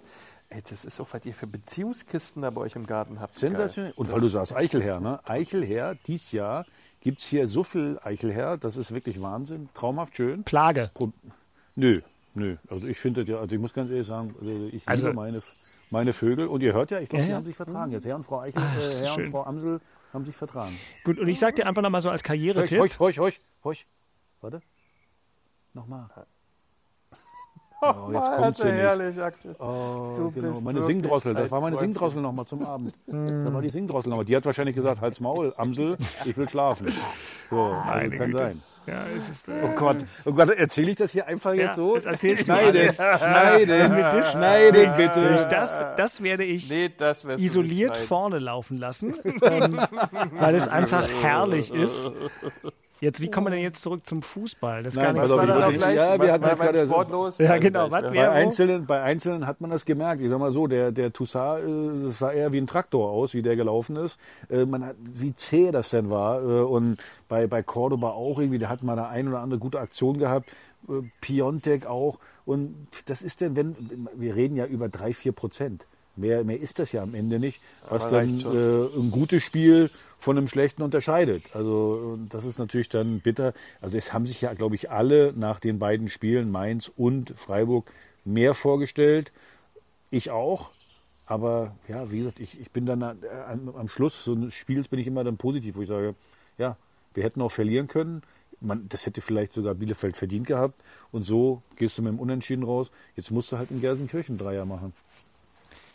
Ey, 0.50 0.62
das 0.62 0.84
ist 0.84 0.98
auch, 1.00 1.08
was 1.12 1.26
ihr 1.26 1.34
für 1.34 1.46
Beziehungskisten 1.46 2.40
da 2.42 2.50
bei 2.50 2.62
euch 2.62 2.74
im 2.74 2.86
Garten 2.86 3.20
habt. 3.20 3.38
Sensationell. 3.38 3.92
Und 3.96 4.10
weil 4.10 4.20
du 4.20 4.28
sagst 4.28 4.56
Eichelherr, 4.56 5.00
ne? 5.00 5.20
Eichelherr, 5.24 5.94
dies 6.06 6.32
Jahr 6.32 6.64
gibt 7.00 7.18
es 7.18 7.26
hier 7.26 7.46
so 7.48 7.62
viel 7.64 7.98
Eichelherr, 8.02 8.56
das 8.56 8.76
ist 8.76 8.92
wirklich 8.92 9.20
Wahnsinn. 9.20 9.68
Traumhaft 9.74 10.16
schön. 10.16 10.44
Plage. 10.44 10.90
Pro 10.94 11.12
nö, 11.76 12.00
nö. 12.34 12.56
Also 12.68 12.86
ich 12.86 12.98
finde 12.98 13.20
das 13.20 13.28
ja, 13.28 13.40
also 13.40 13.54
ich 13.54 13.60
muss 13.60 13.74
ganz 13.74 13.90
ehrlich 13.90 14.06
sagen, 14.06 14.34
also 14.40 14.68
ich 14.72 14.82
Also- 14.86 15.08
liebe 15.08 15.16
meine, 15.16 15.42
meine 15.90 16.12
Vögel. 16.12 16.46
Und 16.46 16.62
ihr 16.62 16.72
hört 16.72 16.90
ja, 16.90 17.00
ich 17.00 17.08
glaube, 17.08 17.22
Ja, 17.24 17.28
die 17.28 17.34
haben 17.34 17.44
sich 17.44 17.56
vertragen. 17.56 17.92
Jetzt 17.92 18.04
Herr 18.06 18.16
und 18.16 18.24
Frau 18.24 18.40
Eichel, 18.40 18.62
Ach, 18.64 18.76
äh, 18.78 18.80
Herr 18.80 18.90
schön. 19.06 19.24
und 19.26 19.30
Frau 19.30 19.44
Amsel 19.44 19.80
haben 20.12 20.24
sich 20.24 20.36
vertragen. 20.36 20.76
Gut, 21.04 21.18
und 21.18 21.28
ich 21.28 21.38
sag 21.38 21.56
dir 21.56 21.66
einfach 21.66 21.82
nochmal 21.82 22.00
so 22.00 22.10
als 22.10 22.22
Karrieretipp. 22.22 22.80
heuch, 22.80 22.98
heuch, 22.98 23.18
heuch, 23.18 23.40
heuch. 23.64 23.86
Warte. 24.40 24.60
Nochmal. 25.74 26.08
Oh, 27.80 28.10
jetzt 28.12 28.32
kommt 28.34 28.56
sie 28.56 28.64
nicht. 28.64 28.74
herrlich, 28.74 29.22
Axel. 29.22 29.54
Oh, 29.60 30.12
Du 30.16 30.32
genau. 30.32 30.50
bist 30.50 30.64
Meine 30.64 30.82
Singdrossel, 30.82 31.32
das 31.32 31.48
war 31.52 31.60
meine. 31.60 31.78
Singdrossel 31.78 32.20
nochmal 32.20 32.44
zum 32.44 32.66
Abend. 32.66 32.92
Das 33.06 33.52
war 33.54 33.62
die 33.62 33.70
Singdrossel 33.70 34.10
nochmal. 34.10 34.24
Die 34.24 34.34
hat 34.34 34.44
wahrscheinlich 34.44 34.74
gesagt, 34.74 35.00
halt's 35.00 35.20
Maul, 35.20 35.54
Amsel, 35.56 35.96
ich 36.24 36.36
will 36.36 36.48
schlafen. 36.48 36.92
So, 37.50 37.56
also 37.66 37.84
Meine 37.86 38.16
kann 38.16 38.30
Güte. 38.32 38.38
sein. 38.38 38.62
Ja, 38.88 39.04
es 39.16 39.28
ist. 39.28 39.48
Oh 39.48 39.68
Gott, 39.76 39.98
oh 40.24 40.32
Gott, 40.32 40.48
erzähle 40.50 40.92
ich 40.92 40.96
das 40.96 41.10
hier 41.12 41.26
einfach 41.26 41.52
Ja, 41.52 41.64
jetzt 41.66 41.76
so? 41.76 41.94
das 41.94 42.06
erzählst 42.06 42.42
du 42.42 42.44
Schneiden, 42.52 42.80
alles. 42.80 42.96
schneiden, 43.18 43.92
das- 44.00 44.32
schneiden 44.32 44.92
bitte. 44.96 45.20
Durch 45.28 45.44
das, 45.44 45.82
das 45.96 46.22
werde 46.22 46.44
ich 46.44 46.70
Nee, 46.70 46.90
das 46.96 47.24
isoliert 47.24 47.96
vorne 47.98 48.38
laufen 48.38 48.78
lassen, 48.78 49.14
ähm, 49.42 49.80
weil 50.38 50.54
es 50.54 50.68
einfach 50.68 51.06
herrlich 51.22 51.70
ist. 51.72 52.10
Jetzt, 53.00 53.20
wie 53.20 53.30
kommen 53.30 53.46
wir 53.46 53.50
denn 53.52 53.60
jetzt 53.62 53.80
zurück 53.82 54.04
zum 54.06 54.22
Fußball? 54.22 54.82
Das 54.82 54.94
ist 54.94 55.00
gar 55.00 55.12
Nein, 55.12 55.14
nicht 55.14 55.20
pass 55.22 55.28
so 55.30 55.34
auf, 55.36 55.42
ich 55.42 55.46
dann 55.48 55.54
wollte 55.56 55.66
auch 55.66 55.70
nicht- 55.72 55.82
gleich, 55.82 55.94
ja, 55.94 56.20
wir 56.20 56.32
hatten 56.32 56.44
jetzt 56.44 56.60
gerade- 56.60 56.84
Sport 56.86 57.10
los? 57.10 57.38
Ja, 57.38 57.50
Also 57.50 57.62
genau, 57.62 57.88
gleich, 57.88 58.02
was 58.04 58.14
ja. 58.14 58.22
Bei? 58.22 58.30
Einzelnen, 58.30 58.86
bei 58.86 59.02
Einzelnen 59.02 59.46
hat 59.46 59.60
man 59.60 59.70
das 59.70 59.84
gemerkt. 59.84 60.20
Ich 60.22 60.28
sag 60.28 60.38
mal 60.40 60.50
so, 60.52 60.66
der, 60.66 60.90
der 60.90 61.12
Toussaint, 61.12 61.64
äh, 61.64 62.04
das 62.06 62.18
sah 62.18 62.32
eher 62.32 62.52
wie 62.52 62.58
ein 62.58 62.66
Traktor 62.66 63.10
aus, 63.10 63.34
wie 63.34 63.42
der 63.42 63.54
gelaufen 63.56 63.96
ist. 63.96 64.18
Äh, 64.50 64.64
man 64.66 64.84
hat, 64.84 64.96
wie 65.00 65.34
zäh 65.34 65.70
das 65.70 65.90
denn 65.90 66.10
war. 66.10 66.40
Äh, 66.42 66.62
und 66.62 66.98
bei, 67.28 67.46
bei 67.46 67.62
Cordoba 67.62 68.10
auch 68.10 68.38
irgendwie, 68.40 68.58
der 68.58 68.68
hat 68.68 68.82
mal 68.82 68.92
eine 68.98 69.08
ein 69.08 69.28
oder 69.28 69.40
andere 69.40 69.60
gute 69.60 69.78
Aktion 69.80 70.18
gehabt. 70.18 70.50
Piontek 71.20 71.86
auch. 71.86 72.18
Und 72.44 72.74
das 73.06 73.22
ist 73.22 73.40
denn, 73.40 73.56
wenn, 73.56 74.08
wir 74.14 74.34
reden 74.34 74.56
ja 74.56 74.64
über 74.66 74.88
drei, 74.88 75.12
vier 75.12 75.32
Prozent. 75.32 75.86
Mehr, 76.18 76.44
mehr 76.44 76.60
ist 76.60 76.78
das 76.78 76.92
ja 76.92 77.02
am 77.02 77.14
Ende 77.14 77.38
nicht, 77.38 77.60
was 77.88 78.06
Aber 78.06 78.20
dann 78.20 78.40
äh, 78.40 78.98
ein 78.98 79.10
gutes 79.10 79.42
Spiel 79.42 79.90
von 80.18 80.36
einem 80.36 80.48
schlechten 80.48 80.82
unterscheidet. 80.82 81.44
Also 81.54 82.18
das 82.28 82.44
ist 82.44 82.58
natürlich 82.58 82.88
dann 82.88 83.20
bitter. 83.20 83.54
Also 83.80 83.96
es 83.96 84.12
haben 84.12 84.26
sich 84.26 84.40
ja, 84.40 84.52
glaube 84.54 84.74
ich, 84.74 84.90
alle 84.90 85.32
nach 85.36 85.60
den 85.60 85.78
beiden 85.78 86.08
Spielen, 86.08 86.50
Mainz 86.50 86.90
und 86.96 87.32
Freiburg, 87.36 87.90
mehr 88.24 88.54
vorgestellt. 88.54 89.32
Ich 90.10 90.30
auch. 90.30 90.70
Aber 91.26 91.76
ja, 91.88 92.10
wie 92.10 92.18
gesagt, 92.18 92.40
ich, 92.40 92.60
ich 92.60 92.70
bin 92.70 92.86
dann 92.86 93.02
äh, 93.02 93.14
am, 93.48 93.68
am 93.76 93.88
Schluss 93.88 94.24
so 94.24 94.32
eines 94.32 94.54
Spiels 94.54 94.88
bin 94.88 94.98
ich 94.98 95.06
immer 95.06 95.24
dann 95.24 95.36
positiv, 95.36 95.76
wo 95.76 95.82
ich 95.82 95.88
sage, 95.88 96.14
ja, 96.56 96.76
wir 97.14 97.22
hätten 97.22 97.42
auch 97.42 97.52
verlieren 97.52 97.86
können. 97.86 98.22
Man, 98.60 98.88
das 98.88 99.06
hätte 99.06 99.20
vielleicht 99.20 99.52
sogar 99.52 99.74
Bielefeld 99.74 100.16
verdient 100.16 100.46
gehabt. 100.48 100.74
Und 101.12 101.22
so 101.22 101.62
gehst 101.76 101.96
du 101.96 102.02
mit 102.02 102.12
dem 102.12 102.18
Unentschieden 102.18 102.64
raus. 102.64 102.90
Jetzt 103.14 103.30
musst 103.30 103.52
du 103.52 103.58
halt 103.58 103.70
in 103.70 103.80
Gelsenkirchen 103.80 104.36
Dreier 104.36 104.64
machen. 104.64 104.92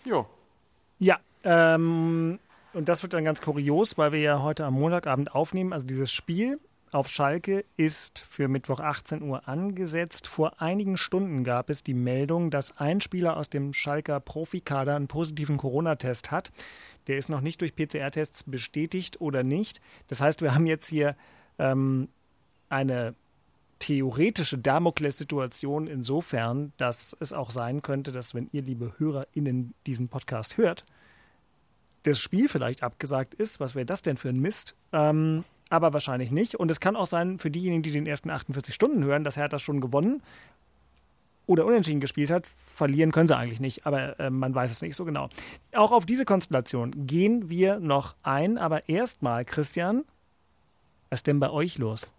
Jo. 0.06 0.28
Ja, 1.00 1.20
ähm, 1.44 2.40
und 2.74 2.90
das 2.90 3.04
wird 3.04 3.14
dann 3.14 3.24
ganz 3.24 3.42
kurios, 3.42 3.98
weil 3.98 4.12
wir 4.12 4.20
ja 4.20 4.42
heute 4.42 4.66
am 4.66 4.74
Montagabend 4.74 5.34
aufnehmen. 5.34 5.74
Also 5.74 5.86
dieses 5.86 6.12
Spiel 6.12 6.60
auf 6.92 7.08
Schalke 7.08 7.66
ist 7.76 8.26
für 8.30 8.48
Mittwoch 8.48 8.80
18 8.80 9.22
Uhr 9.24 9.48
angesetzt. 9.48 10.28
Vor 10.28 10.62
einigen 10.62 10.98
Stunden 10.98 11.44
gab 11.44 11.70
es 11.70 11.84
die 11.84 11.94
Meldung, 11.94 12.52
dass 12.52 12.78
ein 12.78 13.02
Spieler 13.02 13.38
aus 13.38 13.50
dem 13.50 13.74
Schalker 13.74 14.20
Profikader 14.20 14.96
einen 14.96 15.08
positiven 15.08 15.58
Corona-Test 15.58 16.32
hat. 16.32 16.52
Der 17.08 17.18
ist 17.18 17.30
noch 17.30 17.42
nicht 17.42 17.62
durch 17.62 17.76
PCR-Tests 17.76 18.44
bestätigt 18.44 19.22
oder 19.22 19.44
nicht. 19.44 19.82
Das 20.08 20.22
heißt, 20.22 20.42
wir 20.42 20.54
haben 20.54 20.66
jetzt 20.66 20.88
hier 20.88 21.16
ähm, 21.58 22.10
eine 22.70 23.16
theoretische 23.84 24.58
Damoklес-Situation 24.58 25.88
insofern, 25.88 26.72
dass 26.78 27.18
es 27.20 27.34
auch 27.34 27.52
sein 27.52 27.82
könnte, 27.82 28.14
dass 28.14 28.34
wenn 28.34 28.48
ihr, 28.54 28.62
liebe 28.62 28.94
HörerInnen, 28.98 29.74
diesen 29.86 30.08
Podcast 30.08 30.56
hört, 30.56 30.86
das 32.04 32.18
Spiel 32.18 32.48
vielleicht 32.48 32.82
abgesagt 32.82 33.34
ist. 33.34 33.60
Was 33.60 33.76
wäre 33.76 33.86
das 33.86 34.02
denn 34.02 34.16
für 34.16 34.30
ein 34.30 34.40
Mist? 34.40 34.78
Ähm, 34.94 35.44
aber 35.70 35.92
wahrscheinlich 35.92 36.32
nicht. 36.32 36.56
Und 36.56 36.72
es 36.72 36.80
kann 36.80 36.96
auch 36.96 37.08
sein, 37.08 37.40
für 37.40 37.52
diejenigen, 37.52 37.84
die 37.84 37.92
den 37.92 38.08
ersten 38.08 38.30
48 38.30 38.74
Stunden 38.74 39.04
hören, 39.04 39.26
dass 39.26 39.36
Hertha 39.36 39.60
schon 39.60 39.82
gewonnen 39.82 40.24
oder 41.46 41.66
unentschieden 41.66 42.00
gespielt 42.00 42.32
hat. 42.32 42.48
Verlieren 42.76 43.12
können 43.12 43.28
sie 43.28 43.36
eigentlich 43.36 43.60
nicht, 43.60 43.86
aber 43.86 44.18
äh, 44.18 44.30
man 44.30 44.56
weiß 44.56 44.72
es 44.72 44.82
nicht 44.82 44.96
so 44.96 45.04
genau. 45.04 45.28
Auch 45.74 45.92
auf 45.92 46.06
diese 46.06 46.24
Konstellation 46.24 47.06
gehen 47.06 47.50
wir 47.50 47.82
noch 47.82 48.16
ein. 48.24 48.58
Aber 48.58 48.88
erstmal, 48.88 49.44
Christian, 49.44 50.06
was 51.10 51.20
ist 51.20 51.28
denn 51.28 51.42
bei 51.42 51.50
euch 51.50 51.78
los? 51.80 52.14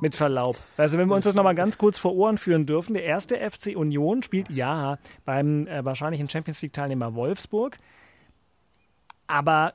Mit 0.00 0.14
Verlaub. 0.14 0.56
Also 0.76 0.98
wenn 0.98 1.08
wir 1.08 1.14
uns 1.14 1.24
das 1.24 1.34
nochmal 1.34 1.54
ganz 1.54 1.78
kurz 1.78 1.98
vor 1.98 2.14
Ohren 2.14 2.38
führen 2.38 2.66
dürfen. 2.66 2.94
Der 2.94 3.04
erste 3.04 3.38
FC 3.38 3.76
Union 3.76 4.22
spielt 4.22 4.50
ja 4.50 4.98
beim 5.24 5.66
äh, 5.66 5.84
wahrscheinlichen 5.84 6.28
Champions 6.28 6.62
League-Teilnehmer 6.62 7.14
Wolfsburg. 7.14 7.76
Aber 9.26 9.74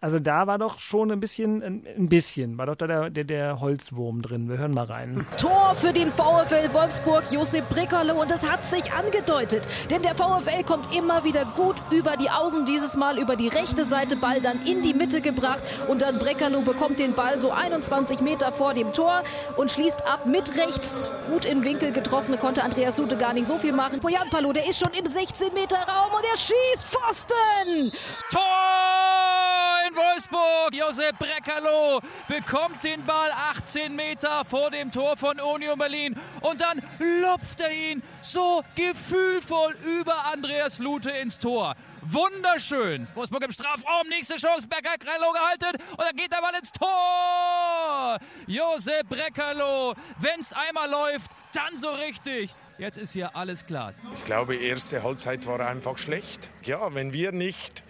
also 0.00 0.18
da 0.18 0.46
war 0.46 0.58
doch 0.58 0.78
schon 0.78 1.10
ein 1.10 1.20
bisschen, 1.20 1.62
ein, 1.62 2.08
bisschen, 2.08 2.58
war 2.58 2.66
doch 2.66 2.76
da 2.76 2.86
der, 2.86 3.10
der, 3.10 3.24
der 3.24 3.60
Holzwurm 3.60 4.22
drin. 4.22 4.48
Wir 4.48 4.58
hören 4.58 4.72
mal 4.72 4.84
rein. 4.84 5.26
Tor 5.38 5.74
für 5.74 5.92
den 5.92 6.10
VfL 6.10 6.72
Wolfsburg, 6.72 7.24
Josep 7.30 7.68
Brickerle 7.68 8.14
und 8.14 8.30
es 8.30 8.48
hat 8.48 8.64
sich 8.64 8.92
angedeutet, 8.92 9.66
denn 9.90 10.02
der 10.02 10.14
VfL 10.14 10.64
kommt 10.64 10.94
immer 10.94 11.24
wieder 11.24 11.44
gut 11.56 11.76
über 11.90 12.16
die 12.16 12.30
Außen, 12.30 12.66
dieses 12.66 12.96
Mal 12.96 13.18
über 13.18 13.36
die 13.36 13.48
rechte 13.48 13.84
Seite, 13.84 14.16
Ball 14.16 14.40
dann 14.40 14.62
in 14.62 14.82
die 14.82 14.94
Mitte 14.94 15.20
gebracht 15.20 15.62
und 15.88 16.02
dann 16.02 16.18
Breckerlo 16.18 16.62
bekommt 16.62 16.98
den 16.98 17.14
Ball 17.14 17.38
so 17.38 17.50
21 17.50 18.20
Meter 18.20 18.52
vor 18.52 18.74
dem 18.74 18.92
Tor 18.92 19.22
und 19.56 19.70
schließt 19.70 20.06
ab 20.06 20.26
mit 20.26 20.56
rechts, 20.56 21.10
gut 21.28 21.44
in 21.44 21.64
Winkel 21.64 21.92
getroffen, 21.92 22.32
da 22.32 22.38
konnte 22.38 22.62
Andreas 22.62 22.98
Lute 22.98 23.16
gar 23.16 23.34
nicht 23.34 23.46
so 23.46 23.58
viel 23.58 23.72
machen. 23.72 24.00
Poyan 24.00 24.30
Palo, 24.30 24.52
der 24.52 24.68
ist 24.68 24.78
schon 24.78 24.92
im 24.92 25.06
16 25.06 25.52
Meter 25.54 25.76
Raum 25.76 26.12
und 26.14 26.24
er 26.24 26.36
schießt 26.36 26.84
Pfosten! 26.84 27.92
Tor 28.30 29.75
in 29.88 29.96
Wolfsburg. 29.96 30.72
Josep 30.72 31.18
Breckerlo 31.18 32.00
bekommt 32.28 32.84
den 32.84 33.04
Ball 33.04 33.30
18 33.32 33.94
Meter 33.94 34.44
vor 34.44 34.70
dem 34.70 34.90
Tor 34.90 35.16
von 35.16 35.40
Union 35.40 35.78
Berlin 35.78 36.16
und 36.40 36.60
dann 36.60 36.82
lupft 36.98 37.60
er 37.60 37.72
ihn 37.72 38.02
so 38.22 38.62
gefühlvoll 38.74 39.76
über 39.84 40.26
Andreas 40.26 40.78
Lute 40.78 41.10
ins 41.10 41.38
Tor. 41.38 41.74
Wunderschön. 42.02 43.08
Wolfsburg 43.14 43.42
im 43.44 43.52
Strafraum, 43.52 44.08
nächste 44.08 44.36
Chance, 44.36 44.68
Breckerlo 44.68 45.32
gehalten 45.32 45.82
und 45.90 46.00
dann 46.00 46.16
geht 46.16 46.32
der 46.32 46.40
Ball 46.40 46.54
ins 46.54 46.70
Tor. 46.72 48.18
Josep 48.46 49.08
Breckerlo, 49.08 49.94
wenn's 50.18 50.52
einmal 50.52 50.88
läuft, 50.88 51.30
dann 51.52 51.78
so 51.78 51.90
richtig. 51.90 52.54
Jetzt 52.78 52.98
ist 52.98 53.12
hier 53.12 53.34
alles 53.34 53.64
klar. 53.64 53.94
Ich 54.14 54.24
glaube, 54.24 54.54
erste 54.54 55.02
Halbzeit 55.02 55.46
war 55.46 55.60
einfach 55.60 55.96
schlecht. 55.96 56.50
Ja, 56.62 56.94
wenn 56.94 57.12
wir 57.12 57.32
nicht 57.32 57.82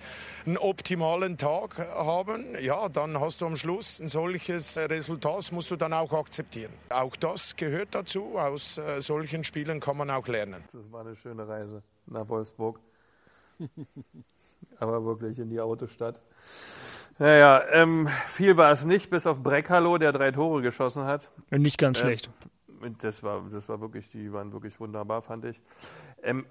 einen 0.47 0.57
optimalen 0.59 1.37
Tag 1.37 1.79
haben, 1.79 2.45
ja, 2.61 2.89
dann 2.89 3.19
hast 3.21 3.41
du 3.41 3.47
am 3.47 3.57
Schluss 3.57 4.01
ein 4.01 4.09
solches 4.09 4.77
Resultat, 4.77 5.39
das 5.39 5.53
musst 5.53 5.71
du 5.71 5.77
dann 5.77 5.93
auch 5.93 6.13
akzeptieren. 6.13 6.73
Auch 6.89 7.17
das 7.17 7.57
gehört 7.57 7.95
dazu. 7.95 8.39
Aus 8.39 8.79
äh, 8.79 9.01
solchen 9.01 9.45
Spielen 9.45 9.81
kann 9.81 9.97
man 9.97 10.11
auch 10.11 10.27
lernen. 10.29 10.63
Das 10.73 10.93
war 10.93 11.01
eine 11.01 11.17
schöne 11.17 11.47
Reise 11.49 11.83
nach 12.07 12.29
Wolfsburg. 12.29 12.79
Aber 14.79 15.05
wirklich 15.05 15.39
in 15.39 15.51
die 15.51 15.61
Autostadt. 15.61 16.21
Naja, 17.19 17.63
ähm, 17.71 18.09
viel 18.29 18.57
war 18.57 18.71
es 18.73 18.85
nicht, 18.85 19.09
bis 19.11 19.27
auf 19.27 19.43
Breckerlo, 19.43 19.97
der 19.99 20.13
drei 20.13 20.31
Tore 20.33 20.61
geschossen 20.63 21.05
hat. 21.05 21.31
Nicht 21.51 21.79
ganz 21.79 21.99
Äh, 21.99 22.03
schlecht. 22.03 22.31
Das 23.01 23.23
war, 23.23 23.43
das 23.51 23.69
war 23.69 23.81
wirklich, 23.81 24.11
die 24.11 24.33
waren 24.33 24.53
wirklich 24.53 24.79
wunderbar, 24.79 25.23
fand 25.23 25.47
ich. 25.47 25.61
Ähm, 26.23 26.45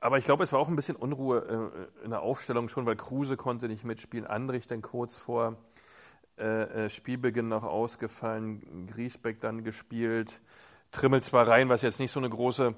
aber 0.00 0.18
ich 0.18 0.24
glaube, 0.24 0.44
es 0.44 0.52
war 0.52 0.60
auch 0.60 0.68
ein 0.68 0.76
bisschen 0.76 0.96
Unruhe 0.96 1.90
äh, 2.02 2.04
in 2.04 2.10
der 2.10 2.22
Aufstellung 2.22 2.68
schon, 2.68 2.86
weil 2.86 2.96
Kruse 2.96 3.36
konnte 3.36 3.68
nicht 3.68 3.84
mitspielen, 3.84 4.26
Andrich 4.26 4.66
dann 4.66 4.82
kurz 4.82 5.16
vor 5.16 5.56
äh, 6.38 6.84
äh, 6.84 6.90
Spielbeginn 6.90 7.48
noch 7.48 7.64
ausgefallen, 7.64 8.86
Griesbeck 8.88 9.40
dann 9.40 9.64
gespielt, 9.64 10.40
Trimmel 10.92 11.22
zwar 11.22 11.48
rein, 11.48 11.68
was 11.68 11.82
jetzt 11.82 11.98
nicht 11.98 12.12
so 12.12 12.20
eine 12.20 12.28
große 12.28 12.74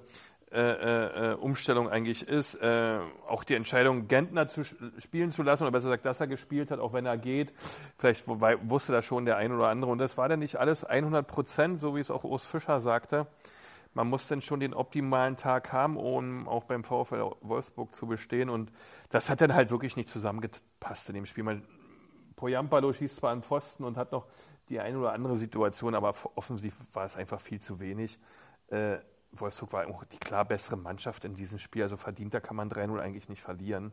äh, 0.51 1.33
äh, 1.33 1.35
Umstellung 1.35 1.91
eigentlich 1.91 2.27
ist. 2.27 2.55
Äh, 2.55 3.01
auch 3.27 3.45
die 3.45 3.55
Entscheidung, 3.55 4.09
Gentner 4.09 4.49
zu 4.49 4.65
spielen 4.65 5.31
zu 5.31 5.43
lassen, 5.43 5.65
oder 5.65 5.73
besser 5.73 5.89
gesagt, 5.89 6.07
dass 6.07 6.21
er 6.21 6.27
gespielt 6.27 6.71
hat, 6.71 6.81
auch 6.81 6.95
wenn 6.95 7.05
er 7.05 7.19
geht. 7.19 7.53
Vielleicht 7.99 8.27
wusste 8.27 8.93
das 8.93 9.05
schon 9.05 9.27
der 9.27 9.37
ein 9.37 9.53
oder 9.53 9.69
andere. 9.69 9.91
Und 9.91 9.99
das 9.99 10.17
war 10.17 10.27
dann 10.29 10.39
nicht 10.39 10.57
alles 10.57 10.85
100 10.85 11.27
Prozent, 11.27 11.81
so 11.81 11.95
wie 11.95 12.01
es 12.01 12.11
auch 12.11 12.25
Urs 12.25 12.47
Fischer 12.47 12.81
sagte. 12.81 13.27
Man 13.99 14.11
muss 14.11 14.29
dann 14.29 14.43
schon 14.43 14.61
den 14.61 14.75
optimalen 14.75 15.37
Tag 15.37 15.73
haben, 15.73 15.97
um 15.97 16.47
auch 16.47 16.63
beim 16.63 16.85
VfL 16.85 17.33
Wolfsburg 17.41 17.93
zu 17.93 18.07
bestehen. 18.07 18.49
Und 18.49 18.71
das 19.11 19.29
hat 19.29 19.41
dann 19.41 19.53
halt 19.53 19.73
wirklich 19.73 19.97
nicht 19.97 20.09
zusammengepasst 20.09 21.09
in 21.09 21.17
dem 21.17 21.27
Spiel. 21.27 21.43
Man, 21.43 21.65
Poyampalo 22.37 22.93
schießt 22.93 23.17
zwar 23.17 23.33
an 23.33 23.43
Pfosten 23.43 23.83
und 23.83 23.97
hat 23.97 24.13
noch 24.13 24.29
die 24.69 24.79
eine 24.79 25.01
oder 25.01 25.15
andere 25.15 25.35
Situation, 25.35 25.97
aber 25.97 26.15
offensiv 26.37 26.77
war 26.93 27.07
es 27.07 27.17
einfach 27.17 27.41
viel 27.41 27.61
zu 27.61 27.81
wenig. 27.81 28.21
Äh, 28.69 28.99
Wolfsburg 29.33 29.73
war 29.73 29.89
auch 29.89 30.05
die 30.05 30.19
klar 30.19 30.45
bessere 30.45 30.77
Mannschaft 30.77 31.25
in 31.25 31.35
diesem 31.35 31.59
Spiel. 31.59 31.83
Also 31.83 31.97
verdienter 31.97 32.41
kann 32.41 32.55
man 32.55 32.71
3-0 32.71 33.01
eigentlich 33.01 33.29
nicht 33.29 33.43
verlieren. 33.43 33.91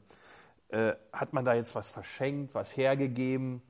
Äh, 0.67 0.93
hat 1.13 1.33
man 1.33 1.45
da 1.45 1.55
jetzt 1.55 1.73
was 1.73 1.89
verschenkt, 1.89 2.53
was 2.53 2.77
hergegeben? 2.77 3.63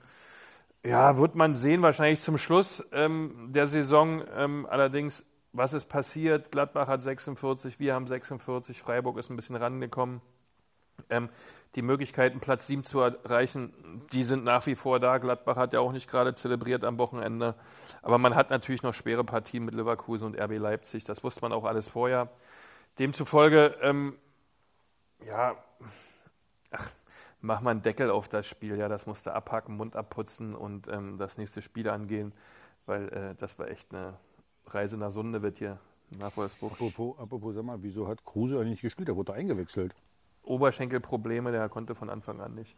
Ja, 0.83 1.17
wird 1.17 1.35
man 1.35 1.55
sehen, 1.55 1.81
wahrscheinlich 1.81 2.19
zum 2.19 2.37
Schluss 2.37 2.83
ähm, 2.91 3.53
der 3.53 3.67
Saison. 3.67 4.21
Ähm, 4.35 4.67
allerdings, 4.69 5.25
was 5.55 5.73
ist 5.73 5.85
passiert? 5.85 6.51
Gladbach 6.51 6.87
hat 6.87 7.01
46, 7.01 7.79
wir 7.79 7.93
haben 7.93 8.07
46, 8.07 8.81
Freiburg 8.81 9.17
ist 9.17 9.29
ein 9.29 9.35
bisschen 9.35 9.55
rangekommen. 9.55 10.21
Ähm, 11.09 11.29
die 11.75 11.81
Möglichkeiten, 11.81 12.39
Platz 12.39 12.67
7 12.67 12.83
zu 12.83 13.01
erreichen, 13.01 13.73
die 14.13 14.23
sind 14.23 14.43
nach 14.43 14.65
wie 14.65 14.75
vor 14.75 14.99
da. 14.99 15.17
Gladbach 15.17 15.57
hat 15.57 15.73
ja 15.73 15.79
auch 15.79 15.91
nicht 15.91 16.09
gerade 16.09 16.33
zelebriert 16.33 16.83
am 16.83 16.97
Wochenende. 16.97 17.55
Aber 18.01 18.17
man 18.17 18.35
hat 18.35 18.49
natürlich 18.49 18.83
noch 18.83 18.93
schwere 18.93 19.23
Partien 19.23 19.65
mit 19.65 19.75
Leverkusen 19.75 20.25
und 20.25 20.39
RB 20.39 20.57
Leipzig. 20.57 21.03
Das 21.03 21.23
wusste 21.23 21.41
man 21.41 21.51
auch 21.51 21.65
alles 21.65 21.87
vorher. 21.87 22.29
Demzufolge, 22.97 23.75
ähm, 23.81 24.17
ja, 25.25 25.55
ach, 26.71 26.89
mach 27.41 27.61
mal 27.61 27.71
einen 27.71 27.81
Deckel 27.81 28.09
auf 28.09 28.29
das 28.29 28.47
Spiel. 28.47 28.77
Ja, 28.77 28.87
das 28.87 29.05
musste 29.05 29.33
abhaken, 29.33 29.75
Mund 29.75 29.95
abputzen 29.95 30.55
und 30.55 30.87
ähm, 30.87 31.17
das 31.17 31.37
nächste 31.37 31.61
Spiel 31.61 31.89
angehen, 31.89 32.33
weil 32.85 33.09
äh, 33.09 33.35
das 33.35 33.59
war 33.59 33.67
echt 33.67 33.93
eine 33.93 34.17
Reise 34.75 34.97
nach 34.97 35.09
Sunde 35.09 35.41
wird 35.41 35.57
hier 35.57 35.79
nach 36.19 36.35
Wolfsburg. 36.37 36.73
Apropos, 36.73 37.17
apropos, 37.17 37.55
sag 37.55 37.63
mal, 37.63 37.81
wieso 37.81 38.07
hat 38.07 38.23
Kruse 38.23 38.55
eigentlich 38.55 38.71
nicht 38.71 38.81
gespielt? 38.81 39.07
Der 39.07 39.15
wurde 39.15 39.33
eingewechselt. 39.33 39.95
Oberschenkelprobleme, 40.43 41.51
der 41.51 41.67
konnte 41.69 41.95
von 41.95 42.09
Anfang 42.09 42.39
an 42.39 42.53
nicht. 42.53 42.75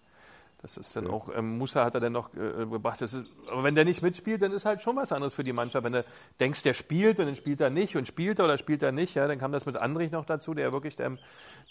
Das 0.62 0.76
ist 0.76 0.96
dann 0.96 1.06
auch, 1.06 1.30
ähm, 1.36 1.60
Musa 1.60 1.86
hat 1.86 1.94
er 1.94 2.00
dann 2.00 2.14
noch 2.14 2.34
äh, 2.34 2.66
gebracht. 2.66 3.00
Das 3.00 3.14
ist, 3.14 3.28
aber 3.48 3.64
wenn 3.64 3.76
der 3.76 3.86
nicht 3.86 4.02
mitspielt, 4.02 4.42
dann 4.42 4.52
ist 4.52 4.66
halt 4.66 4.82
schon 4.82 4.96
was 4.96 5.12
anderes 5.12 5.34
für 5.34 5.44
die 5.44 5.54
Mannschaft. 5.54 5.86
Wenn 5.86 5.94
du 5.94 6.06
denkst, 6.40 6.64
der 6.64 6.74
spielt 6.74 7.20
und 7.20 7.28
dann 7.28 7.36
spielt 7.36 7.62
er 7.62 7.70
nicht 7.70 7.96
und 7.96 8.08
spielt 8.08 8.40
er 8.40 8.46
oder 8.46 8.58
spielt 8.58 8.82
er 8.82 8.92
nicht, 8.92 9.14
ja, 9.14 9.28
dann 9.28 9.38
kam 9.38 9.52
das 9.52 9.68
mit 9.68 9.78
Andrich 9.78 10.10
noch 10.10 10.26
dazu, 10.26 10.56
der 10.56 10.66
ja 10.66 10.72
wirklich 10.72 11.00
ähm, 11.00 11.20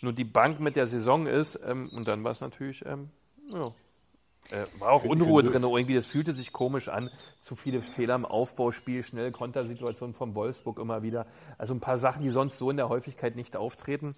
nur 0.02 0.12
die 0.12 0.24
Bank 0.24 0.60
mit 0.60 0.76
der 0.76 0.86
Saison 0.86 1.26
ist. 1.26 1.58
Ähm, 1.66 1.90
und 1.96 2.06
dann 2.06 2.22
war 2.22 2.30
es 2.30 2.40
natürlich, 2.40 2.86
ähm, 2.86 3.10
ja, 3.48 3.72
äh, 4.50 4.66
war 4.80 4.92
auch 4.92 5.04
Unruhe 5.04 5.42
drin 5.42 5.62
irgendwie. 5.62 5.94
Das 5.94 6.06
fühlte 6.06 6.32
sich 6.32 6.52
komisch 6.52 6.88
an. 6.88 7.10
Zu 7.40 7.56
viele 7.56 7.82
Fehler 7.82 8.14
im 8.14 8.24
Aufbauspiel, 8.24 9.02
schnell 9.02 9.32
Kontersituationen 9.32 10.14
von 10.14 10.34
Wolfsburg 10.34 10.78
immer 10.78 11.02
wieder. 11.02 11.26
Also 11.58 11.74
ein 11.74 11.80
paar 11.80 11.98
Sachen, 11.98 12.22
die 12.22 12.30
sonst 12.30 12.58
so 12.58 12.70
in 12.70 12.76
der 12.76 12.88
Häufigkeit 12.88 13.36
nicht 13.36 13.56
auftreten. 13.56 14.14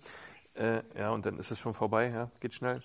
Äh, 0.54 0.82
ja, 0.98 1.10
und 1.10 1.24
dann 1.26 1.38
ist 1.38 1.50
es 1.50 1.58
schon 1.58 1.72
vorbei. 1.72 2.10
Ja, 2.10 2.30
geht 2.40 2.54
schnell. 2.54 2.82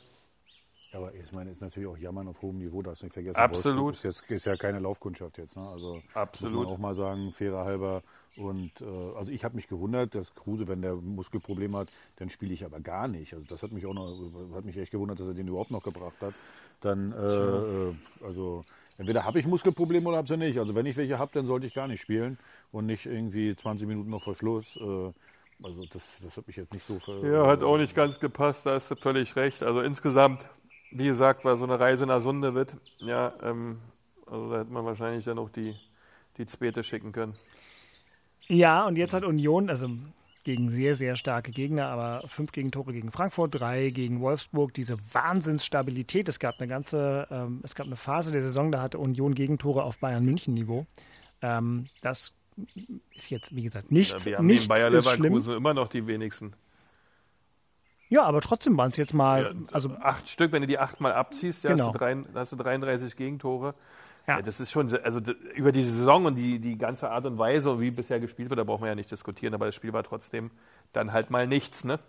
Aber 0.94 1.14
ich 1.16 1.32
meine, 1.32 1.50
ist 1.50 1.60
natürlich 1.60 1.90
auch 1.90 1.98
Jammern 1.98 2.28
auf 2.28 2.42
hohem 2.42 2.60
Niveau, 2.60 2.84
darfst 2.84 3.02
du 3.02 3.08
nicht 3.08 3.14
vergessen. 3.14 3.36
Absolut. 3.36 3.96
Ist, 3.96 4.04
jetzt, 4.04 4.30
ist 4.30 4.46
ja 4.46 4.56
keine 4.56 4.80
Laufkundschaft 4.80 5.40
jetzt. 5.40 5.56
Ne? 5.56 5.68
Also 5.68 6.02
Absolut. 6.14 6.54
muss 6.54 6.66
man 6.66 6.74
auch 6.74 6.78
mal 6.78 6.96
sagen, 6.96 7.32
fairer 7.32 7.66
halber. 7.66 8.04
Und 8.36 8.72
äh, 8.80 8.86
also 9.18 9.32
ich 9.32 9.44
habe 9.44 9.56
mich 9.56 9.68
gewundert, 9.68 10.14
dass 10.14 10.34
Kruse, 10.36 10.68
wenn 10.68 10.82
der 10.82 10.96
Muskelprobleme 10.96 11.80
hat, 11.80 11.88
dann 12.18 12.30
spiele 12.30 12.54
ich 12.54 12.64
aber 12.64 12.80
gar 12.80 13.08
nicht. 13.08 13.34
Also 13.34 13.46
das 13.46 13.64
hat 13.64 13.72
mich 13.72 13.86
auch 13.88 13.94
noch, 13.94 14.16
hat 14.54 14.66
mich 14.66 14.78
echt 14.78 14.92
gewundert, 14.92 15.20
dass 15.20 15.28
er 15.28 15.34
den 15.34 15.48
überhaupt 15.48 15.72
noch 15.72 15.84
gebracht 15.84 16.22
hat. 16.22 16.34
Dann, 16.84 17.12
äh, 17.14 17.90
äh, 17.90 17.96
also 18.26 18.62
entweder 18.98 19.24
habe 19.24 19.40
ich 19.40 19.46
Muskelprobleme 19.46 20.08
oder 20.08 20.18
habe 20.18 20.28
sie 20.28 20.38
nicht. 20.38 20.60
Also 20.60 20.76
wenn 20.76 20.86
ich 20.86 20.98
welche 20.98 21.18
habe, 21.20 21.32
dann 21.34 21.46
sollte 21.46 21.66
ich 21.68 21.74
gar 21.74 21.88
nicht 21.88 22.02
spielen 22.02 22.38
und 22.72 22.86
nicht 22.86 23.06
irgendwie 23.06 23.56
20 23.56 23.88
Minuten 23.88 24.10
noch 24.10 24.24
vor 24.24 24.36
Schluss. 24.36 24.76
Äh, 24.78 25.12
also 25.64 25.86
das, 25.86 26.20
das 26.22 26.38
hat 26.38 26.48
mich 26.48 26.58
jetzt 26.58 26.74
nicht 26.74 26.86
so 26.86 27.00
ver 27.00 27.24
Ja, 27.24 27.48
hat 27.48 27.64
auch 27.64 27.78
nicht 27.78 27.96
ganz 27.96 28.20
gepasst, 28.20 28.66
da 28.66 28.74
hast 28.74 28.92
du 28.92 28.96
völlig 28.96 29.36
recht. 29.36 29.64
Also 29.64 29.82
insgesamt, 29.82 30.46
wie 30.92 31.06
gesagt, 31.06 31.46
war 31.46 31.58
so 31.58 31.64
eine 31.64 31.80
Reise 31.80 32.06
nach 32.06 32.22
Sunde 32.22 32.54
wird, 32.54 32.76
ja, 33.00 33.34
ähm, 33.42 33.80
also 34.26 34.50
da 34.52 34.60
hätte 34.60 34.72
man 34.72 34.86
wahrscheinlich 34.86 35.26
dann 35.26 35.40
auch 35.40 35.50
die, 35.50 35.76
die 36.38 36.46
Zweite 36.46 36.84
schicken 36.84 37.12
können. 37.14 37.38
Ja, 38.48 38.86
und 38.86 38.98
jetzt 38.98 39.14
hat 39.14 39.24
Union, 39.24 39.70
also 39.70 39.90
gegen 40.44 40.72
sehr, 40.72 40.96
sehr 40.96 41.16
starke 41.16 41.52
Gegner, 41.52 41.88
aber 41.88 42.28
fünf 42.28 42.52
Gegentore 42.52 42.94
gegen 42.94 43.12
Frankfurt, 43.12 43.60
drei 43.60 43.90
gegen 43.90 44.20
Wolfsburg, 44.22 44.74
diese 44.74 44.98
Wahnsinnsstabilität. 45.14 46.28
Es 46.30 46.40
gab 46.40 46.60
eine 46.60 46.68
ganze, 46.68 47.28
ähm, 47.32 47.62
es 47.64 47.76
gab 47.76 47.88
eine 47.88 47.96
Phase 47.96 48.32
der 48.32 48.42
Saison, 48.42 48.72
da 48.72 48.82
hatte 48.82 49.00
Union 49.00 49.34
Gegentore 49.36 49.84
auf 49.84 50.00
Bayern 50.00 50.26
München 50.26 50.54
Niveau. 50.54 50.86
Ähm, 51.42 51.86
das 52.02 52.34
ist 53.16 53.30
jetzt, 53.30 53.56
wie 53.56 53.64
gesagt, 53.64 53.92
nichts. 53.92 54.26
Ja, 54.26 54.32
wir 54.32 54.38
haben 54.38 54.46
nichts 54.46 54.68
neben 54.68 54.80
Bayer 54.80 54.90
Leverkusen 54.90 55.56
immer 55.56 55.74
noch 55.74 55.88
die 55.88 56.06
wenigsten. 56.06 56.54
Ja, 58.10 58.24
aber 58.24 58.42
trotzdem 58.42 58.78
waren 58.78 58.92
es 58.92 58.98
jetzt 58.98 59.14
mal, 59.14 59.44
Ja, 59.44 59.52
also 59.72 59.90
acht 60.00 60.30
Stück, 60.30 60.52
wenn 60.52 60.62
du 60.62 60.68
die 60.68 60.78
acht 60.78 61.02
mal 61.02 61.14
abziehst, 61.14 61.64
ja, 61.64 61.72
Genau. 61.72 61.88
hast, 61.88 61.94
du 61.96 61.98
drei, 61.98 62.16
hast 62.36 62.52
du 62.52 62.56
33 62.58 63.16
Gegentore. 63.16 63.74
Ja. 64.28 64.36
Ja. 64.36 64.42
das 64.42 64.60
ist 64.60 64.72
schon, 64.72 64.94
also 65.04 65.20
über 65.56 65.72
die 65.72 65.84
Saison 65.84 66.26
und 66.26 66.36
die, 66.36 66.60
die 66.60 66.78
ganze 66.78 67.10
Art 67.10 67.26
und 67.26 67.38
Weise, 67.38 67.80
wie 67.80 67.92
bisher 67.92 68.20
gespielt 68.20 68.50
wird, 68.50 68.60
da 68.60 68.64
brauchen 68.64 68.84
wir 68.84 68.90
ja 68.90 68.96
nicht 68.96 69.12
diskutieren, 69.12 69.54
aber 69.54 69.66
das 69.66 69.76
Spiel 69.76 69.92
war 69.92 70.04
trotzdem 70.04 70.52
dann 70.94 71.12
halt 71.14 71.30
mal 71.30 71.48
nichts, 71.48 71.84
ne? 71.84 72.00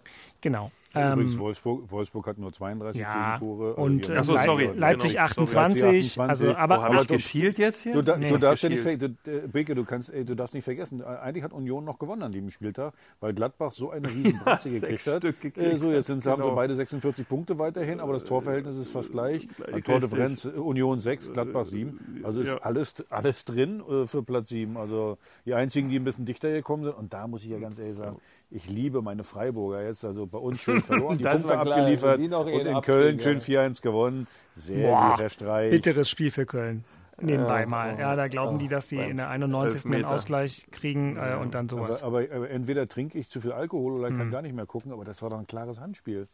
genau. 0.41 0.71
Übrigens, 0.95 1.35
Ähm, 1.35 1.39
Wolfsburg, 1.41 1.91
Wolfsburg 1.91 2.27
hat 2.29 2.39
nur 2.39 2.53
32 2.53 3.01
ja, 3.03 3.37
Gegentore. 3.39 3.71
Also 3.71 3.83
und 3.83 4.07
die 4.07 4.13
äh, 4.13 4.15
haben- 4.15 4.21
Ach 4.21 4.25
so, 4.27 4.33
Leip- 4.35 4.45
sorry, 4.45 4.71
Leipzig 4.77 5.13
genau, 5.15 5.25
28, 5.25 6.13
sorry. 6.13 6.29
also 6.29 6.45
Leipzig 6.47 6.63
aber, 6.63 6.77
Wo 6.77 6.83
habe 6.83 6.93
aber 6.95 7.03
ich 7.03 7.09
geschielt 7.09 7.59
jetzt 7.59 7.81
hier? 7.83 7.95
Du, 7.95 8.03
da, 8.03 8.17
Nee. 8.17 8.29
du, 8.29 8.39
darfst 8.39 8.63
ja 8.63 8.69
nicht, 8.69 8.85
du, 8.85 9.07
äh, 9.27 9.49
Beke, 9.49 9.75
du, 9.75 9.85
kannst, 9.85 10.11
ey, 10.15 10.25
du 10.25 10.37
darfst 10.37 10.55
nicht 10.55 10.63
vergessen, 10.63 11.01
äh, 11.01 11.05
eigentlich 11.05 11.43
hat 11.43 11.53
Union 11.53 11.85
noch 11.85 11.99
gewonnen 11.99 12.23
an 12.23 12.31
diesem 12.31 12.51
Spieltag, 12.53 12.95
weil 13.19 13.35
Gladbach 13.35 13.73
so 13.73 13.91
eine 13.91 14.07
riesen 14.15 14.39
Bratze 14.39 14.69
sechs 14.69 15.05
gekriegt 15.05 15.07
hat. 15.09 15.23
Gekriegt 15.41 15.59
äh, 15.59 15.77
so, 15.79 15.91
jetzt 15.91 16.07
sind, 16.07 16.25
haben 16.27 16.43
sie 16.43 16.47
genau. 16.47 16.55
beide 16.55 16.77
46 16.77 17.27
Punkte 17.27 17.59
weiterhin, 17.59 17.99
aber 17.99 18.13
das 18.13 18.23
Torverhältnis 18.23 18.77
ist 18.77 18.93
fast 18.93 19.11
gleich. 19.11 19.49
Gleich 19.49 19.75
An 19.75 19.83
Tordifferenz 19.83 20.45
äh, 20.45 20.51
Union 20.51 21.01
6, 21.01 21.33
Gladbach 21.33 21.67
7. 21.67 22.21
Also 22.23 22.41
ist 22.41 22.49
ja. 22.49 22.59
alles, 22.59 22.95
alles 23.11 23.45
drin 23.45 23.83
äh, 23.89 24.07
für 24.07 24.23
Platz 24.23 24.51
7. 24.51 24.77
Also 24.77 25.19
die 25.45 25.55
einzigen, 25.55 25.89
die 25.89 25.97
ein 25.97 26.05
bisschen 26.05 26.25
dichter 26.25 26.53
gekommen 26.53 26.85
sind. 26.85 26.97
Und 26.97 27.13
da 27.13 27.27
muss 27.27 27.43
ich 27.43 27.49
ja 27.51 27.59
ganz 27.59 27.81
ehrlich 27.81 27.97
sagen, 27.97 28.17
ich 28.51 28.69
liebe 28.69 29.03
meine 29.03 29.25
Freiburger 29.25 29.83
jetzt. 29.83 30.05
Also 30.05 30.27
bei 30.27 30.39
uns 30.39 30.61
schön 30.61 30.81
verloren, 30.81 31.19
die 31.19 31.25
Das 31.25 31.43
Punkte 31.43 31.59
abgeliefert 31.59 32.11
also 32.11 32.23
die 32.23 32.29
noch 32.29 32.47
und 32.47 32.67
in 32.67 32.81
Köln 32.83 33.21
schön 33.21 33.39
ja. 33.41 33.63
4-1 33.63 33.83
gewonnen. 33.83 34.27
Sehr 34.57 34.89
Boah, 34.89 35.11
guter 35.13 35.29
Streich. 35.29 35.71
bitteres 35.71 36.09
Spiel 36.09 36.31
für 36.31 36.47
Köln. 36.47 36.85
Nebenbei 37.21 37.61
Ja, 37.61 37.67
mal. 37.67 37.99
Ja, 37.99 38.17
da 38.17 38.27
glauben 38.29 38.57
oh, 38.57 38.59
die, 38.59 38.69
dass 38.69 38.89
die 38.89 38.97
in 38.97 39.17
der 39.17 39.31
91. 39.31 39.83
den 39.83 39.93
Elfmeter. 39.93 40.11
Ausgleich 40.11 40.67
kriegen 40.73 41.17
äh, 41.17 41.37
und 41.41 41.55
dann 41.55 41.69
sowas. 41.69 42.03
Aber, 42.03 42.21
aber, 42.23 42.35
aber 42.35 42.51
entweder 42.51 42.89
trinke 42.89 43.19
ich 43.19 43.29
zu 43.29 43.41
viel 43.41 43.53
Alkohol 43.53 43.93
oder 43.93 44.09
Hm. 44.09 44.19
kann 44.19 44.31
gar 44.31 44.43
nicht 44.43 44.55
mehr 44.55 44.67
gucken, 44.67 44.93
aber 44.93 45.05
das 45.05 45.23
war 45.23 45.31
doch 45.31 45.39
ein 45.39 45.47
klares 45.47 45.79
Handspiel. 45.79 46.27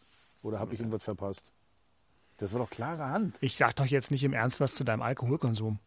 Oder 0.43 0.59
habe 0.59 0.73
ich 0.75 0.81
irgendwas 0.81 1.05
verpasst? 1.05 1.45
Das 2.39 2.53
war 2.55 2.61
doch 2.61 2.71
klare 2.71 3.07
Hand. 3.11 3.37
Ich 3.43 3.59
sag 3.59 3.77
doch 3.77 3.85
jetzt 3.85 4.11
nicht 4.11 4.25
im 4.25 4.33
Ernst 4.33 4.61
was 4.61 4.75
zu 4.75 4.83
deinem 4.85 5.03
Alkoholkonsum. 5.03 5.79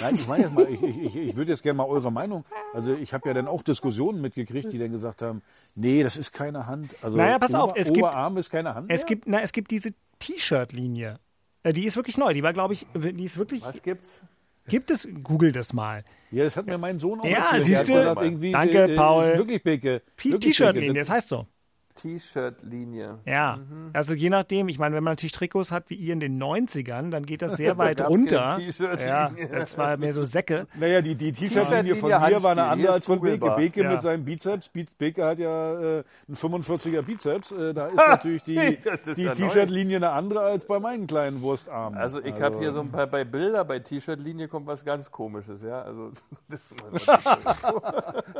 Nein, 0.00 0.14
ich 0.14 0.26
meine 0.26 0.44
jetzt 0.44 0.54
mal, 0.54 0.66
ich, 0.68 0.82
ich, 0.82 1.16
ich, 1.16 1.36
würde 1.36 1.50
jetzt 1.50 1.62
gerne 1.62 1.76
mal 1.76 1.84
eure 1.86 2.10
Meinung. 2.10 2.44
Also 2.72 2.94
ich 2.94 3.12
habe 3.12 3.28
ja 3.28 3.34
dann 3.34 3.46
auch 3.46 3.62
Diskussionen 3.62 4.20
mitgekriegt, 4.20 4.72
die 4.72 4.78
dann 4.78 4.90
gesagt 4.92 5.22
haben, 5.22 5.42
nee, 5.74 6.02
das 6.02 6.16
ist 6.16 6.32
keine 6.32 6.66
Hand. 6.66 6.94
Also 7.02 7.18
Naja, 7.18 7.38
pass 7.38 7.54
auf, 7.54 7.70
Ober- 7.70 7.78
es 7.80 7.88
gibt- 7.92 7.98
Oberarm 8.06 8.36
ist 8.38 8.48
keine 8.50 8.74
Hand. 8.74 8.90
Es 8.90 9.00
mehr? 9.00 9.06
gibt, 9.08 9.28
na, 9.28 9.40
es 9.42 9.52
gibt 9.52 9.70
diese 9.70 9.90
T-Shirt-Linie. 10.18 11.18
Äh, 11.62 11.72
Die 11.72 11.84
ist 11.84 11.96
wirklich 11.96 12.16
neu. 12.18 12.32
Die 12.32 12.42
war, 12.42 12.52
glaube 12.52 12.72
ich, 12.74 12.86
die 12.94 13.24
ist 13.24 13.36
wirklich. 13.36 13.62
Was 13.64 13.82
gibt's? 13.82 14.20
Gibt 14.68 14.90
es? 14.90 15.08
Google 15.24 15.50
das 15.52 15.72
mal. 15.72 16.04
Ja, 16.30 16.44
das 16.44 16.56
hat 16.56 16.66
mir 16.66 16.78
mein 16.78 16.98
Sohn 16.98 17.20
auch 17.20 17.24
Ja, 17.24 17.38
erzählt. 17.38 17.64
siehst 17.64 17.88
Der 17.88 18.10
hat 18.10 18.18
du? 18.22 18.50
Danke, 18.52 18.84
äh, 18.84 18.96
Paul. 18.96 19.36
Wirklich, 19.36 19.64
wirklich, 19.64 20.00
T-Shirt-Linie, 20.40 20.94
das 21.00 21.10
heißt 21.10 21.28
so. 21.28 21.46
T-Shirt-Linie. 21.94 23.18
Ja. 23.26 23.58
Also 23.92 24.14
je 24.14 24.30
nachdem, 24.30 24.68
ich 24.68 24.78
meine, 24.78 24.94
wenn 24.96 25.04
man 25.04 25.12
natürlich 25.12 25.32
Trikots 25.32 25.70
hat 25.70 25.90
wie 25.90 25.94
ihr 25.94 26.12
in 26.12 26.20
den 26.20 26.42
90ern, 26.42 27.10
dann 27.10 27.24
geht 27.24 27.42
das 27.42 27.52
sehr 27.56 27.76
weit 27.78 28.00
runter. 28.00 28.58
Ja, 28.98 29.30
das 29.50 29.76
war 29.78 29.96
mehr 29.96 30.12
so 30.12 30.22
Säcke. 30.22 30.66
Naja, 30.78 31.00
die, 31.02 31.14
die 31.14 31.32
T-Shirt-Linie 31.32 31.94
von 31.96 32.10
mir 32.10 32.42
war 32.42 32.50
eine 32.52 32.64
andere 32.64 32.92
als 32.94 33.04
von 33.04 33.20
Beke. 33.20 33.50
Beke 33.56 33.82
Ja. 33.82 33.90
mit 33.92 34.02
seinem 34.02 34.24
Bizeps. 34.24 34.68
Be- 34.68 34.84
Beke 34.98 35.24
hat 35.24 35.38
ja 35.38 35.72
äh, 35.98 36.04
einen 36.28 36.36
45er 36.36 37.02
Bizeps. 37.02 37.52
Äh, 37.52 37.74
da 37.74 37.86
ist 37.88 37.96
natürlich 37.96 38.42
die, 38.42 38.54
Ja, 38.84 38.96
die 39.14 39.22
ja. 39.22 39.34
T-Shirt-Linie 39.34 39.96
eine 39.96 40.10
andere 40.10 40.40
als 40.40 40.64
bei 40.66 40.78
meinen 40.80 41.06
kleinen 41.06 41.40
Wurstarmen. 41.42 41.98
Also 41.98 42.22
ich 42.22 42.40
habe 42.40 42.58
hier 42.58 42.72
so 42.72 42.80
ein 42.80 42.90
paar, 42.90 43.06
bei 43.06 43.24
Bilder, 43.24 43.64
bei 43.64 43.78
T-Shirt-Linie 43.78 44.48
kommt 44.48 44.66
was 44.66 44.84
ganz 44.84 45.10
komisches, 45.10 45.62
ja. 45.62 45.82
Also 45.82 46.10
das 46.48 46.68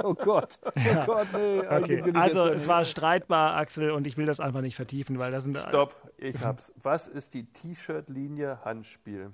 Oh 0.02 0.14
Gott. 0.14 0.48
Oh 0.64 1.04
Gott, 1.06 1.26
nee. 1.34 1.60
Okay, 1.68 2.02
also 2.14 2.46
es 2.46 2.66
war 2.68 2.84
streitbar, 2.84 3.41
Axel, 3.50 3.90
und 3.90 4.06
ich 4.06 4.16
will 4.16 4.26
das 4.26 4.40
einfach 4.40 4.60
nicht 4.60 4.76
vertiefen, 4.76 5.18
weil 5.18 5.30
das 5.30 5.44
sind. 5.44 5.58
Stopp, 5.58 5.94
ich 6.16 6.40
hab's. 6.40 6.72
Was 6.82 7.08
ist 7.08 7.34
die 7.34 7.44
T-Shirt-Linie 7.44 8.64
Handspiel? 8.64 9.32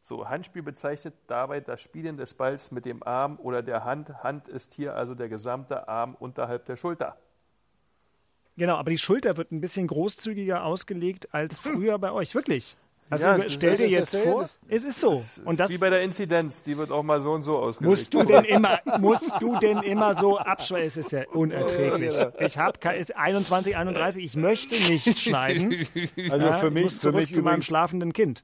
So, 0.00 0.28
Handspiel 0.28 0.62
bezeichnet 0.62 1.14
dabei 1.28 1.60
das 1.60 1.80
Spielen 1.80 2.16
des 2.16 2.34
Balls 2.34 2.72
mit 2.72 2.84
dem 2.84 3.02
Arm 3.04 3.38
oder 3.40 3.62
der 3.62 3.84
Hand. 3.84 4.22
Hand 4.24 4.48
ist 4.48 4.74
hier 4.74 4.96
also 4.96 5.14
der 5.14 5.28
gesamte 5.28 5.86
Arm 5.88 6.16
unterhalb 6.18 6.64
der 6.64 6.76
Schulter. 6.76 7.16
Genau, 8.56 8.76
aber 8.76 8.90
die 8.90 8.98
Schulter 8.98 9.36
wird 9.36 9.52
ein 9.52 9.60
bisschen 9.60 9.86
großzügiger 9.86 10.64
ausgelegt 10.64 11.32
als 11.32 11.58
früher 11.60 11.98
bei 11.98 12.10
euch. 12.10 12.34
Wirklich. 12.34 12.76
Also 13.12 13.26
Ja, 13.26 13.48
stell 13.50 13.72
ist- 13.74 13.80
dir 13.82 13.88
jetzt 13.88 14.14
ist- 14.14 14.24
vor, 14.24 14.48
es 14.68 14.84
ist 14.84 15.00
so. 15.00 15.22
Und 15.44 15.60
das 15.60 15.70
Wie 15.70 15.78
bei 15.78 15.90
der 15.90 16.02
Inzidenz, 16.02 16.62
die 16.62 16.76
wird 16.78 16.90
auch 16.90 17.02
mal 17.02 17.20
so 17.20 17.32
und 17.32 17.42
so 17.42 17.58
ausgelegt. 17.58 17.90
musst 17.90 18.14
du 18.14 18.22
denn 18.24 18.44
immer, 18.44 18.78
musst 18.98 19.32
du 19.40 19.58
denn 19.58 19.78
immer 19.78 20.14
so 20.14 20.38
abschweifen? 20.38 20.86
Es 20.86 20.96
ist 20.96 21.12
ja 21.12 21.22
unerträglich. 21.32 22.14
Ich 22.40 22.58
habe 22.58 22.78
ist 22.96 23.14
21, 23.16 23.76
31, 23.76 24.24
ich 24.24 24.36
möchte 24.36 24.74
nicht 24.76 25.18
schneiden. 25.18 25.86
Also 26.30 26.46
Ja, 26.46 26.54
für 26.54 26.68
ich 26.68 26.72
mich, 26.72 26.82
muss 26.84 26.94
für 26.94 27.00
zurück 27.00 27.14
mich 27.16 27.34
zu 27.34 27.42
meinem 27.42 27.62
schlafenden 27.62 28.12
Kind. 28.12 28.42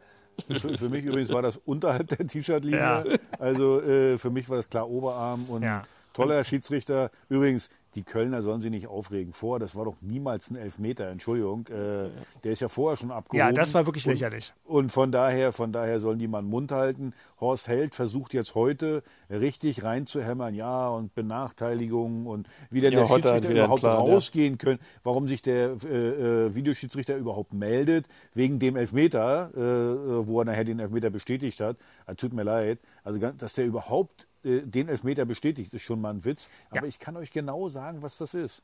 für, 0.49 0.79
für 0.79 0.89
mich 0.89 1.05
übrigens 1.05 1.31
war 1.33 1.43
das 1.43 1.57
unterhalb 1.65 2.09
der 2.09 2.27
T-Shirt-Linie. 2.27 2.79
Ja. 2.79 3.05
Also 3.39 3.81
äh, 3.81 4.19
für 4.19 4.31
mich 4.31 4.49
war 4.49 4.57
das 4.59 4.69
klar 4.69 4.89
Oberarm 4.89 5.47
und 5.49 5.63
Ja. 5.63 5.85
toller 6.13 6.45
Schiedsrichter. 6.45 7.11
Übrigens, 7.29 7.71
die 7.99 8.05
Kölner 8.05 8.43
sollen 8.43 8.61
sich 8.61 8.71
nicht 8.71 8.87
aufregen. 8.87 9.33
Vorher, 9.33 9.59
das 9.59 9.75
war 9.75 9.85
doch 9.85 9.97
niemals 10.01 10.51
ein 10.51 10.57
Elfmeter, 10.57 11.09
Entschuldigung. 11.09 11.67
Äh, 11.67 12.11
der 12.45 12.53
ist 12.53 12.61
ja 12.61 12.69
vorher 12.69 12.97
schon 12.97 13.11
abgehoben. 13.11 13.39
Ja, 13.39 13.51
das 13.51 13.75
war 13.75 13.87
wirklich 13.87 14.07
und, 14.07 14.13
lächerlich. 14.13 14.53
Und 14.65 14.93
von 14.93 15.11
daher, 15.11 15.53
von 15.53 15.73
daher 15.73 15.99
sollen 15.99 16.21
die 16.21 16.29
mal 16.29 16.43
den 16.43 16.49
Mund 16.49 16.71
halten. 16.71 17.13
Horst 17.41 17.67
Held 17.67 17.97
versucht 17.97 18.35
jetzt 18.35 18.55
heute 18.55 19.03
richtig 19.29 19.83
reinzuhämmern, 19.83 20.55
ja, 20.55 20.89
und 20.89 21.13
Benachteiligungen 21.17 22.29
und 22.29 22.49
wie 22.71 22.81
denn 22.81 22.93
Ja, 22.93 23.01
der 23.01 23.09
hat 23.09 23.17
Schiedsrichter 23.17 23.49
wieder 23.49 23.49
einen 23.49 23.59
überhaupt 23.65 23.81
Plan, 23.81 24.07
ja. 24.07 24.15
rausgehen 24.15 24.59
können, 24.59 24.79
warum 25.03 25.27
sich 25.27 25.43
der 25.43 25.77
äh, 25.85 26.47
äh, 26.47 26.55
Videoschiedsrichter 26.55 27.17
überhaupt 27.17 27.53
meldet, 27.53 28.07
wegen 28.33 28.61
dem 28.61 28.77
Elfmeter, 28.77 29.51
äh, 29.57 30.27
wo 30.27 30.41
er 30.41 30.45
nachher 30.45 30.65
den 30.65 30.79
Elfmeter 30.79 31.11
bestätigt 31.11 31.59
hat. 31.59 31.77
Ah, 32.07 32.15
tut 32.15 32.33
mir 32.33 32.45
leid. 32.45 32.79
Also, 33.03 33.19
dass 33.19 33.55
der 33.55 33.67
überhaupt 33.67 34.29
äh, 34.45 34.61
den 34.63 34.89
Elfmeter 34.89 35.25
bestätigt, 35.25 35.73
ist 35.75 35.83
schon 35.83 36.01
mal 36.01 36.11
ein 36.11 36.25
Witz. 36.25 36.49
Aber 36.71 36.87
ich 36.87 36.99
kann 36.99 37.17
euch 37.17 37.31
genau 37.31 37.69
sagen, 37.69 38.03
was 38.03 38.19
das 38.19 38.35
ist. 38.35 38.63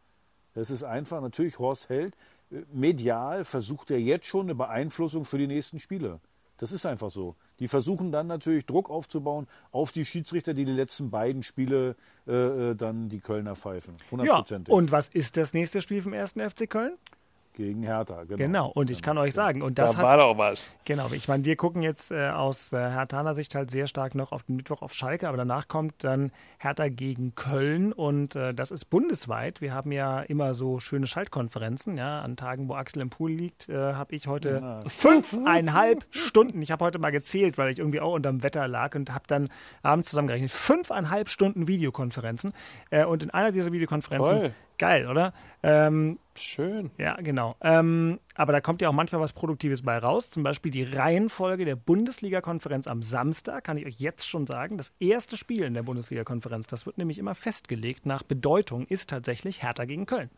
Das 0.54 0.70
ist 0.70 0.84
einfach 0.84 1.20
natürlich 1.20 1.58
Horst 1.58 1.88
Held. 1.88 2.14
Äh, 2.50 2.62
Medial 2.72 3.44
versucht 3.44 3.90
er 3.90 4.00
jetzt 4.00 4.26
schon 4.26 4.46
eine 4.46 4.54
Beeinflussung 4.54 5.24
für 5.24 5.38
die 5.38 5.46
nächsten 5.46 5.78
Spiele. 5.78 6.20
Das 6.56 6.70
ist 6.70 6.86
einfach 6.86 7.10
so. 7.10 7.34
Die 7.58 7.68
versuchen 7.68 8.12
dann 8.12 8.28
natürlich 8.28 8.64
Druck 8.64 8.88
aufzubauen 8.88 9.48
auf 9.72 9.90
die 9.90 10.06
Schiedsrichter, 10.06 10.54
die 10.54 10.64
die 10.64 10.72
letzten 10.72 11.10
beiden 11.10 11.42
Spiele 11.42 11.96
äh, 12.26 12.32
äh, 12.70 12.74
dann 12.74 13.08
die 13.08 13.20
Kölner 13.20 13.56
pfeifen. 13.56 13.96
Ja, 13.98 14.10
Hundertprozentig. 14.10 14.72
und 14.72 14.92
was 14.92 15.08
ist 15.08 15.36
das 15.36 15.52
nächste 15.52 15.80
Spiel 15.80 16.00
vom 16.00 16.12
ersten 16.12 16.40
FC 16.48 16.70
Köln? 16.70 16.96
Gegen 17.54 17.84
Hertha, 17.84 18.24
genau. 18.24 18.36
Genau, 18.36 18.68
und 18.68 18.90
ich 18.90 19.00
kann 19.00 19.16
euch 19.16 19.32
sagen, 19.32 19.62
und 19.62 19.78
das 19.78 19.92
da 19.92 19.98
hat 19.98 20.04
war 20.04 20.16
doch 20.16 20.36
was. 20.36 20.68
Genau, 20.84 21.08
ich 21.12 21.28
meine, 21.28 21.44
wir 21.44 21.54
gucken 21.54 21.82
jetzt 21.82 22.10
äh, 22.10 22.30
aus 22.30 22.72
äh, 22.72 22.78
Herthaner 22.78 23.36
Sicht 23.36 23.54
halt 23.54 23.70
sehr 23.70 23.86
stark 23.86 24.16
noch 24.16 24.32
auf 24.32 24.42
den 24.42 24.56
Mittwoch 24.56 24.82
auf 24.82 24.92
Schalke, 24.92 25.28
aber 25.28 25.36
danach 25.36 25.68
kommt 25.68 26.02
dann 26.02 26.32
Hertha 26.58 26.88
gegen 26.88 27.36
Köln 27.36 27.92
und 27.92 28.34
äh, 28.34 28.54
das 28.54 28.72
ist 28.72 28.86
bundesweit. 28.86 29.60
Wir 29.60 29.72
haben 29.72 29.92
ja 29.92 30.20
immer 30.22 30.52
so 30.52 30.80
schöne 30.80 31.06
Schaltkonferenzen, 31.06 31.96
ja, 31.96 32.22
an 32.22 32.34
Tagen, 32.36 32.68
wo 32.68 32.74
Axel 32.74 33.02
im 33.02 33.10
Pool 33.10 33.30
liegt, 33.30 33.68
äh, 33.68 33.94
habe 33.94 34.16
ich 34.16 34.26
heute 34.26 34.80
fünfeinhalb 34.88 36.06
Stunden, 36.10 36.60
ich 36.60 36.72
habe 36.72 36.84
heute 36.84 36.98
mal 36.98 37.12
gezählt, 37.12 37.56
weil 37.56 37.70
ich 37.70 37.78
irgendwie 37.78 38.00
auch 38.00 38.14
unterm 38.14 38.42
Wetter 38.42 38.66
lag 38.66 38.96
und 38.96 39.14
habe 39.14 39.24
dann 39.28 39.48
abends 39.84 40.10
zusammengerechnet, 40.10 40.50
fünfeinhalb 40.50 41.28
Stunden 41.28 41.68
Videokonferenzen 41.68 42.52
äh, 42.90 43.04
und 43.04 43.22
in 43.22 43.30
einer 43.30 43.52
dieser 43.52 43.70
Videokonferenzen, 43.70 44.40
Toll. 44.40 44.54
Geil, 44.78 45.08
oder? 45.08 45.32
Ähm, 45.62 46.18
Schön. 46.34 46.90
ja, 46.98 47.14
genau. 47.16 47.56
Ähm, 47.60 48.18
aber 48.34 48.52
da 48.52 48.60
kommt 48.60 48.82
ja 48.82 48.88
auch 48.88 48.92
manchmal 48.94 49.20
was 49.20 49.32
Produktives 49.32 49.82
bei 49.82 49.98
raus. 49.98 50.30
Zum 50.30 50.42
Beispiel 50.42 50.70
die 50.70 50.82
Reihenfolge 50.82 51.64
der 51.64 51.76
Bundesliga-Konferenz 51.76 52.86
am 52.86 53.02
Samstag, 53.02 53.64
kann 53.64 53.76
ich 53.76 53.86
euch 53.86 54.00
jetzt 54.00 54.28
schon 54.28 54.46
sagen. 54.46 54.76
Das 54.76 54.92
erste 55.00 55.36
Spiel 55.36 55.62
in 55.62 55.74
der 55.74 55.82
Bundesliga-Konferenz, 55.82 56.66
das 56.66 56.86
wird 56.86 56.98
nämlich 56.98 57.18
immer 57.18 57.34
festgelegt 57.34 58.06
nach 58.06 58.22
Bedeutung, 58.22 58.86
ist 58.86 59.10
tatsächlich 59.10 59.62
Hertha 59.62 59.84
gegen 59.84 60.06
Köln. 60.06 60.30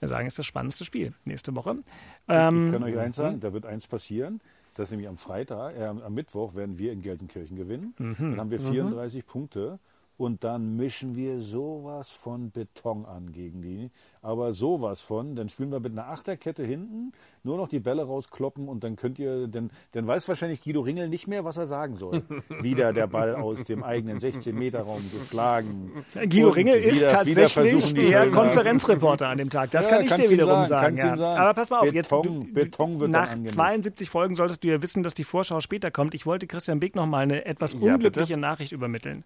Wir 0.00 0.08
sagen, 0.08 0.26
es 0.26 0.34
ist 0.34 0.38
das 0.38 0.46
spannendste 0.46 0.84
Spiel 0.84 1.12
nächste 1.24 1.54
Woche. 1.54 1.78
ich 1.78 1.84
Ähm, 2.28 2.72
kann 2.72 2.82
euch 2.82 2.98
eins 2.98 3.16
sagen, 3.16 3.40
da 3.40 3.52
wird 3.52 3.66
eins 3.66 3.86
passieren. 3.86 4.40
Das 4.74 4.84
ist 4.84 4.90
nämlich 4.92 5.08
am 5.08 5.16
Freitag, 5.16 5.76
äh, 5.76 5.84
am 5.84 6.14
Mittwoch 6.14 6.54
werden 6.54 6.78
wir 6.78 6.92
in 6.92 7.02
Gelsenkirchen 7.02 7.56
gewinnen. 7.56 7.94
Mhm. 7.98 8.16
Dann 8.18 8.38
haben 8.38 8.50
wir 8.50 8.60
34 8.60 9.26
Punkte 9.26 9.80
und 10.18 10.44
dann 10.44 10.76
mischen 10.76 11.16
wir 11.16 11.40
sowas 11.40 12.10
von 12.10 12.50
Beton 12.50 13.06
an 13.06 13.32
gegen 13.32 13.62
die. 13.62 13.90
Aber 14.20 14.52
sowas 14.52 15.00
von, 15.00 15.36
dann 15.36 15.48
spielen 15.48 15.70
wir 15.70 15.78
mit 15.80 15.92
einer 15.92 16.08
Achterkette 16.08 16.64
hinten, 16.64 17.12
nur 17.44 17.56
noch 17.56 17.68
die 17.68 17.78
Bälle 17.78 18.02
rauskloppen 18.02 18.68
und 18.68 18.82
dann 18.84 18.96
könnt 18.96 19.18
ihr, 19.20 19.46
dann, 19.48 19.70
dann 19.92 20.06
weiß 20.08 20.28
wahrscheinlich 20.28 20.60
Guido 20.62 20.80
Ringel 20.80 21.08
nicht 21.08 21.28
mehr, 21.28 21.44
was 21.44 21.56
er 21.56 21.68
sagen 21.68 21.96
soll. 21.96 22.22
Wieder 22.62 22.92
der 22.92 23.06
Ball 23.06 23.36
aus 23.36 23.62
dem 23.64 23.82
eigenen 23.84 24.18
16-Meter-Raum 24.18 25.02
geschlagen. 25.18 25.92
Guido 26.14 26.48
Und 26.48 26.54
Ringel 26.54 26.74
ist 26.74 26.96
wieder- 27.02 27.24
wieder 27.24 27.44
tatsächlich 27.48 27.94
der 27.94 28.30
Konferenzreporter 28.32 29.28
an 29.28 29.38
dem 29.38 29.50
Tag. 29.50 29.70
Das 29.70 29.84
Ja, 29.84 29.92
kann 29.92 30.04
ich 30.04 30.12
dir 30.12 30.28
wiederum 30.30 30.64
sagen, 30.64 30.96
sagen. 30.96 30.96
ja. 30.96 31.16
sagen. 31.16 31.40
Aber 31.40 31.54
pass 31.54 31.70
mal 31.70 31.78
auf, 31.80 31.92
jetzt 31.94 32.10
Beton- 32.10 32.40
du, 32.40 32.52
Beton 32.52 33.00
wird 33.00 33.10
nach 33.12 33.30
angemischt. 33.30 33.54
72 33.54 34.10
Folgen 34.10 34.34
solltest 34.34 34.64
du 34.64 34.68
ja 34.68 34.82
wissen, 34.82 35.04
dass 35.04 35.14
die 35.14 35.24
Vorschau 35.24 35.60
später 35.60 35.92
kommt. 35.92 36.12
Ich 36.14 36.26
wollte 36.26 36.48
Christian 36.48 36.80
Beck 36.80 36.96
noch 36.96 37.06
mal 37.06 37.20
eine 37.20 37.44
etwas 37.46 37.74
Ja, 37.74 37.94
unglückliche 37.94 38.34
bitte. 38.34 38.40
Nachricht 38.40 38.72
übermitteln. 38.72 39.22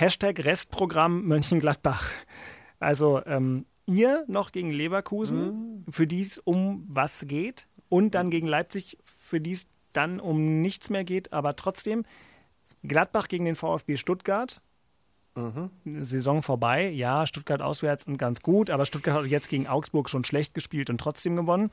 Hashtag 0.00 0.44
Restprogramm 0.44 1.26
Mönchengladbach. 1.26 2.10
Also 2.78 3.20
ähm, 3.26 3.66
ihr 3.84 4.24
noch 4.28 4.50
gegen 4.50 4.70
Leverkusen, 4.70 5.84
für 5.90 6.06
die 6.06 6.22
es 6.22 6.38
um 6.38 6.86
was 6.88 7.26
geht, 7.26 7.68
und 7.90 8.14
dann 8.14 8.30
gegen 8.30 8.46
Leipzig, 8.46 8.96
für 9.04 9.42
die 9.42 9.52
es 9.52 9.66
dann 9.92 10.18
um 10.20 10.62
nichts 10.62 10.88
mehr 10.88 11.04
geht, 11.04 11.34
aber 11.34 11.54
trotzdem 11.54 12.04
Gladbach 12.82 13.28
gegen 13.28 13.44
den 13.44 13.56
VfB 13.56 13.96
Stuttgart. 13.96 14.62
Saison 15.84 16.42
vorbei. 16.42 16.88
Ja, 16.88 17.26
Stuttgart 17.26 17.60
auswärts 17.60 18.04
und 18.04 18.16
ganz 18.16 18.40
gut, 18.40 18.70
aber 18.70 18.86
Stuttgart 18.86 19.16
hat 19.16 19.26
jetzt 19.26 19.50
gegen 19.50 19.66
Augsburg 19.66 20.08
schon 20.08 20.24
schlecht 20.24 20.54
gespielt 20.54 20.88
und 20.88 20.98
trotzdem 20.98 21.36
gewonnen. 21.36 21.70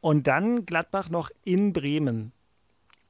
Und 0.00 0.26
dann 0.26 0.64
Gladbach 0.64 1.10
noch 1.10 1.30
in 1.44 1.72
Bremen. 1.74 2.32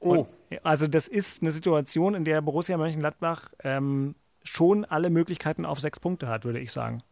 Oh. 0.01 0.11
Und, 0.11 0.29
also 0.65 0.87
das 0.87 1.09
ist 1.09 1.43
eine 1.43 1.53
Situation, 1.53 2.15
in 2.15 2.25
der 2.25 2.41
Borussia 2.43 2.77
Mönchengladbach 2.77 3.53
ähm, 3.63 4.15
schon 4.45 4.85
alle 4.85 5.11
Möglichkeiten 5.11 5.65
auf 5.65 5.81
sechs 5.81 5.99
Punkte 5.99 6.29
hat, 6.29 6.45
würde 6.45 6.61
ich 6.61 6.71
sagen. 6.71 7.03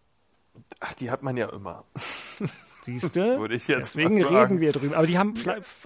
Ach, 0.81 0.93
die 0.95 1.11
hat 1.11 1.23
man 1.23 1.37
ja 1.37 1.49
immer. 1.51 1.85
Siehst 2.83 3.17
du? 3.17 3.21
Würde 3.41 3.55
ich 3.55 3.69
jetzt 3.69 3.95
Deswegen 3.95 4.23
reden 4.23 4.61
wir 4.61 4.73
drüber. 4.73 4.97
Aber 4.97 5.07
die 5.07 5.17
haben, 5.17 5.35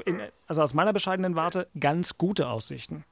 in- 0.06 0.20
also 0.46 0.62
aus 0.62 0.72
meiner 0.74 0.92
bescheidenen 0.92 1.36
Warte, 1.36 1.68
ganz 1.78 2.16
gute 2.18 2.48
Aussichten. 2.48 3.04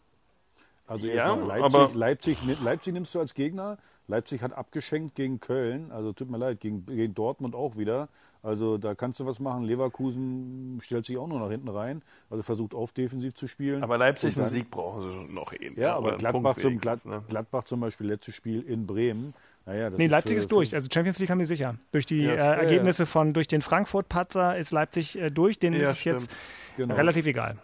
Also 0.86 1.06
Ja, 1.06 1.34
Leipzig, 1.34 1.94
Leipzig, 1.94 2.38
Leipzig 2.62 2.92
nimmst 2.92 3.14
du 3.14 3.20
als 3.20 3.34
Gegner. 3.34 3.78
Leipzig 4.08 4.42
hat 4.42 4.52
abgeschenkt 4.52 5.14
gegen 5.14 5.38
Köln. 5.40 5.92
Also 5.92 6.12
tut 6.12 6.30
mir 6.30 6.38
leid, 6.38 6.60
gegen, 6.60 6.84
gegen 6.86 7.14
Dortmund 7.14 7.54
auch 7.54 7.76
wieder. 7.76 8.08
Also 8.44 8.76
da 8.76 8.94
kannst 8.94 9.18
du 9.20 9.26
was 9.26 9.40
machen. 9.40 9.64
Leverkusen 9.64 10.78
stellt 10.82 11.06
sich 11.06 11.16
auch 11.16 11.26
nur 11.26 11.40
nach 11.40 11.48
hinten 11.48 11.68
rein. 11.68 12.02
Also 12.28 12.42
versucht 12.42 12.74
auf 12.74 12.92
defensiv 12.92 13.32
zu 13.34 13.48
spielen. 13.48 13.82
Aber 13.82 13.96
Leipzig 13.96 14.36
einen 14.36 14.46
Sieg 14.46 14.70
brauchen 14.70 15.08
sie 15.08 15.32
noch 15.32 15.52
eben. 15.54 15.74
Ja, 15.80 15.96
aber 15.96 16.10
einen 16.10 16.18
Gladbach 16.18 16.56
zum, 16.58 16.76
Glad, 16.78 17.06
ne? 17.06 17.22
Gladbach 17.26 17.64
zum 17.64 17.80
Beispiel 17.80 18.06
letztes 18.06 18.34
Spiel 18.34 18.60
in 18.60 18.86
Bremen. 18.86 19.32
Naja, 19.64 19.88
das 19.88 19.98
Nee, 19.98 20.08
Leipzig 20.08 20.36
äh, 20.36 20.40
ist 20.40 20.52
durch. 20.52 20.74
Also 20.74 20.88
Champions 20.92 21.18
League 21.20 21.30
haben 21.30 21.38
die 21.38 21.46
sicher. 21.46 21.76
Durch 21.90 22.04
die 22.04 22.18
Ja, 22.20 22.34
äh. 22.52 22.58
Ergebnisse 22.64 23.06
von 23.06 23.32
durch 23.32 23.48
den 23.48 23.62
Frankfurt-Patzer 23.62 24.58
ist 24.58 24.72
Leipzig 24.72 25.18
äh, 25.18 25.30
durch. 25.30 25.58
Denen 25.58 25.76
Ja, 25.80 25.84
ist 25.90 25.98
es 25.98 26.04
jetzt 26.04 26.30
Genau. 26.76 26.94
relativ 26.96 27.24
egal. 27.24 27.56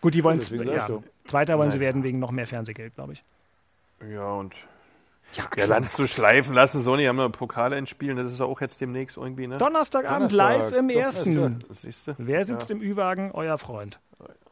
Gut, 0.00 0.14
die 0.14 0.24
wollen 0.24 0.40
ja. 0.40 0.88
Zweiter 1.26 1.56
wollen 1.56 1.70
sie 1.70 1.76
Naja. 1.78 1.86
werden 1.88 2.02
wegen 2.02 2.18
noch 2.18 2.32
mehr 2.32 2.48
Fernsehgeld, 2.48 2.96
glaube 2.96 3.12
ich. 3.12 3.22
Ja, 4.10 4.32
und 4.32 4.54
Ja, 5.32 5.44
ja, 5.56 5.66
Land 5.66 5.88
zu 5.90 6.06
schleifen 6.08 6.54
lassen, 6.54 6.80
so, 6.80 6.96
die 6.96 7.08
haben 7.08 7.16
noch 7.16 7.30
Pokale 7.30 7.78
ins 7.78 7.88
Spielen, 7.90 8.16
das 8.16 8.32
ist 8.32 8.40
auch 8.40 8.60
jetzt 8.60 8.80
demnächst 8.80 9.16
irgendwie, 9.16 9.46
ne? 9.46 9.58
Donnerstagabend 9.58 10.32
Donnerstag, 10.32 10.70
live 10.70 10.78
im 10.78 10.90
ersten. 10.90 11.58
Das 11.68 11.82
siehst 11.82 12.08
du? 12.08 12.14
Wer 12.18 12.44
sitzt 12.44 12.70
im 12.70 12.80
Ü-Wagen? 12.80 13.30
Euer 13.32 13.56
Freund. 13.58 14.00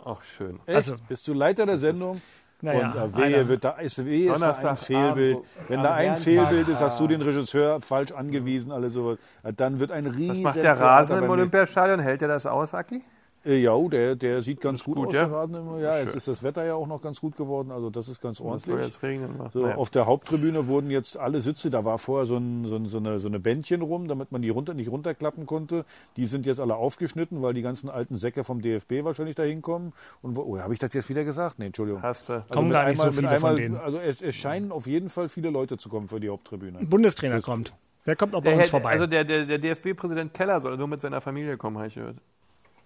Ach, 0.04 0.22
schön. 0.36 0.60
Echt? 0.66 0.76
Also- 0.76 0.94
Bist 1.08 1.26
du 1.26 1.34
Leiter 1.34 1.66
der 1.66 1.78
Sendung? 1.78 2.20
Naja, 2.60 3.04
und 3.04 3.14
äh, 3.14 3.16
wehe, 3.18 3.48
wird 3.48 3.62
da, 3.62 3.70
ist, 3.72 4.04
wehe 4.04 4.32
ist 4.32 4.40
da 4.42 4.52
ein 4.52 4.76
Fehlbild. 4.76 5.38
Wenn 5.68 5.80
da 5.82 5.94
ein 5.94 6.16
Fehlbild 6.16 6.66
ist, 6.68 6.80
hast 6.80 6.98
du 6.98 7.06
den 7.06 7.22
Regisseur 7.22 7.80
falsch 7.80 8.10
angewiesen, 8.10 8.72
alles 8.72 8.94
sowas. 8.94 9.18
Dann 9.56 9.78
wird 9.78 9.92
ein 9.92 10.06
riesen 10.08 10.30
Was 10.30 10.40
macht 10.40 10.56
der 10.62 10.78
Rasen 10.78 11.22
im 11.22 11.30
Olympiastadion? 11.30 12.00
Hält 12.00 12.20
der 12.20 12.28
das 12.28 12.46
aus, 12.46 12.74
Aki? 12.74 13.02
Äh, 13.46 13.58
Ja, 13.62 13.78
der, 13.88 14.16
der 14.16 14.42
sieht 14.42 14.60
ganz 14.60 14.82
gut, 14.84 14.96
gut, 14.96 15.08
aus, 15.08 15.14
ja? 15.14 15.44
immer. 15.44 15.78
Ja, 15.78 15.98
es 15.98 16.14
ist 16.14 16.26
das 16.28 16.42
Wetter 16.42 16.64
ja 16.64 16.74
auch 16.74 16.86
noch 16.86 17.00
ganz 17.00 17.20
gut 17.20 17.36
geworden, 17.36 17.70
also 17.70 17.88
das 17.88 18.08
ist 18.08 18.20
ganz 18.20 18.38
Das 18.38 18.44
soll 18.44 18.52
ordentlich. 18.52 18.84
jetzt 18.86 19.02
regnen. 19.02 19.30
So, 19.52 19.60
Naja. 19.60 19.76
Auf 19.76 19.90
der 19.90 20.06
Haupttribüne 20.06 20.66
wurden 20.66 20.90
jetzt 20.90 21.16
alle 21.16 21.40
Sitze, 21.40 21.70
da 21.70 21.84
war 21.84 21.98
vorher 21.98 22.26
so, 22.26 22.36
ein, 22.36 22.64
so, 22.66 22.76
ein, 22.76 22.86
so, 22.86 22.98
eine, 22.98 23.20
so 23.20 23.28
eine 23.28 23.38
Bändchen 23.38 23.80
rum, 23.82 24.08
damit 24.08 24.32
man 24.32 24.42
die 24.42 24.48
runter, 24.48 24.74
nicht 24.74 24.90
runterklappen 24.90 25.46
konnte. 25.46 25.84
Die 26.16 26.26
sind 26.26 26.46
jetzt 26.46 26.58
alle 26.60 26.74
aufgeschnitten, 26.76 27.40
weil 27.40 27.54
die 27.54 27.62
ganzen 27.62 27.88
alten 27.88 28.16
Säcke 28.16 28.42
vom 28.44 28.60
DFB 28.60 29.04
wahrscheinlich 29.04 29.36
da 29.36 29.44
hinkommen. 29.44 29.92
Und 30.20 30.34
wo, 30.36 30.42
oh, 30.42 30.58
habe 30.58 30.72
ich 30.72 30.78
das 30.80 30.92
jetzt 30.94 31.08
wieder 31.08 31.24
gesagt? 31.24 31.58
Nee, 31.58 31.66
Entschuldigung. 31.66 32.02
Hast 32.02 32.28
du. 32.28 32.34
Also 32.34 32.44
Kommen 32.52 32.70
gar 32.70 32.88
nicht 32.88 32.96
so 32.98 33.04
einmal- 33.04 33.22
mit 33.22 33.30
viele 33.30 33.40
von 33.40 33.48
einmal, 33.50 33.56
denen. 33.56 33.76
Also 33.76 33.98
es, 33.98 34.20
es 34.20 34.34
scheinen 34.34 34.72
auf 34.72 34.86
jeden 34.86 35.10
Fall 35.10 35.28
viele 35.28 35.50
Leute 35.50 35.76
zu 35.78 35.88
kommen 35.88 36.08
für 36.08 36.18
die 36.20 36.28
Haupttribüne. 36.28 36.78
Ein 36.78 36.88
Bundestrainer 36.88 37.40
kommt. 37.40 37.72
Der 38.04 38.16
kommt 38.16 38.34
auch 38.34 38.40
bei 38.40 38.50
Der, 38.50 38.54
uns 38.54 38.62
Herr- 38.64 38.70
vorbei. 38.70 38.90
also 38.90 39.06
der, 39.06 39.22
der, 39.24 39.44
der 39.46 39.58
DFB-Präsident 39.58 40.34
Keller 40.34 40.60
soll 40.60 40.76
nur 40.76 40.88
mit 40.88 41.00
seiner 41.00 41.20
Familie 41.20 41.56
kommen, 41.56 41.76
habe 41.78 41.88
ich 41.88 41.94
gehört. 41.94 42.16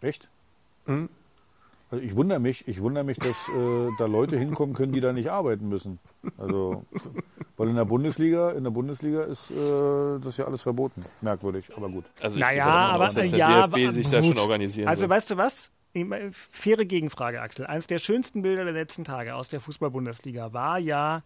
Echt? 0.00 0.28
Hm? 0.86 1.08
Also 1.90 2.02
ich 2.02 2.16
wundere 2.16 2.40
mich, 2.40 2.66
ich 2.66 2.80
wundere 2.80 3.04
mich, 3.04 3.18
dass 3.18 3.48
äh, 3.50 3.88
da 3.98 4.06
Leute 4.06 4.38
hinkommen 4.38 4.74
können, 4.74 4.92
die 4.92 5.02
da 5.02 5.12
nicht 5.12 5.30
arbeiten 5.30 5.68
müssen. 5.68 5.98
Also, 6.38 6.86
weil 7.58 7.68
in 7.68 7.76
der 7.76 7.84
Bundesliga, 7.84 8.52
in 8.52 8.64
der 8.64 8.70
Bundesliga 8.70 9.24
ist 9.24 9.50
äh, 9.50 10.18
das 10.24 10.38
ja 10.38 10.46
alles 10.46 10.62
verboten. 10.62 11.02
Merkwürdig, 11.20 11.66
aber 11.76 11.90
gut. 11.90 12.06
Also 12.18 12.38
naja, 12.38 12.64
gehe 12.64 12.72
davon 12.72 12.90
aber 12.94 13.06
aus, 13.06 13.14
dass 13.14 13.28
der 13.30 13.38
ja, 13.38 13.66
DFB 13.66 13.74
aber 13.74 13.92
sich 13.92 14.08
da 14.08 14.20
gut. 14.20 14.28
schon 14.28 14.38
organisieren 14.38 14.88
Also 14.88 15.02
wird. 15.02 15.10
weißt 15.10 15.30
du 15.32 15.36
was? 15.36 15.70
Ich 15.92 16.06
Faire 16.50 16.86
Gegenfrage, 16.86 17.42
Axel. 17.42 17.66
Eines 17.66 17.86
der 17.86 17.98
schönsten 17.98 18.40
Bilder 18.40 18.64
der 18.64 18.72
letzten 18.72 19.04
Tage 19.04 19.34
aus 19.34 19.50
der 19.50 19.60
Fußball-Bundesliga 19.60 20.54
war 20.54 20.78
ja 20.78 21.22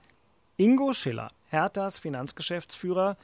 Ingo 0.56 0.92
Schiller, 0.92 1.28
Herthas 1.48 1.98
Finanzgeschäftsführer, 1.98 3.16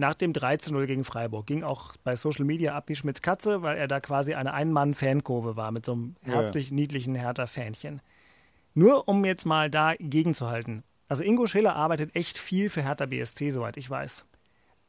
nach 0.00 0.14
dem 0.14 0.32
13-0 0.32 0.86
gegen 0.86 1.04
Freiburg. 1.04 1.46
Ging 1.46 1.62
auch 1.62 1.94
bei 2.02 2.16
Social 2.16 2.44
Media 2.44 2.74
ab 2.74 2.88
wie 2.88 2.96
Schmitz 2.96 3.22
Katze, 3.22 3.62
weil 3.62 3.78
er 3.78 3.86
da 3.86 4.00
quasi 4.00 4.34
eine 4.34 4.52
Ein-Mann-Fankurve 4.52 5.56
war 5.56 5.70
mit 5.70 5.84
so 5.86 5.92
einem 5.92 6.16
Ja. 6.26 6.32
herzlich 6.34 6.72
niedlichen 6.72 7.14
Hertha-Fähnchen. 7.14 8.00
Nur 8.74 9.08
um 9.08 9.24
jetzt 9.24 9.46
mal 9.46 9.70
da 9.70 9.94
gegenzuhalten. 9.98 10.82
Also 11.08 11.22
Ingo 11.22 11.46
Schiller 11.46 11.76
arbeitet 11.76 12.14
echt 12.16 12.38
viel 12.38 12.70
für 12.70 12.82
Hertha 12.82 13.06
BSC, 13.06 13.50
soweit 13.50 13.76
ich 13.76 13.88
weiß. 13.88 14.26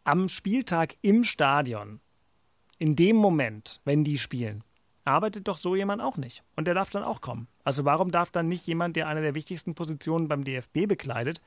am 0.04 0.30
Spieltag 0.30 0.96
im 1.04 1.24
Stadion, 1.24 2.00
in 2.80 2.96
dem 2.96 3.16
Moment, 3.16 3.80
wenn 3.86 4.04
die 4.04 4.18
spielen, 4.18 4.64
arbeitet 5.06 5.48
doch 5.48 5.58
so 5.58 5.76
jemand 5.76 6.02
auch 6.02 6.18
nicht. 6.18 6.44
Und 6.56 6.66
der 6.66 6.74
darf 6.74 6.90
dann 6.90 7.04
auch 7.04 7.22
kommen. 7.22 7.48
Also 7.64 7.86
warum 7.86 8.10
darf 8.10 8.32
dann 8.32 8.48
nicht 8.48 8.66
jemand, 8.66 8.96
der 8.96 9.08
eine 9.08 9.22
der 9.22 9.36
wichtigsten 9.36 9.76
Positionen 9.76 10.28
beim 10.28 10.44
DFB 10.44 10.88
bekleidet, 10.88 11.40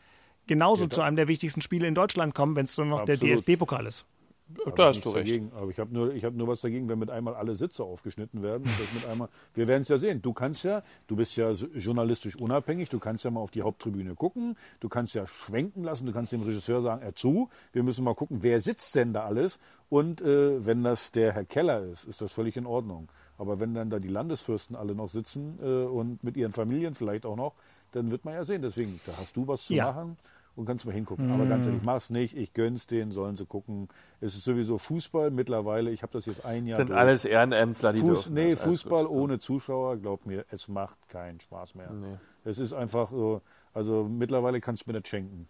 genauso 0.46 0.84
Ja, 0.84 0.90
zu 0.90 1.00
einem 1.02 1.16
der 1.16 1.28
wichtigsten 1.28 1.60
Spiele 1.60 1.86
in 1.86 1.94
Deutschland 1.94 2.34
kommen, 2.34 2.56
wenn 2.56 2.64
es 2.64 2.76
nur 2.76 2.86
noch 2.86 3.04
der 3.04 3.14
Absolut. 3.14 3.46
DFB-Pokal 3.46 3.86
ist? 3.86 4.04
Da 4.48 4.72
ich 4.72 4.78
hast 4.78 5.04
du 5.04 5.10
recht. 5.10 5.28
Dagegen. 5.28 5.52
Aber 5.54 5.70
ich 5.70 5.78
habe 5.78 5.92
nur, 5.92 6.12
ich 6.14 6.24
hab 6.24 6.34
nur 6.34 6.46
was 6.48 6.60
dagegen, 6.60 6.88
wenn 6.88 6.98
mit 6.98 7.10
einmal 7.10 7.34
alle 7.34 7.56
Sitze 7.56 7.82
aufgeschnitten 7.82 8.42
werden. 8.42 8.64
Und 8.64 8.78
das 8.78 8.92
mit 8.92 9.06
einmal, 9.06 9.28
wir 9.54 9.66
werden 9.68 9.82
es 9.82 9.88
ja 9.88 9.96
sehen. 9.96 10.20
Du 10.20 10.34
kannst 10.34 10.64
ja, 10.64 10.82
du 11.06 11.16
bist 11.16 11.34
ja 11.36 11.50
journalistisch 11.52 12.36
unabhängig, 12.36 12.90
du 12.90 12.98
kannst 12.98 13.24
ja 13.24 13.30
mal 13.30 13.40
auf 13.40 13.50
die 13.50 13.62
Haupttribüne 13.62 14.14
gucken, 14.14 14.56
du 14.80 14.88
kannst 14.90 15.14
ja 15.14 15.26
schwenken 15.26 15.82
lassen, 15.82 16.06
du 16.06 16.12
kannst 16.12 16.32
dem 16.32 16.42
Regisseur 16.42 16.82
sagen, 16.82 17.00
er 17.02 17.14
zu, 17.14 17.48
wir 17.72 17.82
müssen 17.82 18.04
mal 18.04 18.14
gucken, 18.14 18.42
wer 18.42 18.60
sitzt 18.60 18.94
denn 18.94 19.14
da 19.14 19.24
alles. 19.24 19.58
Und 19.88 20.20
äh, 20.20 20.64
wenn 20.64 20.84
das 20.84 21.10
der 21.10 21.32
Herr 21.32 21.44
Keller 21.46 21.82
ist, 21.82 22.04
ist 22.04 22.20
das 22.20 22.32
völlig 22.32 22.56
in 22.56 22.66
Ordnung. 22.66 23.08
Aber 23.38 23.60
wenn 23.60 23.74
dann 23.74 23.88
da 23.90 23.98
die 23.98 24.08
Landesfürsten 24.08 24.76
alle 24.76 24.94
noch 24.94 25.08
sitzen 25.08 25.58
äh, 25.62 25.84
und 25.84 26.22
mit 26.22 26.36
ihren 26.36 26.52
Familien 26.52 26.94
vielleicht 26.94 27.24
auch 27.24 27.36
noch, 27.36 27.54
dann 27.92 28.10
wird 28.10 28.24
man 28.24 28.34
ja 28.34 28.44
sehen. 28.44 28.60
Deswegen, 28.60 29.00
da 29.06 29.12
hast 29.18 29.36
du 29.36 29.48
was 29.48 29.64
zu 29.64 29.74
Ja. 29.74 29.86
machen 29.86 30.16
und 30.56 30.66
kannst 30.66 30.86
mal 30.86 30.92
hingucken. 30.92 31.30
Aber 31.32 31.46
ganz 31.46 31.66
ehrlich, 31.66 31.82
mach's 31.82 32.10
nicht, 32.10 32.36
ich 32.36 32.52
gönn's 32.52 32.86
denen, 32.86 33.10
sollen 33.10 33.36
sie 33.36 33.46
gucken. 33.46 33.88
Es 34.20 34.34
ist 34.34 34.44
sowieso 34.44 34.78
Fußball 34.78 35.30
mittlerweile, 35.30 35.90
ich 35.90 36.02
habe 36.02 36.12
das 36.12 36.26
jetzt 36.26 36.44
ein 36.44 36.66
Jahr 36.66 36.76
sind 36.76 36.90
durch. 36.90 36.98
alles 36.98 37.24
Ehrenämtler, 37.24 37.92
die 37.92 38.00
Fuß, 38.00 38.08
dürfen. 38.08 38.34
nee, 38.34 38.56
Fußball 38.56 39.06
ohne 39.06 39.38
Zuschauer, 39.38 39.96
glaub 39.96 40.26
mir, 40.26 40.44
es 40.50 40.68
macht 40.68 41.08
keinen 41.08 41.40
Spaß 41.40 41.74
mehr. 41.74 41.90
Nee. 41.90 42.16
Es 42.44 42.58
ist 42.58 42.72
einfach 42.72 43.10
so, 43.10 43.40
also 43.72 44.04
mittlerweile 44.04 44.60
kannst 44.60 44.86
du 44.86 44.92
mir 44.92 45.00
das 45.00 45.08
schenken. 45.08 45.48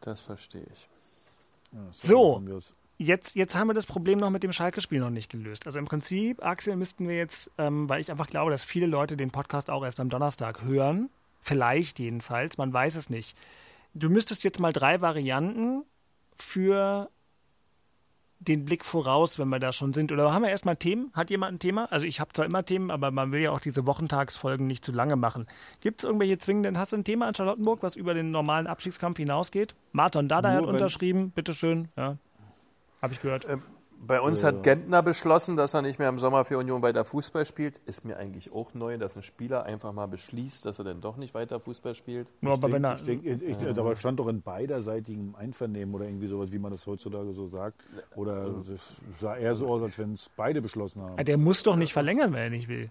Das 0.00 0.20
verstehe 0.20 0.66
ich. 0.72 0.88
Ja, 1.72 1.78
So. 1.92 2.42
Jetzt, 2.96 3.34
jetzt 3.34 3.56
haben 3.56 3.66
wir 3.66 3.74
das 3.74 3.86
Problem 3.86 4.20
noch 4.20 4.30
mit 4.30 4.44
dem 4.44 4.52
Schalke-Spiel 4.52 5.00
noch 5.00 5.10
nicht 5.10 5.28
gelöst. 5.28 5.66
Also 5.66 5.80
im 5.80 5.84
Prinzip, 5.84 6.44
Axel, 6.44 6.76
müssten 6.76 7.08
wir 7.08 7.16
jetzt, 7.16 7.50
ähm, 7.58 7.88
weil 7.88 8.00
ich 8.00 8.10
einfach 8.10 8.28
glaube, 8.28 8.52
dass 8.52 8.62
viele 8.62 8.86
Leute 8.86 9.16
den 9.16 9.32
Podcast 9.32 9.68
auch 9.68 9.82
erst 9.82 9.98
am 9.98 10.10
Donnerstag 10.10 10.62
hören, 10.62 11.10
vielleicht 11.44 12.00
jedenfalls, 12.00 12.58
man 12.58 12.72
weiß 12.72 12.96
es 12.96 13.10
nicht. 13.10 13.36
Du 13.94 14.10
müsstest 14.10 14.42
jetzt 14.42 14.58
mal 14.58 14.72
drei 14.72 15.00
Varianten 15.00 15.84
für 16.36 17.10
den 18.40 18.64
Blick 18.64 18.84
voraus, 18.84 19.38
wenn 19.38 19.48
wir 19.48 19.58
da 19.58 19.72
schon 19.72 19.92
sind. 19.92 20.12
Oder 20.12 20.32
haben 20.32 20.42
wir 20.42 20.50
erstmal 20.50 20.76
Themen? 20.76 21.10
Hat 21.14 21.30
jemand 21.30 21.54
ein 21.54 21.58
Thema? 21.58 21.90
Also 21.90 22.04
ich 22.04 22.20
habe 22.20 22.32
zwar 22.32 22.44
immer 22.44 22.64
Themen, 22.64 22.90
aber 22.90 23.10
man 23.10 23.32
will 23.32 23.40
ja 23.40 23.52
auch 23.52 23.60
diese 23.60 23.86
Wochentagsfolgen 23.86 24.66
nicht 24.66 24.84
zu 24.84 24.92
lange 24.92 25.16
machen. 25.16 25.46
Gibt 25.80 26.00
es 26.00 26.04
irgendwelche 26.04 26.38
zwingenden, 26.38 26.78
hast 26.78 26.92
du 26.92 26.96
ein 26.96 27.04
Thema 27.04 27.28
an 27.28 27.34
Charlottenburg, 27.34 27.82
was 27.82 27.96
über 27.96 28.12
den 28.12 28.30
normalen 28.30 28.66
Abstiegskampf 28.66 29.18
hinausgeht? 29.18 29.74
Martin 29.92 30.28
Dada 30.28 30.52
Nur 30.52 30.62
hat 30.62 30.66
unterschrieben, 30.66 31.30
bitteschön. 31.30 31.88
Ja. 31.96 32.18
Habe 33.00 33.12
ich 33.12 33.22
gehört. 33.22 33.46
Bei 34.06 34.20
uns 34.20 34.44
hat 34.44 34.62
Gentner 34.62 35.02
beschlossen, 35.02 35.56
dass 35.56 35.74
er 35.74 35.82
nicht 35.82 35.98
mehr 35.98 36.08
im 36.08 36.18
Sommer 36.18 36.44
für 36.44 36.58
Union 36.58 36.82
weiter 36.82 37.04
Fußball 37.04 37.46
spielt. 37.46 37.78
Ist 37.86 38.04
mir 38.04 38.16
eigentlich 38.16 38.52
auch 38.52 38.74
neu, 38.74 38.98
dass 38.98 39.16
ein 39.16 39.22
Spieler 39.22 39.64
einfach 39.64 39.92
mal 39.92 40.06
beschließt, 40.06 40.66
dass 40.66 40.78
er 40.78 40.84
dann 40.84 41.00
doch 41.00 41.16
nicht 41.16 41.34
weiter 41.34 41.60
Fußball 41.60 41.94
spielt. 41.94 42.28
Nur 42.40 42.52
aber 42.54 42.68
Ich 42.68 42.74
wenn 42.74 42.82
denk, 42.82 42.94
er, 42.94 42.98
ich 42.98 43.38
denk, 43.38 43.42
ich, 43.42 43.62
ich, 43.62 43.78
aber 43.78 43.96
stand 43.96 44.18
doch 44.18 44.28
in 44.28 44.42
beiderseitigem 44.42 45.34
Einvernehmen 45.36 45.94
oder 45.94 46.04
irgendwie 46.04 46.28
sowas, 46.28 46.52
wie 46.52 46.58
man 46.58 46.72
das 46.72 46.86
heutzutage 46.86 47.32
so 47.32 47.48
sagt. 47.48 47.82
Oder 48.14 48.46
es 48.72 48.96
sah 49.20 49.36
eher 49.36 49.54
so 49.54 49.68
aus, 49.68 49.82
als 49.82 49.98
wenn 49.98 50.12
es 50.12 50.30
beide 50.36 50.60
beschlossen 50.60 51.02
haben. 51.02 51.24
der 51.24 51.38
muss 51.38 51.62
doch 51.62 51.76
nicht 51.76 51.92
verlängern, 51.92 52.32
wenn 52.32 52.42
er 52.42 52.50
nicht 52.50 52.68
will. 52.68 52.90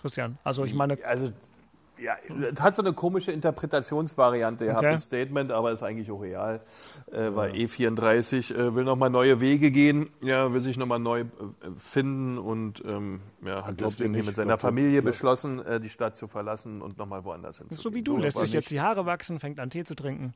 Christian, 0.00 0.38
also 0.44 0.64
ich 0.64 0.74
meine, 0.74 0.98
Also, 1.04 1.32
ja, 1.98 2.16
es 2.52 2.60
hat 2.60 2.76
so 2.76 2.82
eine 2.82 2.92
komische 2.92 3.30
Interpretationsvariante 3.32 4.64
gehabt, 4.66 4.78
Okay. 4.84 4.92
ein 4.92 4.98
Statement, 4.98 5.52
aber 5.52 5.72
ist 5.72 5.82
eigentlich 5.82 6.10
auch 6.10 6.20
real. 6.22 6.60
Äh, 7.12 7.34
weil 7.34 7.52
E34 7.52 8.54
äh, 8.54 8.74
will 8.74 8.84
nochmal 8.84 9.10
neue 9.10 9.40
Wege 9.40 9.70
gehen, 9.70 10.10
ja, 10.20 10.52
will 10.52 10.60
sich 10.60 10.76
nochmal 10.76 10.98
neu 10.98 11.20
äh, 11.20 11.24
finden 11.78 12.38
und 12.38 12.82
ähm, 12.84 13.20
ja, 13.44 13.62
hat 13.64 13.80
ihr 13.80 13.86
deswegen 13.86 14.10
hier 14.14 14.18
nicht? 14.22 14.26
mit 14.26 14.34
seiner 14.36 14.54
ihr- 14.54 14.58
Familie 14.58 14.90
glaubt- 15.02 15.06
beschlossen, 15.06 15.64
äh, 15.64 15.80
die 15.80 15.88
Stadt 15.88 16.16
zu 16.16 16.26
verlassen 16.28 16.82
und 16.82 16.98
nochmal 16.98 17.24
woanders 17.24 17.58
hinzugehen. 17.58 17.80
so 17.82 17.94
wie 17.94 18.02
du, 18.02 18.16
lässt 18.18 18.36
aber 18.36 18.46
sich 18.46 18.54
jetzt 18.54 18.70
die 18.70 18.80
Haare 18.80 19.06
wachsen, 19.06 19.38
fängt 19.40 19.60
an 19.60 19.70
Tee 19.70 19.84
zu 19.84 19.94
trinken. 19.94 20.34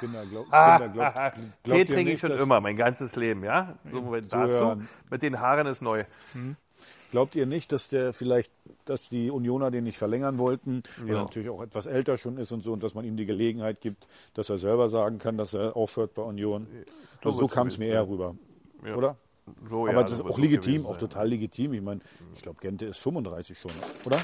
Kinder, 0.00 0.24
glaub, 0.28 0.44
Kinder, 0.44 0.88
glaubt, 0.92 1.14
glaubt 1.34 1.36
Tee 1.64 1.78
ihr 1.78 1.86
trinke 1.86 2.12
ich 2.12 2.20
schon 2.20 2.32
immer, 2.32 2.60
mein 2.60 2.76
ganzes 2.76 3.14
Leben, 3.16 3.44
ja. 3.44 3.78
So 3.90 4.00
dazu. 4.14 4.36
hören. 4.38 4.88
Mit 5.10 5.22
den 5.22 5.38
Haaren 5.40 5.66
ist 5.68 5.82
neu. 5.82 6.04
Glaubt 7.10 7.34
ihr 7.34 7.46
nicht, 7.46 7.72
dass 7.72 7.88
der 7.88 8.12
vielleicht, 8.12 8.50
dass 8.84 9.08
die 9.08 9.30
Unioner 9.30 9.70
den 9.70 9.84
nicht 9.84 9.96
verlängern 9.98 10.36
wollten, 10.38 10.82
weil 10.98 11.14
er 11.16 11.22
natürlich 11.22 11.48
auch 11.48 11.62
etwas 11.62 11.86
älter 11.86 12.18
schon 12.18 12.36
ist 12.36 12.52
und 12.52 12.62
so, 12.62 12.72
und 12.72 12.82
dass 12.82 12.94
man 12.94 13.04
ihm 13.04 13.16
die 13.16 13.24
Gelegenheit 13.26 13.80
gibt, 13.80 14.06
dass 14.34 14.50
er 14.50 14.58
selber 14.58 14.88
sagen 14.90 15.18
kann, 15.18 15.38
dass 15.38 15.54
er 15.54 15.74
aufhört 15.76 16.14
bei 16.14 16.22
Union? 16.22 16.66
Also 17.24 17.38
so 17.38 17.46
kam 17.46 17.68
es 17.68 17.78
mir 17.78 17.86
eher 17.88 18.06
rüber. 18.06 18.34
Ja. 18.84 18.94
Oder? 18.94 19.16
So, 19.68 19.86
Aber 19.86 19.92
ja, 19.94 20.02
das 20.02 20.12
ist 20.12 20.18
so 20.18 20.24
auch 20.26 20.38
legitim, 20.38 20.74
gewesen 20.74 20.86
auch 20.86 20.98
total 20.98 21.28
legitim. 21.28 21.72
Ich 21.72 21.80
meine, 21.80 22.00
ich 22.34 22.42
glaube, 22.42 22.58
Gente 22.60 22.84
ist 22.84 22.98
35 22.98 23.58
schon, 23.58 23.70
oder? 24.04 24.18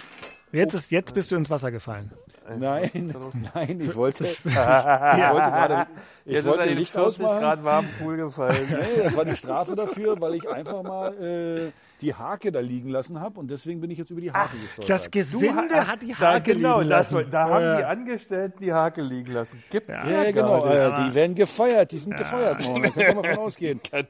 Jetzt, 0.53 0.75
ist, 0.75 0.91
jetzt 0.93 1.15
bist 1.15 1.33
du 1.33 1.37
ins 1.37 1.49
Wasser 1.51 1.73
gefallen. 1.73 2.13
Nein, 2.59 2.91
nein, 3.55 3.81
ich 3.81 3.97
wollte, 3.97 4.23
ich 4.25 4.45
wollte 4.45 4.55
Ja. 4.59 5.33
gerade, 5.33 5.91
ich 6.27 6.33
Jetzt 6.33 6.45
ist 6.45 6.51
wollte 6.51 6.65
in 6.71 6.79
Licht 6.79 6.93
40 6.93 7.09
ausmachen. 7.09 7.41
Grad 7.41 7.65
warmen 7.65 7.89
Pool 7.99 8.17
gefallen. 8.19 8.69
Nee, 8.71 9.03
das 9.03 9.17
war 9.17 9.25
die 9.25 9.35
Strafe 9.35 9.75
dafür, 9.75 10.21
weil 10.21 10.35
ich 10.35 10.49
einfach 10.49 10.83
mal 10.83 11.15
äh, 11.21 11.73
die 12.05 12.15
Hake 12.15 12.53
da 12.53 12.61
liegen 12.61 12.91
lassen 12.91 13.21
habe 13.21 13.41
und 13.41 13.49
deswegen 13.51 13.81
bin 13.81 13.91
ich 13.91 13.99
jetzt 13.99 14.11
über 14.11 14.21
die 14.21 14.31
Hake 14.31 14.57
gestolpert. 14.59 14.91
Das 14.91 15.11
Gesinde 15.11 15.87
hat 15.87 16.03
die 16.03 16.13
Da, 16.19 16.35
Hake 16.35 16.55
genau, 16.55 16.79
liegen 16.79 16.91
das, 16.91 17.11
lassen. 17.11 17.31
da 17.31 17.49
haben 17.49 17.63
Ja. 17.65 17.77
die 17.79 17.85
Angestellten 17.85 18.59
die 18.63 18.73
Hake 18.73 19.03
liegen 19.03 19.33
lassen. 19.33 19.63
Gibt's 19.71 19.89
ja, 20.09 20.23
ja, 20.25 20.31
genau, 20.31 20.65
äh, 20.67 20.95
die 21.09 21.15
werden 21.15 21.35
gefeiert, 21.35 21.91
die 21.93 21.99
sind 21.99 22.17
gefeuert 22.17 22.67
worden, 22.67 22.93
da 22.95 23.37
ausgehen. 23.39 23.81
Kann 23.83 24.07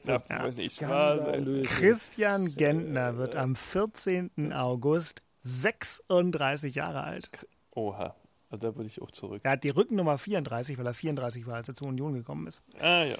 nicht 0.55 0.81
wahr 0.81 1.17
sein. 1.17 1.25
Skandalös. 1.25 1.67
Christian 1.67 2.55
Gentner 2.55 3.17
wird 3.17 3.35
am 3.35 3.55
14. 3.55 4.53
August 4.53 5.21
36 5.43 6.75
Jahre 6.75 7.03
alt. 7.03 7.47
Oha, 7.71 8.15
da 8.49 8.75
würde 8.75 8.85
ich 8.87 9.01
auch 9.01 9.11
zurück. 9.11 9.41
Er 9.43 9.51
hat 9.51 9.63
die 9.63 9.69
Rückennummer 9.69 10.17
34, 10.17 10.77
weil 10.77 10.85
er 10.87 10.93
34 10.93 11.47
war, 11.47 11.55
als 11.55 11.67
er 11.67 11.75
zur 11.75 11.87
Union 11.87 12.13
gekommen 12.13 12.47
ist. 12.47 12.61
Ah 12.79 13.03
ja. 13.03 13.15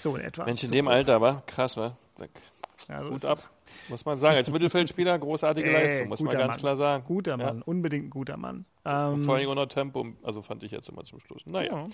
So 0.00 0.16
in 0.16 0.22
etwa. 0.22 0.44
Mensch, 0.44 0.62
in 0.64 0.68
so. 0.68 0.72
dem 0.74 0.88
Alter, 0.88 1.20
war 1.20 1.42
krass, 1.46 1.76
war. 1.76 1.96
Ja, 2.88 3.02
so 3.04 3.10
Gut 3.10 3.24
ab. 3.24 3.38
es. 3.38 3.90
Muss 3.90 4.04
man 4.04 4.18
sagen. 4.18 4.36
Als 4.36 4.50
Mittelfeldspieler 4.50 5.18
großartige 5.18 5.68
Ey, 5.68 5.72
Leistung, 5.72 6.08
muss 6.08 6.20
man 6.20 6.36
ganz 6.36 6.54
Mann. 6.54 6.58
klar 6.58 6.76
sagen. 6.76 7.04
Guter 7.06 7.32
Ja. 7.32 7.36
Mann, 7.36 7.62
unbedingt 7.62 8.06
ein 8.06 8.10
guter 8.10 8.36
Mann. 8.36 8.64
Und 8.84 8.92
Ähm, 8.92 9.24
vor 9.24 9.36
allem 9.36 9.48
auch 9.50 9.54
noch 9.54 9.66
Tempo, 9.66 10.06
also 10.24 10.42
fand 10.42 10.64
ich 10.64 10.72
jetzt 10.72 10.88
immer 10.88 11.04
zum 11.04 11.20
Schluss. 11.20 11.42
Naja. 11.46 11.72
ja. 11.72 11.86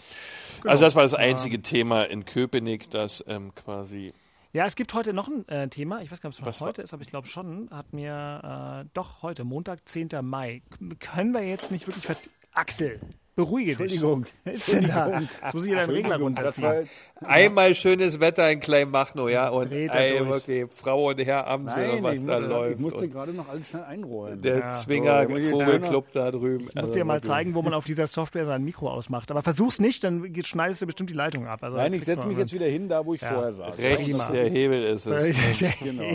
Also 0.64 0.84
das 0.84 0.94
war 0.96 1.02
das 1.02 1.12
einzige 1.14 1.60
Thema 1.60 2.04
in 2.04 2.24
Köpenick, 2.24 2.90
das 2.90 3.22
ähm, 3.28 3.54
quasi 3.54 4.14
Ja, 4.54 4.64
es 4.64 4.76
gibt 4.76 4.94
heute 4.94 5.12
noch 5.12 5.28
ein 5.28 5.46
äh, 5.48 5.68
Thema. 5.68 6.00
Ich 6.00 6.10
weiß 6.10 6.22
gar 6.22 6.30
nicht, 6.30 6.38
ob 6.40 6.46
es 6.46 6.60
Was 6.60 6.60
heute 6.66 6.80
ist, 6.80 6.94
aber 6.94 7.02
ich 7.02 7.10
glaube 7.10 7.26
schon. 7.26 7.68
Hat 7.70 7.92
mir 7.92 8.84
äh, 8.84 8.88
doch 8.94 9.20
heute, 9.20 9.44
Montag, 9.44 9.86
10. 9.86 10.08
Mai. 10.22 10.62
Können 11.00 11.32
wir 11.34 11.42
jetzt 11.42 11.70
nicht 11.70 11.86
wirklich. 11.86 12.16
Axel, 12.58 12.98
beruhige 13.36 13.76
dich. 13.76 13.80
Entschuldigung. 13.92 14.26
Was 14.44 14.54
ist 14.54 14.72
denn 14.74 14.86
da? 14.88 15.20
Jetzt 15.20 15.54
muss 15.54 15.64
ich 15.64 15.72
deinen 15.72 15.90
Regler 15.90 16.14
Entschuldigung, 16.16 16.34
das 16.34 16.60
war, 16.60 16.72
runterziehen. 16.72 16.98
Einmal 17.24 17.74
schönes 17.76 18.18
Wetter 18.18 18.50
in 18.50 18.58
Kleinmachnow, 18.58 19.28
ja, 19.30 19.48
und 19.50 19.70
ey, 19.70 20.26
wirklich 20.28 20.68
Frau 20.72 21.10
und 21.10 21.18
Herr 21.24 21.46
Amsel, 21.46 21.86
nein, 21.86 22.02
was 22.02 22.20
ich, 22.20 22.26
da 22.26 22.40
mu- 22.40 22.46
läuft. 22.48 22.74
ich 22.74 22.80
musste 22.80 23.08
gerade 23.08 23.32
noch 23.32 23.48
alles 23.48 23.68
schnell 23.68 23.84
einräumen. 23.84 24.42
der 24.42 24.58
Ja. 24.58 24.68
Zwinger 24.70 25.28
ich 25.30 25.50
Vogelclub 25.50 26.10
da 26.10 26.32
drüben. 26.32 26.66
Ich 26.68 26.74
muss 26.74 26.90
dir 26.90 27.04
mal 27.04 27.20
zeigen, 27.20 27.54
wo 27.54 27.62
man 27.62 27.74
auf 27.74 27.84
dieser 27.84 28.08
Software 28.08 28.44
sein 28.44 28.64
Mikro 28.64 28.90
ausmacht. 28.90 29.30
Aber 29.30 29.42
versuch's 29.42 29.78
nicht, 29.78 30.02
dann 30.02 30.32
geht- 30.32 30.48
schneidest 30.48 30.82
du 30.82 30.86
bestimmt 30.86 31.10
die 31.10 31.14
Leitung 31.14 31.46
ab. 31.46 31.62
Also, 31.62 31.76
Nein, 31.76 31.92
ich 31.94 32.04
setze 32.04 32.26
mich 32.26 32.38
jetzt 32.38 32.52
wieder 32.52 32.66
hin, 32.66 32.88
da 32.88 33.06
wo 33.06 33.14
ich 33.14 33.20
Ja. 33.20 33.28
vorher 33.34 33.52
saß. 33.52 33.78
Rechts 33.78 34.04
Prima. 34.04 34.30
der 34.32 34.48
Hebel 34.50 34.82
ist 34.82 35.06
es. 35.06 35.78
Genau. 35.80 36.10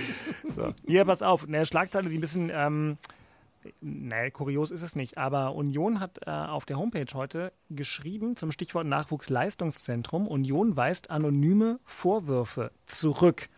so. 0.48 0.74
Hier, 0.86 1.06
pass 1.06 1.22
auf. 1.22 1.44
Eine 1.48 1.64
Schlagzeile, 1.64 2.10
die 2.10 2.18
ein 2.18 2.20
bisschen, 2.20 2.50
ähm, 2.54 2.98
naja, 3.80 4.30
kurios 4.30 4.70
ist 4.70 4.82
es 4.82 4.96
nicht, 4.96 5.18
aber 5.18 5.54
Union 5.54 6.00
hat 6.00 6.20
äh, 6.26 6.30
auf 6.30 6.64
der 6.64 6.78
Homepage 6.78 7.12
heute 7.14 7.52
geschrieben 7.70 8.36
zum 8.36 8.52
Stichwort 8.52 8.86
Nachwuchsleistungszentrum, 8.86 10.26
Union 10.26 10.76
weist 10.76 11.10
anonyme 11.10 11.78
Vorwürfe 11.84 12.70
zurück. 12.86 13.48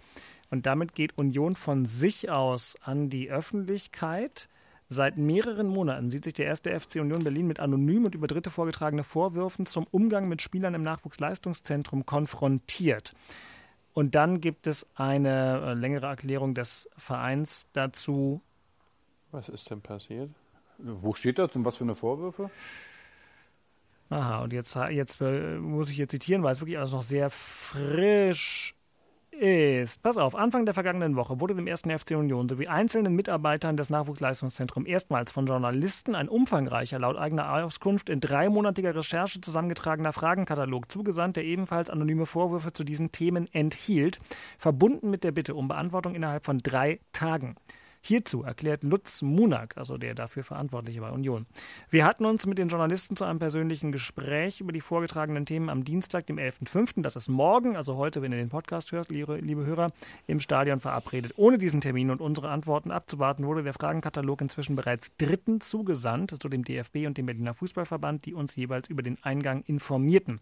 Und 0.50 0.66
damit 0.66 0.94
geht 0.94 1.16
Union 1.18 1.56
von 1.56 1.84
sich 1.84 2.30
aus 2.30 2.76
an 2.82 3.10
die 3.10 3.30
Öffentlichkeit. 3.30 4.48
Seit 4.88 5.18
mehreren 5.18 5.68
Monaten 5.68 6.08
sieht 6.08 6.24
sich 6.24 6.32
der 6.32 6.46
erste 6.46 6.78
FC 6.78 6.96
Union 6.96 7.22
Berlin 7.22 7.46
mit 7.46 7.60
anonym 7.60 8.06
und 8.06 8.14
über 8.14 8.26
Dritte 8.26 8.50
vorgetragene 8.50 9.04
Vorwürfen 9.04 9.66
zum 9.66 9.86
Umgang 9.90 10.28
mit 10.28 10.40
Spielern 10.40 10.72
im 10.72 10.82
Nachwuchsleistungszentrum 10.82 12.06
konfrontiert. 12.06 13.14
Und 13.92 14.14
dann 14.14 14.40
gibt 14.40 14.66
es 14.66 14.86
eine 14.94 15.60
äh, 15.60 15.74
längere 15.74 16.06
Erklärung 16.06 16.54
des 16.54 16.88
Vereins 16.96 17.68
dazu. 17.72 18.40
Was 19.30 19.48
ist 19.48 19.70
denn 19.70 19.80
passiert? 19.80 20.30
Wo 20.78 21.12
steht 21.14 21.38
das 21.38 21.54
und 21.54 21.64
was 21.64 21.76
für 21.76 21.84
eine 21.84 21.94
Vorwürfe? 21.94 22.50
Aha, 24.10 24.42
und 24.42 24.52
jetzt, 24.52 24.74
jetzt 24.74 25.20
äh, 25.20 25.58
muss 25.58 25.90
ich 25.90 25.96
hier 25.96 26.08
zitieren, 26.08 26.42
weil 26.42 26.52
es 26.52 26.60
wirklich 26.60 26.78
alles 26.78 26.92
noch 26.92 27.02
sehr 27.02 27.28
frisch 27.28 28.74
ist, 29.30 30.02
pass 30.02 30.16
auf, 30.16 30.34
Anfang 30.34 30.64
der 30.64 30.74
vergangenen 30.74 31.14
Woche 31.14 31.40
wurde 31.40 31.54
dem 31.54 31.66
ersten 31.66 31.96
FC 31.96 32.12
Union 32.12 32.48
sowie 32.48 32.66
einzelnen 32.66 33.14
Mitarbeitern 33.14 33.76
des 33.76 33.90
Nachwuchsleistungszentrums 33.90 34.88
erstmals 34.88 35.30
von 35.30 35.46
Journalisten 35.46 36.14
ein 36.14 36.28
umfangreicher, 36.28 36.98
laut 36.98 37.16
eigener 37.16 37.52
Auskunft 37.52 38.08
in 38.08 38.20
dreimonatiger 38.20 38.94
Recherche 38.94 39.40
zusammengetragener 39.40 40.12
Fragenkatalog 40.12 40.90
zugesandt, 40.90 41.36
der 41.36 41.44
ebenfalls 41.44 41.90
anonyme 41.90 42.26
Vorwürfe 42.26 42.72
zu 42.72 42.82
diesen 42.82 43.12
Themen 43.12 43.46
enthielt, 43.52 44.18
verbunden 44.58 45.10
mit 45.10 45.22
der 45.22 45.32
Bitte 45.32 45.54
um 45.54 45.68
Beantwortung 45.68 46.14
innerhalb 46.14 46.44
von 46.44 46.58
drei 46.58 47.00
Tagen. 47.12 47.54
Hierzu 48.08 48.42
erklärt 48.42 48.84
Lutz 48.84 49.20
Munak, 49.20 49.76
also 49.76 49.98
der 49.98 50.14
dafür 50.14 50.42
Verantwortliche 50.42 51.02
bei 51.02 51.10
Union. 51.10 51.44
Wir 51.90 52.06
hatten 52.06 52.24
uns 52.24 52.46
mit 52.46 52.56
den 52.56 52.68
Journalisten 52.68 53.16
zu 53.16 53.24
einem 53.24 53.38
persönlichen 53.38 53.92
Gespräch 53.92 54.62
über 54.62 54.72
die 54.72 54.80
vorgetragenen 54.80 55.44
Themen 55.44 55.68
am 55.68 55.84
Dienstag, 55.84 56.26
dem 56.26 56.38
11.05., 56.38 57.02
das 57.02 57.16
ist 57.16 57.28
morgen, 57.28 57.76
also 57.76 57.96
heute, 57.96 58.22
wenn 58.22 58.32
ihr 58.32 58.38
den 58.38 58.48
Podcast 58.48 58.92
hört, 58.92 59.10
liebe, 59.10 59.36
liebe 59.36 59.66
Hörer, 59.66 59.92
im 60.26 60.40
Stadion 60.40 60.80
verabredet. 60.80 61.34
Ohne 61.36 61.58
diesen 61.58 61.82
Termin 61.82 62.10
und 62.10 62.22
unsere 62.22 62.48
Antworten 62.48 62.90
abzuwarten, 62.90 63.44
wurde 63.44 63.62
der 63.62 63.74
Fragenkatalog 63.74 64.40
inzwischen 64.40 64.74
bereits 64.74 65.14
dritten 65.18 65.60
zugesandt 65.60 66.40
zu 66.40 66.48
dem 66.48 66.64
DFB 66.64 67.06
und 67.06 67.18
dem 67.18 67.26
Berliner 67.26 67.52
Fußballverband, 67.52 68.24
die 68.24 68.32
uns 68.32 68.56
jeweils 68.56 68.88
über 68.88 69.02
den 69.02 69.22
Eingang 69.22 69.64
informierten. 69.66 70.40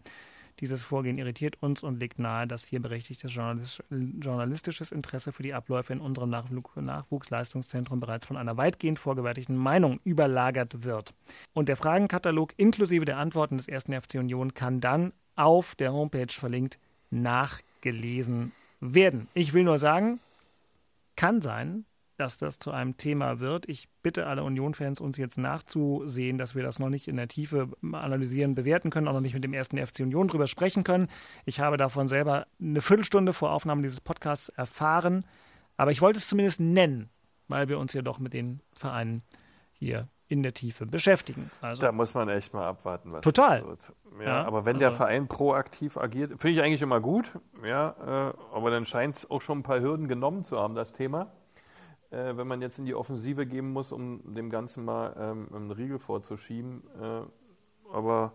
Dieses 0.59 0.81
Vorgehen 0.81 1.19
irritiert 1.19 1.61
uns 1.61 1.83
und 1.83 1.99
legt 1.99 2.17
nahe, 2.17 2.47
dass 2.47 2.65
hier 2.65 2.81
berechtigtes 2.81 3.31
journalistisches 3.33 4.91
Interesse 4.91 5.31
für 5.31 5.43
die 5.43 5.53
Abläufe 5.53 5.93
in 5.93 5.99
unserem 5.99 6.31
Nachwuchsleistungszentrum 6.31 7.99
bereits 7.99 8.25
von 8.25 8.37
einer 8.37 8.57
weitgehend 8.57 8.97
vorgefertigten 8.97 9.55
Meinung 9.55 9.99
überlagert 10.03 10.83
wird. 10.83 11.13
Und 11.53 11.69
der 11.69 11.77
Fragenkatalog 11.77 12.53
inklusive 12.57 13.05
der 13.05 13.17
Antworten 13.17 13.57
des 13.57 13.67
ersten 13.67 13.93
FC 13.93 14.15
Union 14.15 14.55
kann 14.55 14.81
dann 14.81 15.13
auf 15.35 15.75
der 15.75 15.93
Homepage 15.93 16.31
verlinkt 16.31 16.79
nachgelesen 17.11 18.51
werden. 18.79 19.27
Ich 19.33 19.53
will 19.53 19.63
nur 19.63 19.77
sagen, 19.77 20.19
kann 21.15 21.41
sein, 21.41 21.85
dass 22.17 22.37
das 22.37 22.59
zu 22.59 22.71
einem 22.71 22.97
Thema 22.97 23.39
wird. 23.39 23.69
Ich 23.69 23.87
bitte 24.01 24.25
alle 24.25 24.43
Union-Fans, 24.43 24.99
uns 24.99 25.17
jetzt 25.17 25.37
nachzusehen, 25.37 26.37
dass 26.37 26.55
wir 26.55 26.63
das 26.63 26.79
noch 26.79 26.89
nicht 26.89 27.07
in 27.07 27.15
der 27.15 27.27
Tiefe 27.27 27.69
analysieren, 27.91 28.55
bewerten 28.55 28.89
können, 28.89 29.07
auch 29.07 29.13
noch 29.13 29.21
nicht 29.21 29.35
mit 29.35 29.43
dem 29.43 29.53
ersten 29.53 29.77
FC 29.77 30.01
Union 30.01 30.27
drüber 30.27 30.47
sprechen 30.47 30.83
können. 30.83 31.09
Ich 31.45 31.59
habe 31.59 31.77
davon 31.77 32.07
selber 32.07 32.47
eine 32.59 32.81
Viertelstunde 32.81 33.33
vor 33.33 33.51
Aufnahme 33.51 33.83
dieses 33.83 34.01
Podcasts 34.01 34.49
erfahren, 34.49 35.25
aber 35.77 35.91
ich 35.91 36.01
wollte 36.01 36.17
es 36.17 36.27
zumindest 36.27 36.59
nennen, 36.59 37.09
weil 37.47 37.69
wir 37.69 37.77
uns 37.77 37.93
ja 37.93 38.01
doch 38.01 38.19
mit 38.19 38.33
den 38.33 38.61
Vereinen 38.73 39.21
hier 39.71 40.07
in 40.27 40.43
der 40.43 40.53
Tiefe 40.53 40.85
beschäftigen. 40.85 41.51
Also 41.61 41.81
da 41.81 41.91
muss 41.91 42.13
man 42.13 42.27
echt 42.29 42.53
mal 42.53 42.67
abwarten, 42.67 43.13
was 43.13 43.21
total. 43.21 43.63
wird. 43.65 43.93
Ja, 44.19 44.25
ja, 44.25 44.45
aber 44.45 44.65
wenn 44.65 44.77
also 44.77 44.87
der 44.87 44.91
Verein 44.91 45.27
proaktiv 45.27 45.95
agiert, 45.97 46.31
finde 46.41 46.49
ich 46.59 46.63
eigentlich 46.63 46.81
immer 46.81 46.99
gut. 46.99 47.31
Ja, 47.63 48.31
äh, 48.31 48.55
aber 48.55 48.71
dann 48.71 48.85
scheint 48.85 49.15
es 49.15 49.29
auch 49.29 49.41
schon 49.41 49.59
ein 49.59 49.63
paar 49.63 49.79
Hürden 49.79 50.07
genommen 50.07 50.43
zu 50.43 50.59
haben, 50.59 50.75
das 50.75 50.91
Thema 50.91 51.31
äh, 52.11 52.37
wenn 52.37 52.47
man 52.47 52.61
jetzt 52.61 52.79
in 52.79 52.85
die 52.85 52.95
Offensive 52.95 53.45
gehen 53.45 53.71
muss, 53.71 53.91
um 53.91 54.33
dem 54.33 54.49
Ganzen 54.49 54.85
mal 54.85 55.15
ähm, 55.19 55.47
einen 55.53 55.71
Riegel 55.71 55.99
vorzuschieben. 55.99 56.83
Äh, 57.01 57.21
aber 57.93 58.33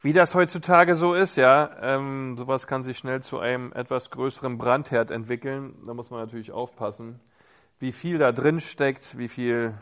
wie 0.00 0.12
das 0.12 0.34
heutzutage 0.34 0.94
so 0.94 1.14
ist, 1.14 1.36
ja, 1.36 1.70
ähm, 1.80 2.36
sowas 2.36 2.66
kann 2.66 2.82
sich 2.82 2.98
schnell 2.98 3.22
zu 3.22 3.38
einem 3.38 3.72
etwas 3.72 4.10
größeren 4.10 4.58
Brandherd 4.58 5.10
entwickeln. 5.10 5.74
Da 5.86 5.94
muss 5.94 6.10
man 6.10 6.20
natürlich 6.20 6.52
aufpassen, 6.52 7.20
wie 7.78 7.92
viel 7.92 8.18
da 8.18 8.32
drin 8.32 8.60
steckt, 8.60 9.18
wie 9.18 9.28
viel 9.28 9.74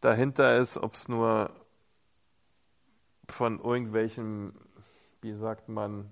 dahinter 0.00 0.56
ist, 0.56 0.78
ob 0.78 0.94
es 0.94 1.08
nur 1.08 1.50
von 3.28 3.60
irgendwelchen, 3.60 4.54
wie 5.20 5.34
sagt 5.34 5.68
man, 5.68 6.10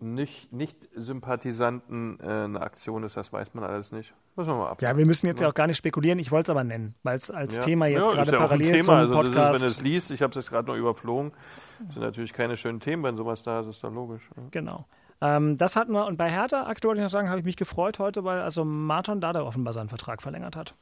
nicht, 0.00 0.52
nicht 0.52 0.88
Sympathisanten 0.94 2.20
äh, 2.20 2.44
eine 2.44 2.60
Aktion 2.60 3.02
ist, 3.02 3.16
das 3.16 3.32
weiß 3.32 3.54
man 3.54 3.64
alles 3.64 3.92
nicht. 3.92 4.14
Müssen 4.38 4.50
wir 4.50 4.56
mal 4.56 4.70
ab. 4.70 4.80
Ja, 4.80 4.96
wir 4.96 5.04
müssen 5.04 5.26
jetzt 5.26 5.40
ja. 5.40 5.48
auch 5.48 5.54
gar 5.54 5.66
nicht 5.66 5.78
spekulieren. 5.78 6.20
Ich 6.20 6.30
wollte 6.30 6.44
es 6.44 6.50
aber 6.50 6.62
nennen, 6.62 6.94
weil 7.02 7.16
es 7.16 7.28
als 7.28 7.56
ja. 7.56 7.62
Thema 7.62 7.86
jetzt 7.86 8.06
ja, 8.06 8.12
gerade 8.12 8.30
ja 8.30 8.38
parallel 8.38 8.66
Thema. 8.70 8.84
zum 8.84 8.94
also 8.94 9.14
Podcast... 9.14 9.56
Ist, 9.56 9.62
wenn 9.62 9.68
es 9.68 9.80
liest, 9.80 10.10
ich 10.12 10.22
habe 10.22 10.30
es 10.30 10.36
jetzt 10.36 10.50
gerade 10.50 10.68
noch 10.68 10.76
überflogen, 10.76 11.32
das 11.80 11.94
sind 11.94 12.04
natürlich 12.04 12.32
keine 12.32 12.56
schönen 12.56 12.78
Themen, 12.78 13.02
wenn 13.02 13.16
sowas 13.16 13.42
da 13.42 13.60
ist, 13.60 13.66
ist 13.66 13.82
dann 13.82 13.96
logisch. 13.96 14.30
Genau. 14.52 14.86
Ähm, 15.20 15.58
das 15.58 15.74
hatten 15.74 15.90
wir, 15.90 16.06
und 16.06 16.16
bei 16.16 16.30
Hertha, 16.30 16.68
aktuell 16.68 16.90
wollte 16.90 17.00
ich 17.00 17.04
noch 17.06 17.10
sagen, 17.10 17.28
habe 17.28 17.40
ich 17.40 17.44
mich 17.44 17.56
gefreut 17.56 17.98
heute, 17.98 18.22
weil 18.22 18.38
also 18.38 18.64
Martin 18.64 19.20
Dada 19.20 19.42
offenbar 19.42 19.72
seinen 19.72 19.88
Vertrag 19.88 20.22
verlängert 20.22 20.54
hat. 20.54 20.76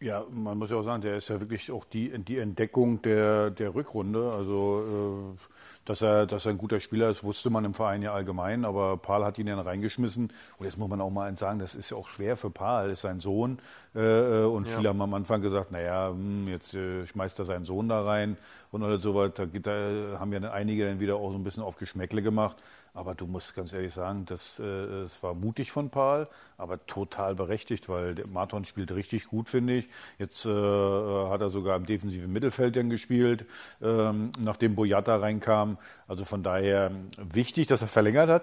Ja, 0.00 0.24
man 0.30 0.56
muss 0.56 0.70
ja 0.70 0.76
auch 0.76 0.82
sagen, 0.82 1.02
der 1.02 1.18
ist 1.18 1.28
ja 1.28 1.40
wirklich 1.40 1.70
auch 1.70 1.84
die, 1.84 2.16
die 2.24 2.38
Entdeckung 2.38 3.02
der, 3.02 3.50
der 3.50 3.74
Rückrunde. 3.74 4.32
Also 4.32 5.36
äh, 5.36 5.57
dass 5.88 6.02
er, 6.02 6.26
dass 6.26 6.44
er 6.44 6.50
ein 6.50 6.58
guter 6.58 6.80
Spieler 6.80 7.08
ist, 7.08 7.24
wusste 7.24 7.48
man 7.48 7.64
im 7.64 7.72
Verein 7.72 8.02
ja 8.02 8.12
allgemein, 8.12 8.66
aber 8.66 8.98
Paul 8.98 9.24
hat 9.24 9.38
ihn 9.38 9.46
dann 9.46 9.58
reingeschmissen. 9.58 10.30
Und 10.58 10.66
jetzt 10.66 10.76
muss 10.76 10.86
man 10.86 11.00
auch 11.00 11.10
mal 11.10 11.26
eins 11.26 11.40
sagen, 11.40 11.58
das 11.58 11.74
ist 11.74 11.90
ja 11.90 11.96
auch 11.96 12.08
schwer 12.08 12.36
für 12.36 12.50
Paul, 12.50 12.90
ist 12.90 13.00
sein 13.00 13.20
Sohn. 13.20 13.58
Äh, 13.94 14.42
und 14.42 14.68
ja. 14.68 14.76
viele 14.76 14.90
haben 14.90 15.00
am 15.00 15.14
Anfang 15.14 15.40
gesagt, 15.40 15.72
naja, 15.72 16.10
hm, 16.10 16.46
jetzt 16.46 16.74
äh, 16.74 17.06
schmeißt 17.06 17.38
er 17.38 17.46
seinen 17.46 17.64
Sohn 17.64 17.88
da 17.88 18.02
rein 18.02 18.36
und 18.70 18.82
alles 18.82 19.02
so 19.02 19.14
weiter. 19.14 19.46
Da, 19.46 19.58
da 19.60 20.18
haben 20.20 20.30
ja 20.30 20.52
einige 20.52 20.86
dann 20.86 21.00
wieder 21.00 21.16
auch 21.16 21.30
so 21.30 21.38
ein 21.38 21.44
bisschen 21.44 21.62
auf 21.62 21.78
Geschmäckle 21.78 22.20
gemacht. 22.20 22.56
Aber 22.98 23.14
du 23.14 23.28
musst 23.28 23.54
ganz 23.54 23.72
ehrlich 23.72 23.94
sagen, 23.94 24.24
das, 24.26 24.58
äh, 24.58 24.64
es 24.64 25.22
war 25.22 25.32
mutig 25.32 25.70
von 25.70 25.88
Paul, 25.88 26.26
aber 26.56 26.84
total 26.86 27.36
berechtigt, 27.36 27.88
weil 27.88 28.16
der 28.16 28.26
Marton 28.26 28.64
spielt 28.64 28.90
richtig 28.90 29.28
gut, 29.28 29.48
finde 29.48 29.74
ich. 29.74 29.88
Jetzt 30.18 30.44
äh, 30.44 30.48
hat 30.48 31.40
er 31.40 31.50
sogar 31.50 31.76
im 31.76 31.86
defensiven 31.86 32.32
Mittelfeld 32.32 32.74
dann 32.74 32.90
gespielt, 32.90 33.46
ähm, 33.80 34.32
nachdem 34.40 34.74
Boyata 34.74 35.14
reinkam. 35.14 35.78
Also 36.08 36.24
von 36.24 36.42
daher 36.42 36.90
wichtig, 37.18 37.68
dass 37.68 37.82
er 37.82 37.86
verlängert 37.86 38.30
hat. 38.30 38.42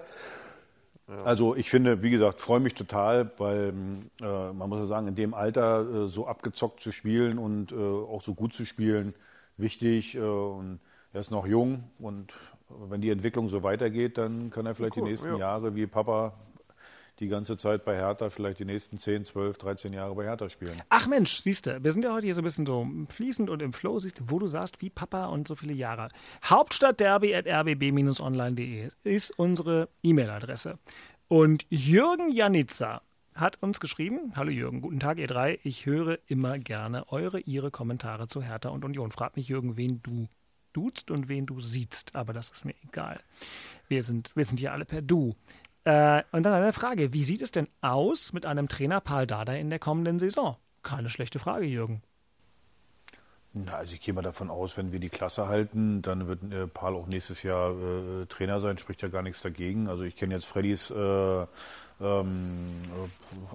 Ja. 1.09 1.25
Also 1.25 1.53
ich 1.57 1.69
finde, 1.69 2.01
wie 2.01 2.11
gesagt, 2.11 2.39
freue 2.39 2.61
mich 2.61 2.75
total, 2.75 3.29
weil 3.37 3.73
äh, 4.21 4.53
man 4.53 4.69
muss 4.69 4.79
ja 4.79 4.85
sagen, 4.85 5.09
in 5.09 5.15
dem 5.15 5.33
Alter 5.33 6.05
äh, 6.05 6.07
so 6.07 6.27
abgezockt 6.27 6.79
zu 6.79 6.93
spielen 6.93 7.39
und 7.39 7.73
äh, 7.73 7.75
auch 7.75 8.21
so 8.21 8.33
gut 8.33 8.53
zu 8.53 8.65
spielen, 8.65 9.15
wichtig. 9.57 10.15
Äh, 10.15 10.19
und 10.21 10.79
er 11.11 11.19
ist 11.19 11.31
noch 11.31 11.45
jung 11.45 11.83
und 11.99 12.31
wenn 12.69 13.01
die 13.01 13.09
Entwicklung 13.09 13.49
so 13.49 13.63
weitergeht, 13.63 14.17
dann 14.17 14.49
kann 14.49 14.65
er 14.65 14.75
vielleicht 14.75 14.97
cool, 14.97 15.03
die 15.03 15.09
nächsten 15.09 15.33
ja. 15.33 15.37
Jahre 15.37 15.75
wie 15.75 15.87
Papa 15.87 16.33
die 17.19 17.27
ganze 17.27 17.55
Zeit 17.57 17.85
bei 17.85 17.95
Hertha, 17.95 18.29
vielleicht 18.29 18.59
die 18.59 18.65
nächsten 18.65 18.97
10, 18.97 19.25
12, 19.25 19.57
13 19.57 19.93
Jahre 19.93 20.15
bei 20.15 20.25
Hertha 20.25 20.49
spielen. 20.49 20.75
Ach 20.89 21.07
Mensch, 21.07 21.39
siehst 21.39 21.65
du, 21.65 21.81
wir 21.83 21.91
sind 21.91 22.03
ja 22.03 22.13
heute 22.13 22.27
hier 22.27 22.35
so 22.35 22.41
ein 22.41 22.43
bisschen 22.43 22.65
so 22.65 22.85
fließend 23.09 23.49
und 23.49 23.61
im 23.61 23.73
Flow, 23.73 23.99
siehst 23.99 24.19
du, 24.19 24.23
wo 24.29 24.39
du 24.39 24.47
sagst, 24.47 24.81
wie 24.81 24.89
Papa 24.89 25.27
und 25.27 25.47
so 25.47 25.55
viele 25.55 25.73
Jahre. 25.73 26.09
Hauptstadtderby 26.43 27.33
at 27.35 27.47
rbb-online.de 27.47 28.89
ist 29.03 29.31
unsere 29.39 29.87
E-Mail-Adresse. 30.03 30.77
Und 31.27 31.65
Jürgen 31.69 32.31
Janitza 32.31 33.01
hat 33.33 33.61
uns 33.61 33.79
geschrieben, 33.79 34.31
hallo 34.35 34.51
Jürgen, 34.51 34.81
guten 34.81 34.99
Tag 34.99 35.17
ihr 35.17 35.27
drei, 35.27 35.59
ich 35.63 35.85
höre 35.85 36.19
immer 36.27 36.57
gerne 36.59 37.11
eure, 37.11 37.39
ihre 37.39 37.71
Kommentare 37.71 38.27
zu 38.27 38.41
Hertha 38.41 38.69
und 38.69 38.85
Union. 38.85 39.11
Frag 39.11 39.35
mich 39.35 39.47
Jürgen, 39.47 39.77
wen 39.77 40.01
du 40.03 40.27
duzt 40.75 41.11
und 41.11 41.29
wen 41.29 41.45
du 41.45 41.59
siehst, 41.59 42.15
aber 42.15 42.33
das 42.33 42.49
ist 42.49 42.65
mir 42.65 42.75
egal. 42.87 43.19
Wir 43.87 44.03
sind, 44.03 44.35
wir 44.35 44.45
sind 44.45 44.59
hier 44.59 44.73
alle 44.73 44.85
per 44.85 45.01
Du. 45.01 45.35
Äh, 45.83 46.23
und 46.31 46.43
dann 46.43 46.53
eine 46.53 46.73
Frage: 46.73 47.13
Wie 47.13 47.23
sieht 47.23 47.41
es 47.41 47.51
denn 47.51 47.67
aus 47.81 48.33
mit 48.33 48.45
einem 48.45 48.67
Trainer 48.67 49.01
Paul 49.01 49.27
Dada 49.27 49.53
in 49.53 49.69
der 49.69 49.79
kommenden 49.79 50.19
Saison? 50.19 50.57
Keine 50.83 51.09
schlechte 51.09 51.39
Frage, 51.39 51.65
Jürgen. 51.65 52.01
Na, 53.57 53.77
also 53.77 53.93
ich 53.93 54.01
gehe 54.01 54.13
mal 54.13 54.21
davon 54.21 54.49
aus, 54.49 54.75
wenn 54.75 54.91
wir 54.91 54.99
die 54.99 55.09
Klasse 55.09 55.47
halten, 55.47 56.01
dann 56.01 56.27
wird 56.27 56.43
äh, 56.51 56.67
Paul 56.67 56.95
auch 56.95 57.07
nächstes 57.07 57.41
Jahr 57.41 57.71
äh, 57.71 58.25
Trainer 58.25 58.59
sein, 58.59 58.77
spricht 58.77 59.01
ja 59.01 59.07
gar 59.07 59.21
nichts 59.21 59.41
dagegen. 59.41 59.87
Also 59.87 60.03
ich 60.03 60.17
kenne 60.17 60.33
jetzt 60.33 60.45
Freddys 60.45 60.91
äh, 60.91 61.45
ähm, 62.01 62.81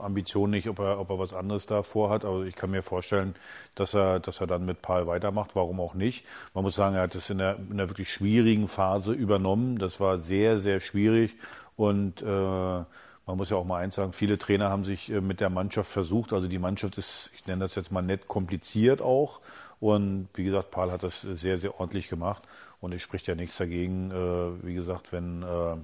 Ambition 0.01 0.51
nicht, 0.51 0.69
ob 0.69 0.79
er, 0.79 0.99
ob 0.99 1.11
er 1.11 1.19
was 1.19 1.35
anderes 1.35 1.67
da 1.67 1.83
vorhat. 1.83 2.25
Aber 2.25 2.45
ich 2.45 2.57
kann 2.57 2.71
mir 2.71 2.83
vorstellen, 2.83 3.35
dass 3.75 3.95
er, 3.95 4.21
dass 4.21 4.41
er 4.41 4.47
dann 4.47 4.65
mit 4.65 4.83
Paul 4.83 5.07
weitermacht. 5.07 5.51
Warum 5.55 5.81
auch 5.81 5.95
nicht? 5.95 6.25
Man 6.55 6.65
muss 6.65 6.75
sagen, 6.75 6.97
er 6.97 7.03
hat 7.03 7.15
es 7.15 7.31
in 7.31 7.41
einer, 7.41 7.57
in 7.57 7.73
einer 7.73 7.89
wirklich 7.89 8.11
schwierigen 8.11 8.69
Phase 8.69 9.13
übernommen. 9.13 9.79
Das 9.79 10.01
war 10.01 10.19
sehr, 10.19 10.59
sehr 10.59 10.81
schwierig. 10.81 11.35
Und 11.77 12.23
äh, 12.23 12.25
man 12.27 13.37
muss 13.37 13.51
ja 13.51 13.57
auch 13.57 13.65
mal 13.65 13.79
eins 13.79 13.95
sagen, 13.95 14.13
viele 14.13 14.39
Trainer 14.39 14.71
haben 14.71 14.85
sich 14.85 15.11
äh, 15.11 15.21
mit 15.21 15.41
der 15.41 15.51
Mannschaft 15.51 15.91
versucht. 15.91 16.33
Also 16.33 16.49
die 16.49 16.59
Mannschaft 16.59 16.99
ist, 16.99 17.31
ich 17.35 17.47
nenne 17.47 17.61
das 17.61 17.75
jetzt 17.75 17.93
mal 17.93 18.03
nett, 18.03 18.27
kompliziert 18.29 19.01
auch. 19.01 19.41
Und 19.81 20.29
wie 20.35 20.45
gesagt, 20.45 20.71
Paul 20.71 20.91
hat 20.91 21.03
das 21.03 21.23
sehr, 21.23 21.59
sehr 21.59 21.79
ordentlich 21.81 22.09
gemacht. 22.09 22.43
Und 22.81 22.93
es 22.93 23.03
spricht 23.03 23.27
ja 23.27 23.35
nichts 23.35 23.57
dagegen, 23.59 24.11
äh, 24.11 24.67
wie 24.67 24.75
gesagt, 24.75 25.13
wenn 25.13 25.43
äh, 25.43 25.77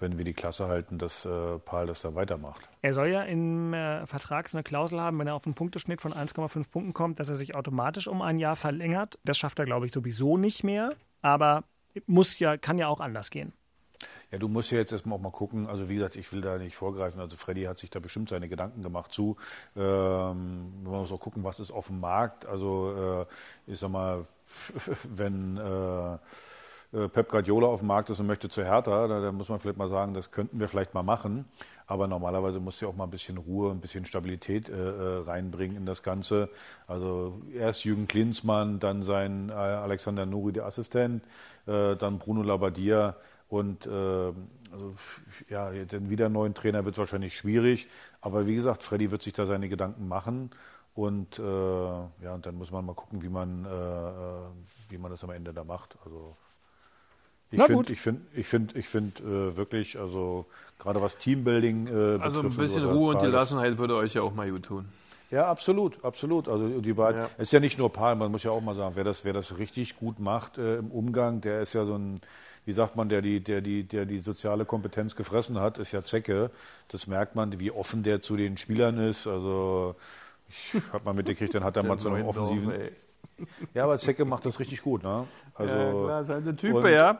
wenn 0.00 0.18
wir 0.18 0.24
die 0.24 0.32
Klasse 0.32 0.66
halten, 0.66 0.98
dass 0.98 1.24
äh, 1.24 1.58
Paul 1.58 1.86
das 1.86 2.00
da 2.00 2.14
weitermacht. 2.14 2.60
Er 2.82 2.94
soll 2.94 3.08
ja 3.08 3.22
im 3.22 3.72
äh, 3.74 4.06
Vertrag 4.06 4.48
so 4.48 4.56
eine 4.56 4.62
Klausel 4.62 5.00
haben, 5.00 5.18
wenn 5.18 5.26
er 5.26 5.34
auf 5.34 5.44
einen 5.44 5.54
Punkteschnitt 5.54 6.00
von 6.00 6.12
1,5 6.12 6.68
Punkten 6.70 6.92
kommt, 6.92 7.20
dass 7.20 7.28
er 7.28 7.36
sich 7.36 7.54
automatisch 7.54 8.08
um 8.08 8.22
ein 8.22 8.38
Jahr 8.38 8.56
verlängert. 8.56 9.18
Das 9.24 9.38
schafft 9.38 9.58
er, 9.58 9.66
glaube 9.66 9.86
ich, 9.86 9.92
sowieso 9.92 10.36
nicht 10.36 10.64
mehr. 10.64 10.94
Aber 11.22 11.64
muss 12.06 12.38
ja, 12.38 12.56
kann 12.56 12.78
ja 12.78 12.88
auch 12.88 13.00
anders 13.00 13.30
gehen. 13.30 13.52
Ja, 14.30 14.38
du 14.38 14.48
musst 14.48 14.70
ja 14.70 14.78
jetzt 14.78 14.92
erstmal 14.92 15.18
auch 15.18 15.22
mal 15.22 15.32
gucken. 15.32 15.66
Also 15.66 15.88
wie 15.88 15.96
gesagt, 15.96 16.16
ich 16.16 16.32
will 16.32 16.40
da 16.40 16.56
nicht 16.56 16.76
vorgreifen. 16.76 17.20
Also 17.20 17.36
Freddy 17.36 17.64
hat 17.64 17.78
sich 17.78 17.90
da 17.90 17.98
bestimmt 17.98 18.28
seine 18.28 18.48
Gedanken 18.48 18.80
gemacht 18.80 19.12
zu. 19.12 19.36
Ähm, 19.76 20.82
man 20.84 20.92
muss 20.92 21.12
auch 21.12 21.20
gucken, 21.20 21.42
was 21.42 21.58
ist 21.60 21.72
auf 21.72 21.88
dem 21.88 22.00
Markt. 22.00 22.46
Also 22.46 23.26
äh, 23.66 23.72
ich 23.72 23.78
sag 23.80 23.90
mal, 23.90 24.24
wenn 25.04 25.56
äh, 25.56 26.18
Pep 26.92 27.28
Guardiola 27.28 27.68
auf 27.68 27.80
dem 27.80 27.86
Markt 27.86 28.10
ist 28.10 28.18
und 28.18 28.26
möchte 28.26 28.48
zu 28.48 28.64
Hertha, 28.64 29.06
da, 29.06 29.20
da, 29.20 29.30
muss 29.30 29.48
man 29.48 29.60
vielleicht 29.60 29.78
mal 29.78 29.88
sagen, 29.88 30.12
das 30.12 30.32
könnten 30.32 30.58
wir 30.58 30.68
vielleicht 30.68 30.92
mal 30.92 31.04
machen. 31.04 31.44
Aber 31.86 32.08
normalerweise 32.08 32.58
muss 32.58 32.80
ja 32.80 32.88
auch 32.88 32.96
mal 32.96 33.04
ein 33.04 33.10
bisschen 33.10 33.36
Ruhe, 33.36 33.70
ein 33.70 33.80
bisschen 33.80 34.06
Stabilität 34.06 34.68
äh, 34.68 34.72
äh, 34.72 35.22
reinbringen 35.22 35.76
in 35.76 35.86
das 35.86 36.02
Ganze. 36.02 36.48
Also 36.88 37.40
erst 37.54 37.84
Jürgen 37.84 38.08
Klinsmann, 38.08 38.80
dann 38.80 39.02
sein 39.02 39.50
äh, 39.50 39.52
Alexander 39.52 40.26
Nuri, 40.26 40.52
der 40.52 40.66
Assistent, 40.66 41.22
äh, 41.66 41.94
dann 41.96 42.18
Bruno 42.18 42.42
Labbadia 42.42 43.16
und 43.48 43.86
äh, 43.86 43.90
also, 43.90 44.94
ja, 45.48 45.70
dann 45.70 46.10
wieder 46.10 46.26
einen 46.26 46.34
neuen 46.34 46.54
Trainer 46.54 46.84
wird 46.84 46.94
es 46.94 46.98
wahrscheinlich 46.98 47.36
schwierig. 47.36 47.88
Aber 48.20 48.46
wie 48.46 48.54
gesagt, 48.54 48.84
Freddy 48.84 49.10
wird 49.10 49.22
sich 49.22 49.32
da 49.32 49.46
seine 49.46 49.68
Gedanken 49.68 50.06
machen. 50.08 50.50
Und 50.94 51.38
äh, 51.38 51.42
ja, 51.42 52.34
und 52.34 52.46
dann 52.46 52.56
muss 52.56 52.70
man 52.70 52.84
mal 52.84 52.94
gucken, 52.94 53.22
wie 53.22 53.28
man, 53.28 53.64
äh, 53.64 54.90
wie 54.90 54.98
man 54.98 55.10
das 55.10 55.24
am 55.24 55.30
Ende 55.30 55.52
da 55.52 55.64
macht. 55.64 55.96
Also 56.04 56.36
ich 57.50 57.62
finde, 57.62 57.92
ich 57.92 58.00
finde, 58.00 58.20
ich 58.34 58.46
finde, 58.46 58.78
ich 58.78 58.88
finde 58.88 59.22
äh, 59.22 59.56
wirklich, 59.56 59.98
also 59.98 60.46
gerade 60.78 61.02
was 61.02 61.18
Teambuilding 61.18 61.86
äh, 61.86 61.90
betrifft. 61.90 62.22
Also 62.22 62.40
ein 62.40 62.56
bisschen 62.56 62.84
Ruhe 62.84 63.14
und 63.16 63.22
Gelassenheit 63.22 63.78
würde 63.78 63.96
euch 63.96 64.14
ja 64.14 64.22
auch 64.22 64.34
mal 64.34 64.50
gut 64.50 64.64
tun. 64.64 64.88
Ja, 65.30 65.48
absolut, 65.48 66.04
absolut. 66.04 66.48
Also 66.48 66.80
die 66.80 66.92
beiden, 66.92 67.22
ja. 67.22 67.30
es 67.36 67.44
ist 67.44 67.52
ja 67.52 67.60
nicht 67.60 67.78
nur 67.78 67.92
Paul, 67.92 68.16
man 68.16 68.32
muss 68.32 68.42
ja 68.42 68.50
auch 68.50 68.60
mal 68.60 68.74
sagen, 68.74 68.96
wer 68.96 69.04
das, 69.04 69.24
wer 69.24 69.32
das 69.32 69.58
richtig 69.58 69.96
gut 69.96 70.18
macht 70.18 70.58
äh, 70.58 70.78
im 70.78 70.90
Umgang, 70.90 71.40
der 71.40 71.62
ist 71.62 71.72
ja 71.72 71.84
so 71.84 71.96
ein, 71.96 72.20
wie 72.64 72.72
sagt 72.72 72.96
man, 72.96 73.08
der 73.08 73.22
die, 73.22 73.40
der 73.40 73.60
die, 73.60 73.84
der 73.84 74.06
die 74.06 74.18
soziale 74.18 74.64
Kompetenz 74.64 75.14
gefressen 75.14 75.60
hat, 75.60 75.78
ist 75.78 75.92
ja 75.92 76.02
Zecke. 76.02 76.50
Das 76.88 77.06
merkt 77.06 77.36
man, 77.36 77.58
wie 77.60 77.70
offen 77.70 78.02
der 78.02 78.20
zu 78.20 78.36
den 78.36 78.56
Spielern 78.58 78.98
ist. 78.98 79.28
Also 79.28 79.94
ich 80.48 80.82
habe 80.92 81.04
mal 81.04 81.14
mitgekriegt, 81.14 81.54
dann 81.54 81.62
hat 81.62 81.76
er 81.76 81.84
mal 81.84 81.98
so 82.00 82.10
einen 82.10 82.26
offensiven. 82.26 82.72
Ja, 83.72 83.84
aber 83.84 83.98
Zecke 83.98 84.24
macht 84.24 84.44
das 84.46 84.58
richtig 84.58 84.82
gut, 84.82 85.02
ne? 85.02 85.26
Also, 85.60 85.74
ja, 85.74 86.04
klar, 86.04 86.24
seine 86.24 86.56
Typ, 86.56 86.74
und, 86.74 86.88
ja. 86.88 87.18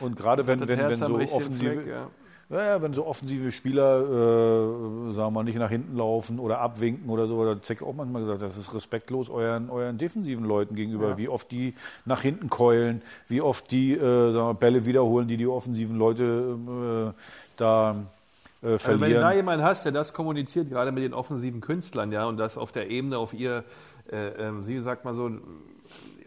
Und 0.00 0.16
gerade 0.16 0.46
wenn, 0.46 0.60
wenn, 0.66 0.78
wenn 0.78 0.94
so 0.94 1.14
offensive, 1.14 1.72
Fleck, 1.72 1.86
ja. 1.86 2.06
Ja, 2.50 2.62
ja, 2.66 2.82
wenn 2.82 2.92
so 2.92 3.06
offensive 3.06 3.50
Spieler, 3.50 4.00
äh, 4.02 5.14
sagen 5.14 5.16
wir 5.16 5.30
mal, 5.30 5.42
nicht 5.42 5.56
nach 5.56 5.70
hinten 5.70 5.96
laufen 5.96 6.38
oder 6.38 6.58
abwinken 6.58 7.08
oder 7.08 7.26
so, 7.26 7.36
oder 7.36 7.62
Zeck 7.62 7.82
auch 7.82 7.94
manchmal 7.94 8.22
gesagt, 8.22 8.42
das 8.42 8.58
ist 8.58 8.74
respektlos 8.74 9.30
euren, 9.30 9.70
euren 9.70 9.96
defensiven 9.96 10.44
Leuten 10.44 10.74
gegenüber, 10.74 11.10
ja. 11.10 11.16
wie 11.16 11.28
oft 11.30 11.50
die 11.50 11.72
nach 12.04 12.20
hinten 12.20 12.50
keulen, 12.50 13.00
wie 13.28 13.40
oft 13.40 13.70
die 13.70 13.94
äh, 13.94 14.32
sagen 14.32 14.48
wir, 14.48 14.54
Bälle 14.54 14.84
wiederholen, 14.84 15.28
die 15.28 15.38
die 15.38 15.46
offensiven 15.46 15.96
Leute 15.96 17.14
äh, 17.14 17.20
da 17.56 17.96
äh, 18.62 18.78
verlieren. 18.78 18.80
Also 18.86 19.00
wenn 19.00 19.12
du 19.12 19.20
da 19.20 19.32
jemanden 19.32 19.64
hast, 19.64 19.84
der 19.86 19.92
das 19.92 20.12
kommuniziert, 20.12 20.68
gerade 20.68 20.92
mit 20.92 21.04
den 21.04 21.14
offensiven 21.14 21.62
Künstlern, 21.62 22.12
ja, 22.12 22.26
und 22.26 22.36
das 22.36 22.58
auf 22.58 22.70
der 22.70 22.90
Ebene, 22.90 23.16
auf 23.16 23.32
ihr, 23.32 23.64
äh, 24.10 24.28
ähm, 24.28 24.66
wie 24.66 24.78
sagt 24.80 25.06
man 25.06 25.16
so, 25.16 25.30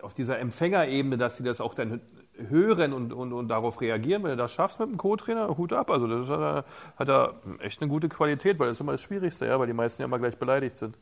auf 0.02 0.14
dieser 0.14 0.40
Empfängerebene, 0.40 1.18
dass 1.18 1.38
sie 1.38 1.44
das 1.44 1.62
auch 1.62 1.74
dann 1.74 2.02
hören 2.38 2.94
und, 2.94 3.14
und, 3.14 3.34
und 3.34 3.48
darauf 3.48 3.80
reagieren, 3.82 4.24
wenn 4.24 4.32
du 4.32 4.38
das 4.38 4.52
schaffst 4.52 4.80
mit 4.80 4.90
dem 4.90 4.98
Co-Trainer, 4.98 5.58
Hut 5.58 5.74
ab. 5.74 5.90
Also 5.90 6.08
das 6.08 6.28
hat 6.28 6.40
er, 6.40 6.66
hat 6.98 7.10
er 7.10 7.36
echt 7.60 7.82
eine 7.82 7.90
gute 7.90 8.10
Qualität, 8.10 8.60
weil 8.60 8.68
das 8.68 8.78
ist 8.78 8.82
immer 8.82 8.94
das 8.94 9.02
Schwierigste, 9.02 9.46
ja, 9.46 9.60
weil 9.60 9.68
die 9.68 9.74
meisten 9.74 10.02
ja 10.02 10.06
immer 10.08 10.20
gleich 10.20 10.38
beleidigt 10.38 10.78
sind. 10.78 10.98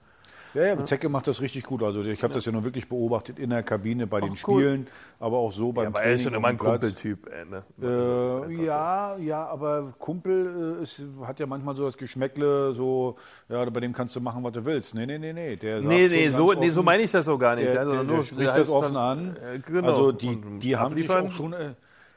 Ja, 0.54 0.64
ja, 0.64 0.86
Zecke 0.86 1.10
macht 1.10 1.28
das 1.28 1.42
richtig 1.42 1.64
gut. 1.64 1.82
Also 1.84 2.04
ich 2.04 2.22
habe 2.22 2.34
ja. 2.34 2.38
das 2.38 2.46
ja 2.46 2.52
nur 2.52 2.64
wirklich 2.64 2.88
beobachtet 2.88 3.40
in 3.40 3.50
der 3.50 3.64
Kabine 3.64 4.08
bei 4.08 4.20
Ach, 4.22 4.28
den 4.28 4.38
Spielen, 4.38 4.82
cool. 4.82 5.26
aber 5.26 5.38
auch 5.38 5.52
so 5.52 5.72
beim 5.72 5.86
ja, 5.86 5.92
Training. 5.92 6.10
Er 6.10 6.16
ist 6.16 6.24
schon 6.24 6.34
immer 6.34 6.48
ein 6.48 6.58
Kumpeltyp. 6.58 7.28
Äh, 7.28 7.46
ne? 7.46 7.64
äh, 7.82 8.66
ja, 8.66 9.18
ja, 9.18 9.46
aber 9.48 9.94
Kumpel 10.00 10.78
äh, 10.80 10.84
ist, 10.84 11.02
hat 11.26 11.40
ja 11.40 11.46
manchmal 11.46 11.76
so 11.76 11.86
das 11.86 11.98
Geschmäckle, 11.98 12.74
so, 12.74 13.18
ja, 13.50 13.68
bei 13.70 13.80
dem 13.80 13.94
kannst 13.94 14.16
du 14.16 14.22
machen, 14.22 14.44
was 14.44 14.54
du 14.54 14.64
willst. 14.66 14.94
Nee, 14.96 15.06
nee, 15.06 15.18
nee, 15.18 15.34
nee. 15.34 15.56
Der 15.56 15.82
nee, 15.82 16.08
nee, 16.08 16.30
so, 16.30 16.50
offen, 16.52 16.60
nee, 16.60 16.70
so 16.70 16.84
meine 16.84 17.04
ich 17.04 17.12
das 17.12 17.26
so 17.26 17.38
gar 17.38 17.56
nicht. 17.56 17.68
Der, 17.68 17.76
ja, 17.76 17.86
der, 17.86 18.04
der, 18.04 18.16
der 18.18 18.24
spricht 18.24 18.56
das 18.56 18.70
offen 18.70 18.94
dann, 18.94 19.20
an. 19.20 19.38
Äh, 19.38 19.60
genau. 19.60 19.88
Also 19.88 20.12
die, 20.12 20.40
die 20.60 20.78
haben 20.78 20.96
sich 20.96 21.10
auch 21.10 21.32
schon... 21.32 21.56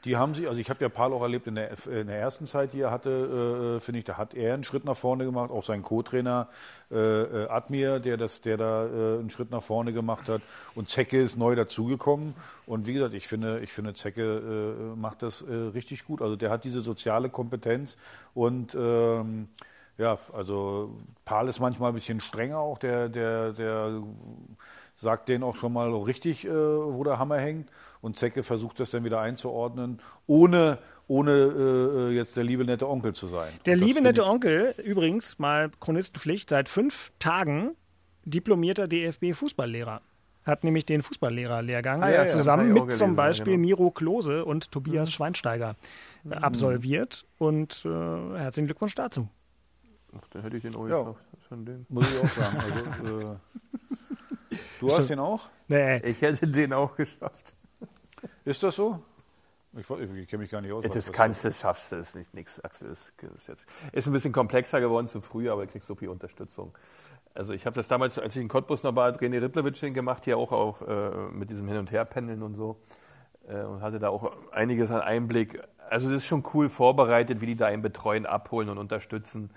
Äh, 0.07 0.09
die 0.09 0.17
haben 0.17 0.33
sich, 0.33 0.47
also 0.47 0.59
ich 0.59 0.69
habe 0.69 0.83
ja 0.83 0.89
Paul 0.89 1.13
auch 1.13 1.21
erlebt 1.21 1.47
in 1.47 1.55
der, 1.55 1.71
in 1.87 2.07
der 2.07 2.19
ersten 2.19 2.47
Zeit, 2.47 2.73
die 2.73 2.81
er 2.81 2.91
hatte, 2.91 3.77
äh, 3.77 3.79
finde 3.81 3.99
ich, 3.99 4.05
da 4.05 4.17
hat 4.17 4.33
er 4.33 4.53
einen 4.53 4.63
Schritt 4.63 4.85
nach 4.85 4.97
vorne 4.97 5.25
gemacht, 5.25 5.51
auch 5.51 5.63
sein 5.63 5.83
Co-Trainer 5.83 6.47
äh, 6.91 6.95
äh, 6.95 7.47
Admir, 7.49 7.99
der, 7.99 8.17
das, 8.17 8.41
der 8.41 8.57
da 8.57 8.85
äh, 8.85 9.19
einen 9.19 9.29
Schritt 9.29 9.51
nach 9.51 9.63
vorne 9.63 9.93
gemacht 9.93 10.29
hat. 10.29 10.41
Und 10.75 10.89
Zecke 10.89 11.21
ist 11.21 11.37
neu 11.37 11.55
dazugekommen. 11.55 12.33
Und 12.65 12.87
wie 12.87 12.93
gesagt, 12.93 13.13
ich 13.13 13.27
finde, 13.27 13.59
ich 13.59 13.73
finde 13.73 13.93
Zecke 13.93 14.21
äh, 14.23 14.95
macht 14.97 15.23
das 15.23 15.41
äh, 15.41 15.53
richtig 15.53 16.05
gut. 16.05 16.21
Also 16.21 16.35
der 16.35 16.49
hat 16.49 16.63
diese 16.63 16.81
soziale 16.81 17.29
Kompetenz 17.29 17.97
und 18.33 18.75
ähm, 18.75 19.49
ja, 19.97 20.19
also 20.31 20.95
Paul 21.25 21.49
ist 21.49 21.59
manchmal 21.59 21.91
ein 21.91 21.95
bisschen 21.95 22.21
strenger 22.21 22.59
auch, 22.59 22.77
der, 22.77 23.09
der, 23.09 23.51
der 23.53 24.03
sagt 24.95 25.27
denen 25.27 25.43
auch 25.43 25.55
schon 25.55 25.73
mal 25.73 25.91
richtig, 25.91 26.45
äh, 26.45 26.51
wo 26.51 27.03
der 27.03 27.17
Hammer 27.17 27.37
hängt 27.39 27.67
und 28.01 28.17
Zecke 28.17 28.43
versucht 28.43 28.79
das 28.79 28.91
dann 28.91 29.03
wieder 29.03 29.19
einzuordnen, 29.19 29.99
ohne, 30.25 30.79
ohne 31.07 31.31
äh, 31.31 32.15
jetzt 32.15 32.35
der 32.35 32.43
liebe 32.43 32.65
nette 32.65 32.87
Onkel 32.87 33.13
zu 33.13 33.27
sein. 33.27 33.51
Der 33.65 33.75
liebe 33.75 34.01
nette 34.01 34.25
Onkel, 34.25 34.75
übrigens 34.83 35.39
mal 35.39 35.71
Chronistenpflicht, 35.79 36.49
seit 36.49 36.69
fünf 36.69 37.11
Tagen 37.19 37.75
diplomierter 38.25 38.87
DFB-Fußballlehrer. 38.87 40.01
Hat 40.43 40.63
nämlich 40.63 40.85
den 40.85 41.01
Fußballlehrerlehrgang 41.03 42.03
ah, 42.03 42.09
ja, 42.09 42.27
zusammen 42.27 42.73
ja, 42.73 42.83
mit 42.83 42.93
zum 42.93 43.17
Beispiel 43.17 43.53
genau. 43.53 43.65
Miro 43.65 43.91
Klose 43.91 44.45
und 44.45 44.71
Tobias 44.71 45.09
mhm. 45.09 45.11
Schweinsteiger 45.11 45.75
mhm. 46.23 46.33
absolviert. 46.33 47.25
Und 47.37 47.83
äh, 47.85 47.89
herzlichen 47.89 48.67
Glückwunsch 48.67 48.95
dazu. 48.95 49.27
Ach, 50.15 50.25
da 50.29 50.39
hätte 50.39 50.55
ich 50.55 50.63
den 50.63 50.73
auch 50.75 50.87
ja. 50.87 51.15
schon 51.49 51.65
den. 51.65 51.85
Muss 51.89 52.05
ich 52.09 52.19
auch 52.19 52.29
sagen. 52.29 52.57
Also, 53.01 53.19
äh, 53.19 53.35
du 54.79 54.89
hast 54.89 55.09
den 55.09 55.19
auch? 55.19 55.49
Nee. 55.67 55.97
Ich 56.09 56.21
hätte 56.21 56.47
den 56.47 56.71
auch 56.71 56.95
geschafft. 56.95 57.53
Ist 58.45 58.63
das 58.63 58.75
so? 58.75 59.03
Ich, 59.73 59.89
ich 59.89 60.27
kenne 60.27 60.41
mich 60.41 60.49
gar 60.49 60.61
nicht 60.61 60.71
aus. 60.71 60.85
Das 60.89 61.11
kannst 61.11 61.45
du, 61.45 61.51
schaffst 61.51 61.91
du, 61.91 61.97
ist 61.97 62.15
nicht 62.15 62.33
nichts, 62.33 62.63
Axel. 62.63 62.89
Ist, 62.89 63.13
ist, 63.35 63.47
jetzt, 63.47 63.65
ist 63.91 64.07
ein 64.07 64.13
bisschen 64.13 64.31
komplexer 64.31 64.79
geworden 64.79 65.07
zu 65.07 65.21
früh, 65.21 65.49
aber 65.49 65.65
du 65.65 65.71
kriegst 65.71 65.87
so 65.87 65.95
viel 65.95 66.09
Unterstützung. 66.09 66.75
Also 67.35 67.53
ich 67.53 67.65
habe 67.67 67.75
das 67.75 67.87
damals, 67.87 68.17
als 68.17 68.35
ich 68.35 68.41
in 68.41 68.47
Cottbus 68.47 68.81
noch 68.81 68.95
war, 68.95 69.11
René 69.11 69.41
Rittlerwitsch 69.41 69.81
gemacht, 69.93 70.25
hier 70.25 70.37
auch, 70.37 70.51
auch 70.51 70.81
äh, 70.81 71.31
mit 71.31 71.51
diesem 71.51 71.67
Hin- 71.67 71.77
und 71.77 71.91
Her-Pendeln 71.91 72.41
und 72.41 72.55
so. 72.55 72.79
Äh, 73.47 73.61
und 73.61 73.81
hatte 73.81 73.99
da 73.99 74.09
auch 74.09 74.31
einiges 74.51 74.89
an 74.89 75.01
Einblick. 75.01 75.61
Also 75.89 76.09
das 76.09 76.23
ist 76.23 76.27
schon 76.27 76.43
cool 76.53 76.69
vorbereitet, 76.69 77.41
wie 77.41 77.45
die 77.45 77.55
da 77.55 77.67
einen 77.67 77.83
betreuen, 77.83 78.25
abholen 78.25 78.69
und 78.69 78.79
unterstützen. 78.79 79.51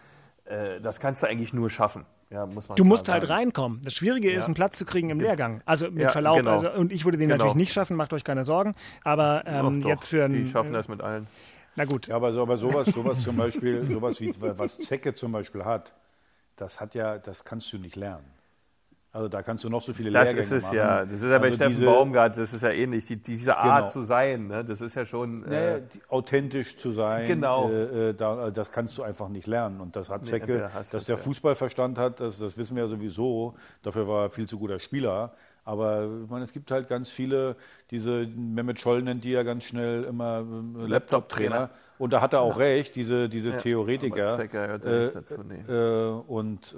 Äh, 0.45 0.81
das 0.81 1.01
kannst 1.01 1.23
du 1.23 1.29
eigentlich 1.29 1.55
nur 1.55 1.71
schaffen. 1.71 2.05
Ja, 2.31 2.47
muss 2.47 2.69
man 2.69 2.77
du 2.77 2.85
musst 2.85 3.09
halt 3.09 3.23
sagen. 3.23 3.33
reinkommen. 3.33 3.81
Das 3.83 3.93
Schwierige 3.93 4.31
ja. 4.31 4.39
ist, 4.39 4.45
einen 4.45 4.55
Platz 4.55 4.79
zu 4.79 4.85
kriegen 4.85 5.11
im 5.11 5.19
Lehrgang. 5.19 5.63
Also 5.65 5.91
mit 5.91 6.03
ja, 6.03 6.11
Verlaub. 6.11 6.37
Genau. 6.37 6.53
Also, 6.53 6.71
und 6.71 6.93
ich 6.93 7.05
würde 7.05 7.19
den 7.19 7.29
genau. 7.29 7.39
natürlich 7.39 7.57
nicht 7.57 7.73
schaffen, 7.73 7.97
macht 7.97 8.13
euch 8.13 8.23
keine 8.23 8.45
Sorgen. 8.45 8.77
Aber 9.03 9.43
ähm, 9.47 9.83
doch, 9.83 9.89
jetzt 9.89 10.07
für 10.07 10.25
einen. 10.25 10.35
Die 10.35 10.47
schaffen 10.49 10.73
das 10.73 10.87
mit 10.87 11.01
allen. 11.01 11.27
Na 11.75 11.85
gut. 11.85 12.07
Ja, 12.07 12.17
aber, 12.17 12.33
so, 12.33 12.43
aber 12.43 12.57
sowas, 12.57 12.87
sowas 12.95 13.21
zum 13.23 13.37
Beispiel, 13.37 13.85
sowas 13.91 14.21
wie 14.21 14.33
was 14.39 14.79
Zecke 14.79 15.13
zum 15.15 15.33
Beispiel 15.33 15.65
hat, 15.65 15.93
das 16.57 16.79
hat 16.79 16.95
ja, 16.95 17.19
das 17.19 17.45
kannst 17.45 17.73
du 17.73 17.79
nicht 17.79 17.97
lernen. 17.97 18.25
Also 19.13 19.29
da 19.29 19.43
kannst 19.43 19.65
du 19.65 19.69
noch 19.69 19.83
so 19.83 19.93
viele 19.93 20.13
das 20.13 20.33
Lehrgänge 20.33 20.47
machen. 20.47 20.51
Das 20.51 20.63
ist 20.63 20.69
es 20.69 20.73
ja. 20.73 21.05
Das 21.05 21.15
ist 21.15 21.23
ja 21.23 21.39
bei 21.39 21.45
also 21.47 21.57
Steffen 21.57 21.75
diese, 21.75 21.85
Baumgart, 21.85 22.39
das 22.39 22.53
ist 22.53 22.63
ja 22.63 22.71
ähnlich. 22.71 23.07
Die, 23.07 23.17
diese 23.17 23.57
Art 23.57 23.81
genau. 23.81 23.91
zu 23.91 24.03
sein, 24.03 24.47
ne? 24.47 24.65
das 24.65 24.81
ist 24.81 24.95
ja 24.95 25.05
schon. 25.05 25.45
Äh, 25.51 25.79
nee, 25.79 25.83
authentisch 26.09 26.77
zu 26.77 26.93
sein, 26.93 27.27
genau. 27.27 27.71
Äh, 27.71 28.11
äh 28.11 28.15
da, 28.15 28.51
das 28.51 28.71
kannst 28.71 28.97
du 28.99 29.03
einfach 29.03 29.29
nicht 29.29 29.49
lernen. 29.49 29.81
Und 29.81 29.97
das 29.97 30.11
hat 30.11 30.27
Zecke, 30.27 30.71
nee, 30.73 30.83
dass 30.93 31.07
der 31.07 31.17
ja. 31.17 31.23
Fußballverstand 31.23 31.99
hat, 31.99 32.21
das, 32.21 32.39
das 32.39 32.57
wissen 32.57 32.77
wir 32.77 32.85
ja 32.85 32.89
sowieso. 32.89 33.57
Dafür 33.83 34.07
war 34.07 34.25
er 34.27 34.31
viel 34.31 34.47
zu 34.47 34.59
guter 34.59 34.79
Spieler. 34.79 35.33
Aber 35.65 36.09
ich 36.25 36.31
meine, 36.31 36.45
es 36.45 36.53
gibt 36.53 36.71
halt 36.71 36.89
ganz 36.89 37.11
viele, 37.11 37.57
diese 37.91 38.27
Mehmet 38.27 38.79
Scholl 38.79 39.03
nennt 39.03 39.25
die 39.25 39.31
ja 39.31 39.43
ganz 39.43 39.65
schnell 39.65 40.05
immer 40.05 40.39
äh, 40.39 40.87
Laptop-Trainer. 40.87 41.61
Laptop 41.61 41.90
und 42.01 42.15
da 42.15 42.23
hat 42.23 42.33
er 42.33 42.41
auch 42.41 42.59
ja. 42.59 42.65
recht, 42.65 42.97
diese, 42.97 43.29
diese 43.29 43.51
ja, 43.51 43.57
Theoretiker. 43.59 44.33
Aber 44.33 44.69
hört 44.69 44.85
äh, 44.87 45.05
nicht 45.05 45.17
dazu, 45.17 45.43
nee. 45.43 45.61
äh, 45.69 46.09
und 46.27 46.73
äh, 46.73 46.77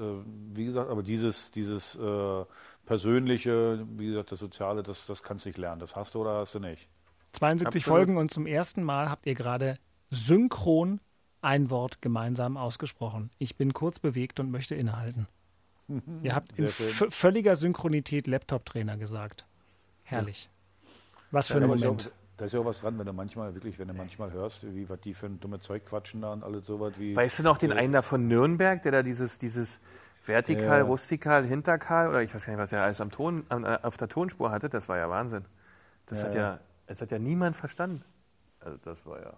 wie 0.52 0.64
gesagt, 0.64 0.90
aber 0.90 1.04
dieses, 1.04 1.52
dieses 1.52 1.94
äh, 1.94 2.44
persönliche, 2.86 3.86
wie 3.96 4.06
gesagt, 4.06 4.32
das 4.32 4.40
Soziale, 4.40 4.82
das, 4.82 5.06
das 5.06 5.22
kannst 5.22 5.44
du 5.44 5.50
nicht 5.50 5.58
lernen. 5.58 5.78
Das 5.78 5.94
hast 5.94 6.16
du 6.16 6.22
oder 6.22 6.38
hast 6.38 6.56
du 6.56 6.58
nicht. 6.58 6.88
72 7.34 7.66
Absolut. 7.66 7.84
Folgen 7.84 8.16
und 8.16 8.32
zum 8.32 8.48
ersten 8.48 8.82
Mal 8.82 9.10
habt 9.10 9.24
ihr 9.26 9.34
gerade 9.34 9.76
synchron 10.10 11.00
ein 11.40 11.70
Wort 11.70 12.02
gemeinsam 12.02 12.56
ausgesprochen. 12.56 13.30
Ich 13.38 13.56
bin 13.56 13.72
kurz 13.72 14.00
bewegt 14.00 14.40
und 14.40 14.50
möchte 14.50 14.74
innehalten. 14.74 15.28
ihr 16.24 16.34
habt 16.34 16.58
in 16.58 16.66
völliger 16.66 17.54
Synchronität 17.54 18.26
Laptop-Trainer 18.26 18.96
gesagt. 18.96 19.46
Herrlich. 20.02 20.50
Was 21.30 21.46
für 21.46 21.58
ein 21.58 21.68
Moment. 21.68 22.10
Da 22.42 22.46
ist 22.46 22.54
ja 22.54 22.58
auch 22.58 22.64
was 22.64 22.80
dran, 22.80 22.98
wenn 22.98 23.06
du 23.06 23.12
manchmal, 23.12 23.54
wirklich, 23.54 23.78
wenn 23.78 23.86
du 23.86 23.94
manchmal 23.94 24.32
hörst, 24.32 24.64
wie 24.74 24.88
was 24.88 24.98
die 24.98 25.14
für 25.14 25.26
ein 25.26 25.38
dummes 25.38 25.62
Zeug 25.62 25.86
quatschen 25.86 26.22
da 26.22 26.32
und 26.32 26.42
alles 26.42 26.66
sowas 26.66 26.92
wie. 26.98 27.14
Weißt 27.14 27.38
du 27.38 27.44
noch 27.44 27.56
den 27.56 27.70
äh, 27.70 27.74
einen 27.74 27.92
da 27.92 28.02
von 28.02 28.26
Nürnberg, 28.26 28.82
der 28.82 28.90
da 28.90 29.04
dieses, 29.04 29.38
dieses 29.38 29.78
vertikal, 30.26 30.78
ja. 30.80 30.84
rustikal, 30.84 31.46
hinterkal 31.46 32.08
oder 32.08 32.20
ich 32.20 32.34
weiß 32.34 32.44
gar 32.44 32.54
nicht, 32.54 32.60
was 32.60 32.72
er 32.72 32.82
alles 32.82 33.00
am 33.00 33.12
Ton, 33.12 33.44
äh, 33.48 33.78
auf 33.84 33.96
der 33.96 34.08
Tonspur 34.08 34.50
hatte, 34.50 34.68
das 34.68 34.88
war 34.88 34.98
ja 34.98 35.08
Wahnsinn. 35.08 35.44
Das 36.06 36.18
ja, 36.18 36.24
hat 36.24 36.34
ja, 36.34 36.58
es 36.88 37.00
hat 37.00 37.12
ja 37.12 37.20
niemand 37.20 37.54
verstanden. 37.54 38.02
Also 38.58 38.76
das 38.82 39.06
war 39.06 39.20
ja. 39.20 39.34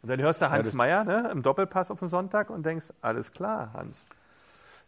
Und 0.00 0.08
dann 0.08 0.22
hörst 0.22 0.40
du 0.40 0.48
Hans 0.48 0.70
ja, 0.70 0.76
Meyer 0.76 1.04
ne, 1.04 1.28
im 1.30 1.42
Doppelpass 1.42 1.90
auf 1.90 1.98
den 1.98 2.08
Sonntag 2.08 2.48
und 2.48 2.64
denkst, 2.64 2.86
alles 3.02 3.32
klar, 3.32 3.74
Hans. 3.74 4.06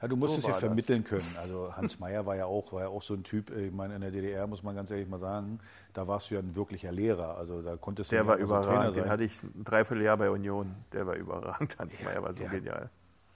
Ja, 0.00 0.08
du 0.08 0.16
musst 0.16 0.34
so 0.34 0.40
es 0.40 0.46
ja 0.46 0.54
vermitteln 0.54 1.02
das. 1.02 1.10
können. 1.10 1.36
Also 1.40 1.74
Hans 1.74 1.98
Meyer 1.98 2.26
war 2.26 2.36
ja 2.36 2.46
auch, 2.46 2.72
war 2.72 2.82
ja 2.82 2.88
auch 2.88 3.02
so 3.02 3.14
ein 3.14 3.22
Typ, 3.22 3.50
ich 3.56 3.72
meine, 3.72 3.94
in 3.94 4.00
der 4.02 4.10
DDR 4.10 4.46
muss 4.46 4.62
man 4.62 4.74
ganz 4.76 4.90
ehrlich 4.90 5.08
mal 5.08 5.18
sagen, 5.18 5.58
da 5.94 6.06
warst 6.06 6.30
du 6.30 6.34
ja 6.34 6.40
ein 6.40 6.54
wirklicher 6.54 6.92
Lehrer. 6.92 7.36
Also 7.38 7.62
da 7.62 7.76
konntest 7.76 8.12
der 8.12 8.22
du 8.22 8.28
war 8.28 8.36
überragend. 8.36 8.96
Den 8.96 9.08
hatte 9.08 9.24
ich 9.24 9.42
ein 9.42 9.64
Dreivierteljahr 9.64 10.16
bei 10.16 10.30
Union. 10.30 10.74
Der 10.92 11.06
war 11.06 11.14
überragend. 11.14 11.78
Hans 11.78 11.98
ja, 11.98 12.04
Meyer 12.04 12.22
war 12.22 12.34
so 12.34 12.40
der, 12.40 12.50
genial. 12.50 12.90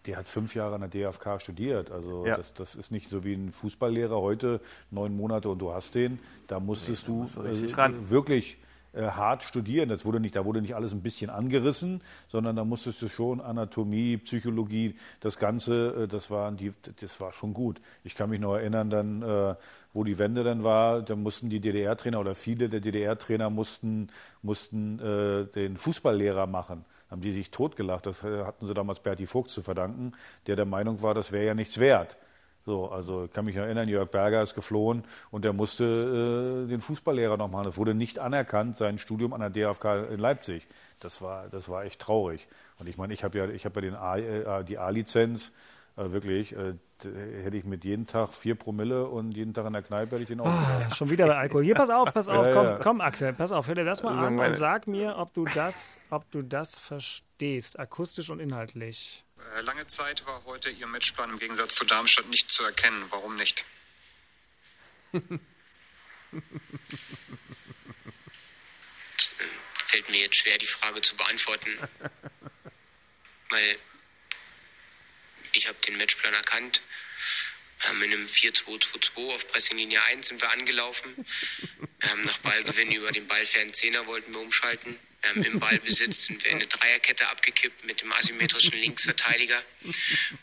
Der 0.06 0.16
hat 0.16 0.28
fünf 0.28 0.54
Jahre 0.54 0.74
an 0.76 0.80
der 0.82 0.90
DFK 0.90 1.40
studiert. 1.40 1.90
Also 1.90 2.26
Ja. 2.26 2.36
das, 2.36 2.52
das 2.54 2.74
ist 2.74 2.90
nicht 2.90 3.08
so 3.10 3.24
wie 3.24 3.34
ein 3.34 3.52
Fußballlehrer 3.52 4.20
heute, 4.20 4.60
neun 4.90 5.16
Monate 5.16 5.48
und 5.48 5.58
du 5.58 5.72
hast 5.72 5.94
den. 5.94 6.18
Da 6.46 6.60
musstest 6.60 7.08
du 7.08 7.16
musst 7.16 7.36
du 7.36 7.40
richtig 7.42 7.76
äh, 7.76 8.10
wirklich 8.10 8.58
äh, 8.92 9.02
hart 9.02 9.42
studieren. 9.42 9.88
Das 9.88 10.04
wurde 10.04 10.20
nicht, 10.20 10.34
da 10.36 10.44
wurde 10.44 10.60
nicht 10.60 10.74
alles 10.74 10.92
ein 10.92 11.02
bisschen 11.02 11.30
angerissen, 11.30 12.02
sondern 12.28 12.56
da 12.56 12.64
musstest 12.64 13.00
du 13.02 13.08
schon 13.08 13.40
Anatomie, 13.40 14.16
Psychologie, 14.16 14.96
das 15.20 15.38
Ganze, 15.38 16.04
äh, 16.04 16.08
das 16.08 16.30
war, 16.30 16.50
die, 16.52 16.72
das 17.00 17.20
war 17.20 17.32
schon 17.32 17.54
gut. 17.54 17.80
Ich 18.04 18.14
kann 18.14 18.30
mich 18.30 18.40
noch 18.40 18.54
erinnern, 18.54 18.90
dann, 18.90 19.22
äh, 19.22 19.54
wo 19.92 20.04
die 20.04 20.18
Wende 20.18 20.44
dann 20.44 20.64
war, 20.64 21.02
da 21.02 21.16
mussten 21.16 21.50
die 21.50 21.60
DDR-Trainer 21.60 22.20
oder 22.20 22.34
viele 22.34 22.68
der 22.68 22.80
DDR-Trainer 22.80 23.50
mussten, 23.50 24.08
mussten 24.42 24.98
äh, 24.98 25.46
den 25.46 25.76
Fußballlehrer 25.76 26.46
machen. 26.46 26.84
Haben 27.10 27.22
die 27.22 27.32
sich 27.32 27.50
totgelacht. 27.50 28.06
Das 28.06 28.22
äh, 28.22 28.44
hatten 28.44 28.66
sie 28.66 28.74
damals 28.74 29.00
Berti 29.00 29.26
Vogt 29.26 29.50
zu 29.50 29.62
verdanken, 29.62 30.12
der 30.46 30.56
der 30.56 30.66
Meinung 30.66 31.02
war, 31.02 31.14
das 31.14 31.32
wäre 31.32 31.46
ja 31.46 31.54
nichts 31.54 31.78
wert. 31.78 32.16
So, 32.66 32.90
also 32.90 33.24
ich 33.24 33.32
kann 33.32 33.46
mich 33.46 33.56
erinnern, 33.56 33.88
Jörg 33.88 34.10
Berger 34.10 34.42
ist 34.42 34.54
geflohen 34.54 35.04
und 35.30 35.44
der 35.44 35.52
musste 35.54 36.64
äh, 36.64 36.68
den 36.68 36.80
Fußballlehrer 36.80 37.36
noch 37.36 37.48
machen. 37.50 37.64
Das 37.64 37.76
wurde 37.78 37.94
nicht 37.94 38.18
anerkannt, 38.18 38.76
sein 38.76 38.98
Studium 38.98 39.32
an 39.32 39.40
der 39.40 39.50
DFK 39.50 40.10
in 40.10 40.20
Leipzig. 40.20 40.66
Das 41.00 41.22
war, 41.22 41.48
das 41.48 41.68
war 41.68 41.84
echt 41.84 42.00
traurig. 42.00 42.46
Und 42.78 42.88
ich 42.88 42.98
meine, 42.98 43.14
ich 43.14 43.24
habe 43.24 43.38
ja, 43.38 43.46
ich 43.48 43.64
habe 43.64 43.80
ja 43.80 43.90
den 43.90 43.94
A, 43.94 44.16
äh, 44.60 44.64
die 44.64 44.76
A-Lizenz, 44.78 45.52
äh, 45.96 46.10
wirklich, 46.12 46.54
äh, 46.54 46.74
hätte 47.42 47.56
ich 47.56 47.64
mit 47.64 47.82
jeden 47.84 48.06
Tag 48.06 48.28
vier 48.34 48.54
Promille 48.54 49.06
und 49.08 49.32
jeden 49.32 49.54
Tag 49.54 49.64
in 49.66 49.72
der 49.72 49.80
Kneipe 49.82 50.12
hätte 50.12 50.22
ich 50.24 50.28
den 50.28 50.40
auch. 50.40 50.44
Ja, 50.46 50.90
schon 50.94 51.08
wieder 51.08 51.26
bei 51.26 51.36
Alkohol. 51.36 51.64
Hier, 51.64 51.74
pass 51.74 51.88
auf, 51.88 52.12
pass 52.12 52.28
auf, 52.28 52.44
Ja, 52.46 52.52
komm, 52.52 52.64
ja. 52.66 52.78
komm, 52.82 53.00
Axel, 53.00 53.32
pass 53.32 53.52
auf, 53.52 53.66
hör 53.68 53.74
dir 53.74 53.84
das 53.86 54.02
mal 54.02 54.10
Also 54.10 54.22
an 54.24 54.34
meine- 54.36 54.50
und 54.50 54.56
sag 54.56 54.86
mir, 54.86 55.16
ob 55.16 55.32
du 55.32 55.46
das, 55.46 55.98
ob 56.10 56.30
du 56.30 56.42
das 56.42 56.78
verstehst, 56.78 57.80
akustisch 57.80 58.28
und 58.28 58.38
inhaltlich. 58.38 59.24
Äh, 59.56 59.60
Lange 59.62 59.86
Zeit 59.86 60.24
war 60.26 60.44
heute 60.44 60.70
Ihr 60.70 60.86
Matchplan 60.86 61.30
im 61.30 61.38
Gegensatz 61.38 61.74
zu 61.74 61.84
Darmstadt 61.84 62.28
nicht 62.28 62.50
zu 62.50 62.64
erkennen. 62.64 63.04
Warum 63.10 63.34
nicht? 63.36 63.64
fällt 69.90 70.08
mir 70.08 70.20
jetzt 70.20 70.36
schwer, 70.36 70.56
die 70.56 70.66
Frage 70.66 71.00
zu 71.00 71.16
beantworten. 71.16 71.76
Weil 73.48 73.78
ich 75.52 75.66
habe 75.66 75.78
den 75.86 75.96
Matchplan 75.96 76.32
erkannt. 76.32 76.80
Ähm, 77.88 78.02
in 78.02 78.12
einem 78.12 78.26
4-2-2-2 78.26 79.34
auf 79.34 79.48
Pressinglinie 79.48 80.02
1 80.04 80.28
sind 80.28 80.40
wir 80.40 80.50
angelaufen. 80.52 81.26
Ähm, 82.02 82.24
nach 82.24 82.38
Ballgewinn 82.38 82.92
über 82.96 83.10
den 83.10 83.26
Zehner 83.72 84.06
wollten 84.06 84.32
wir 84.32 84.40
umschalten. 84.40 84.98
Ähm, 85.22 85.42
Im 85.42 85.60
Ballbesitz 85.60 86.24
sind 86.24 86.42
wir 86.44 86.50
in 86.50 86.56
eine 86.58 86.66
Dreierkette 86.66 87.28
abgekippt 87.28 87.84
mit 87.84 88.00
dem 88.00 88.10
asymmetrischen 88.12 88.78
Linksverteidiger 88.78 89.60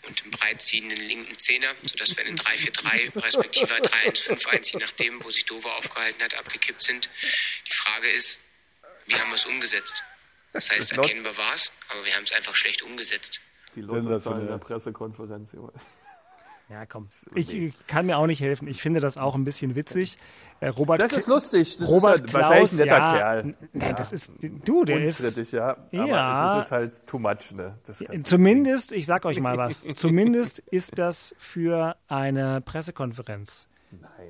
und 0.03 0.23
dem 0.23 0.31
breitziehenden 0.31 0.99
linken 0.99 1.37
Zehner, 1.37 1.73
sodass 1.81 2.15
wir 2.15 2.25
in 2.25 2.29
einen 2.29 2.37
3-4-3 2.37 3.23
respektive 3.23 3.73
3-1-5-1, 3.73 4.73
je 4.73 4.79
nachdem, 4.79 5.23
wo 5.23 5.31
sich 5.31 5.45
Dover 5.45 5.75
aufgehalten 5.77 6.21
hat, 6.23 6.35
abgekippt 6.35 6.83
sind. 6.83 7.09
Die 7.67 7.73
Frage 7.73 8.07
ist, 8.09 8.39
wie 9.07 9.15
haben 9.15 9.29
wir 9.29 9.35
es 9.35 9.45
umgesetzt? 9.45 10.03
Das 10.53 10.69
heißt, 10.69 10.91
erkennbar 10.91 11.35
war 11.37 11.53
es, 11.55 11.71
aber 11.89 12.05
wir 12.05 12.15
haben 12.15 12.23
es 12.23 12.31
einfach 12.31 12.55
schlecht 12.55 12.83
umgesetzt. 12.83 13.39
Die 13.75 13.81
Lottozahlen 13.81 14.41
in 14.41 14.47
der 14.47 14.57
Pressekonferenz. 14.57 15.53
Junge. 15.53 15.73
Ja, 16.69 16.85
komm. 16.85 17.07
Ich 17.33 17.73
kann 17.87 18.05
mir 18.07 18.17
auch 18.17 18.27
nicht 18.27 18.41
helfen. 18.41 18.67
Ich 18.67 18.81
finde 18.81 18.99
das 18.99 19.17
auch 19.17 19.35
ein 19.35 19.45
bisschen 19.45 19.75
witzig. 19.75 20.17
Äh, 20.59 20.67
Robert 20.67 21.01
Das 21.01 21.13
ist 21.13 21.27
lustig. 21.27 21.77
Das 21.77 21.87
Robert 21.87 22.25
ist 22.25 22.33
halt 22.33 22.45
Klaus, 22.45 22.71
ein 22.73 22.77
netter 22.77 22.97
ja, 22.97 23.13
Kerl. 23.13 23.43
Nein, 23.71 23.89
Ja. 23.89 23.93
das 23.93 24.11
ist 24.11 24.31
du, 24.65 24.83
der 24.83 25.01
ist 25.01 25.51
ja. 25.53 25.69
Aber 25.69 26.05
Ja. 26.07 26.59
es 26.59 26.65
ist 26.65 26.71
halt 26.71 27.07
too 27.07 27.19
much, 27.19 27.51
ne? 27.53 27.75
Zumindest, 28.23 28.91
ich 28.91 29.05
sag 29.05 29.23
euch 29.25 29.39
mal 29.39 29.57
was, 29.57 29.83
zumindest 29.93 30.59
ist 30.59 30.97
das 30.99 31.33
für 31.37 31.95
eine 32.07 32.59
Pressekonferenz 32.61 33.69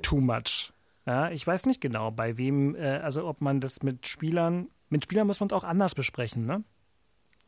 too 0.03 0.19
much. 0.21 0.73
Ja, 1.07 1.31
ich 1.31 1.47
weiß 1.47 1.65
nicht 1.65 1.79
genau, 1.81 2.11
bei 2.11 2.37
wem, 2.37 2.75
äh, 2.75 2.97
also 2.97 3.25
ob 3.25 3.39
man 3.41 3.61
das 3.61 3.81
mit 3.81 4.05
Spielern, 4.05 4.67
mit 4.89 5.05
Spielern 5.05 5.25
muss 5.25 5.39
man 5.39 5.47
es 5.47 5.53
auch 5.53 5.63
anders 5.63 5.95
besprechen, 5.95 6.45
ne? 6.45 6.63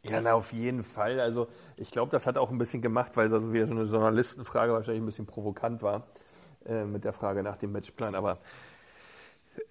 Ja, 0.04 0.22
na, 0.22 0.34
auf 0.34 0.54
jeden 0.54 0.84
Fall. 0.84 1.20
Also 1.20 1.48
ich 1.76 1.92
glaube, 1.92 2.12
das 2.12 2.26
hat 2.26 2.38
auch 2.38 2.50
ein 2.52 2.58
bisschen 2.58 2.82
gemacht, 2.82 3.12
weil 3.16 3.30
das 3.30 3.44
wieder 3.52 3.68
so 3.68 3.74
eine 3.76 3.84
Journalistenfrage 3.84 4.72
wahrscheinlich 4.72 5.04
ein 5.04 5.06
bisschen 5.06 5.26
provokant 5.26 5.82
war 5.82 6.08
äh, 6.66 6.86
mit 6.86 7.04
der 7.04 7.14
Frage 7.14 7.44
nach 7.44 7.58
dem 7.58 7.72
Matchplan. 7.74 8.16
Aber 8.16 8.38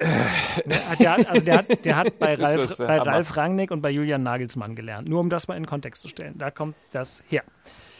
Der 0.00 1.12
hat, 1.12 1.26
also 1.28 1.44
der 1.44 1.58
hat, 1.58 1.84
der 1.84 1.96
hat 1.96 2.18
bei, 2.18 2.34
Ralf, 2.38 2.76
bei. 2.76 2.98
Ralf 2.98 3.36
Rangnick 3.36 3.70
und 3.70 3.80
bei 3.80 3.90
Julian 3.90 4.22
Nagelsmann 4.22 4.74
gelernt. 4.74 5.08
Nur 5.08 5.20
um 5.20 5.30
das 5.30 5.48
mal 5.48 5.56
in 5.56 5.66
Kontext 5.66 6.02
zu 6.02 6.08
stellen. 6.08 6.36
Da 6.38 6.50
kommt 6.50 6.76
das 6.92 7.22
her. 7.28 7.42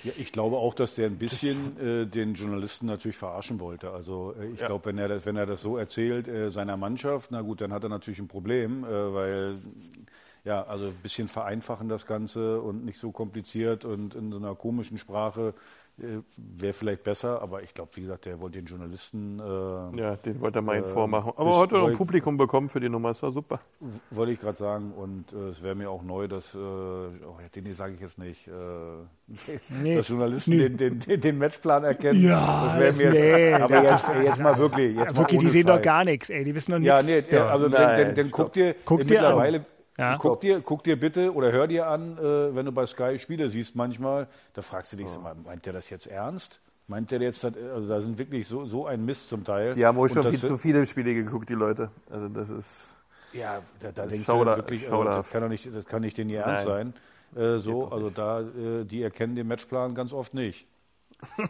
Ja, 0.05 0.13
ich 0.17 0.31
glaube 0.31 0.57
auch, 0.59 0.75
dass 0.75 0.95
der 0.95 1.07
ein 1.07 1.17
bisschen 1.19 1.77
äh, 1.81 2.07
den 2.07 2.35
Journalisten 2.35 2.87
natürlich 2.87 3.17
verarschen 3.17 3.59
wollte. 3.59 3.91
Also 3.91 4.35
äh, 4.39 4.47
ich 4.49 4.61
Ja. 4.61 4.67
glaube, 4.67 4.85
wenn 4.87 4.99
er 4.99 5.09
das, 5.09 5.27
wenn 5.27 5.37
er 5.37 5.47
das 5.47 5.61
so 5.61 5.77
erzählt 5.77 6.29
äh, 6.29 6.51
seiner 6.51 6.77
Mannschaft, 6.77 7.31
na 7.33 7.41
gut, 7.41 7.61
dann 7.61 7.73
hat 7.73 7.83
er 7.83 7.89
natürlich 7.89 8.21
ein 8.21 8.29
Problem, 8.29 8.85
äh, 8.85 8.89
weil 9.15 9.55
ja, 10.45 10.63
also 10.65 10.87
ein 10.87 10.95
bisschen 11.03 11.29
vereinfachen 11.29 11.89
das 11.89 12.07
Ganze 12.07 12.61
und 12.61 12.85
nicht 12.85 12.99
so 12.99 13.11
kompliziert 13.13 13.85
und 13.85 14.15
in 14.15 14.31
so 14.31 14.39
einer 14.39 14.55
komischen 14.55 14.99
Sprache 14.99 15.55
äh, 16.01 16.19
wäre 16.37 16.73
vielleicht 16.75 17.03
besser. 17.03 17.43
Aber 17.43 17.63
ich 17.65 17.75
glaube, 17.75 17.91
wie 17.95 18.03
gesagt, 18.03 18.25
der 18.27 18.39
wollte 18.41 18.59
den 18.59 18.67
Journalisten. 18.67 19.41
Äh, 19.41 20.01
ja, 20.01 20.15
den 20.17 20.41
wollte 20.41 20.61
er 20.61 20.63
mal 20.63 20.77
Äh, 20.79 20.83
vormachen. 20.85 21.33
Aber 21.37 21.57
heute 21.57 21.75
noch 21.75 21.89
ein 21.89 21.97
Publikum 21.97 22.37
bekommen 22.37 22.69
für 22.69 22.79
die 22.79 22.89
Nummer, 22.89 23.11
ist 23.11 23.23
ja 23.25 23.33
super. 23.33 23.59
Wollte 24.13 24.31
ich 24.33 24.41
gerade 24.41 24.57
sagen. 24.57 24.93
Und 24.97 25.33
äh, 25.33 25.49
es 25.49 25.61
wäre 25.61 25.75
mir 25.75 25.91
auch 25.91 26.05
neu, 26.05 26.29
dass, 26.29 26.55
äh, 26.55 26.59
oh, 26.59 27.37
ja, 27.43 27.49
den 27.53 27.73
sage 27.75 27.95
ich 27.95 28.01
jetzt 28.01 28.17
nicht, 28.17 28.47
äh, 28.47 28.51
Nee. 29.83 29.97
dass 29.97 30.07
Journalisten 30.09 30.53
Nee. 30.57 30.69
den, 30.69 31.01
den, 31.01 31.21
den 31.21 31.39
Matchplan 31.39 31.83
erkennen. 31.83 32.23
Ja, 32.23 32.67
das 32.79 32.79
wäre 32.79 33.13
mir 33.13 33.21
nee, 33.21 33.51
jetzt, 33.51 33.61
aber 33.63 33.83
jetzt, 33.83 34.09
jetzt 34.25 34.39
mal 34.41 34.57
wirklich. 34.57 34.97
Jetzt 34.97 35.15
mal 35.15 35.19
Wirklich, 35.23 35.41
die 35.41 35.47
ohne 35.47 35.51
sehen 35.51 35.67
doch 35.67 35.75
Scheiß. 35.77 35.83
gar 35.85 36.05
nichts, 36.05 36.31
ey. 36.31 36.45
Die 36.45 36.55
wissen 36.55 36.71
doch 36.73 36.79
nichts. 36.79 37.09
Ja, 37.09 37.15
nee, 37.17 37.23
der, 37.23 37.51
also 37.51 37.69
dann, 37.69 38.31
guck 38.31 38.53
dir 38.53 38.77
Guck 38.85 38.99
dir 39.01 39.05
an. 39.05 39.09
mittlerweile, 39.09 39.65
Ja. 39.99 40.17
guck, 40.17 40.41
dir, 40.41 40.61
guck 40.61 40.85
dir 40.85 40.99
bitte 40.99 41.35
oder 41.35 41.51
hör 41.53 41.67
dir 41.67 41.89
an, 41.89 42.17
äh, 42.19 42.55
wenn 42.55 42.65
du 42.65 42.73
bei 42.73 42.87
Sky 42.87 43.19
Spiele 43.19 43.51
siehst 43.51 43.75
manchmal, 43.75 44.29
da 44.55 44.63
fragst 44.63 44.93
du 44.93 44.97
dich, 44.97 45.07
mal, 45.19 45.35
meint 45.45 45.67
der 45.67 45.73
das 45.73 45.91
jetzt 45.91 46.07
ernst? 46.07 46.61
Meint 46.87 47.11
der 47.11 47.21
jetzt, 47.21 47.45
also 47.45 47.87
da 47.89 48.01
sind 48.01 48.17
wirklich 48.17 48.47
so, 48.47 48.65
so 48.65 48.87
ein 48.87 49.05
Mist 49.05 49.29
zum 49.29 49.45
Teil. 49.45 49.75
Die 49.75 49.85
haben 49.85 49.99
wohl 49.99 50.09
schon 50.09 50.23
viel 50.31 50.39
zu 50.41 50.57
viele 50.57 50.87
Spiele 50.87 51.13
geguckt, 51.15 51.49
die 51.51 51.55
Leute. 51.55 51.91
Also 52.11 52.29
das 52.29 52.49
ist. 52.49 52.89
Ja, 53.35 53.61
da, 53.81 53.89
da 53.93 54.03
Das 54.05 54.13
denkst 54.13 54.25
schauder- 54.27 54.53
du 54.55 54.63
wirklich, 54.63 54.91
also, 54.91 55.05
das 55.05 55.31
kann 55.31 55.43
doch 55.43 55.49
nicht, 55.51 55.69
das 55.75 55.85
kann 55.85 56.01
nicht 56.01 56.17
denn 56.17 56.31
ihr 56.31 56.41
Ernst 56.41 56.65
sein. 56.65 56.95
Äh, 57.37 57.59
so, 57.59 57.89
also 57.89 58.07
nicht. 58.07 58.17
da, 58.17 58.41
äh, 58.41 58.85
die 58.85 59.03
erkennen 59.03 59.35
den 59.35 59.47
Matchplan 59.49 59.95
ganz 59.95 60.15
oft 60.15 60.33
nicht. 60.33 60.67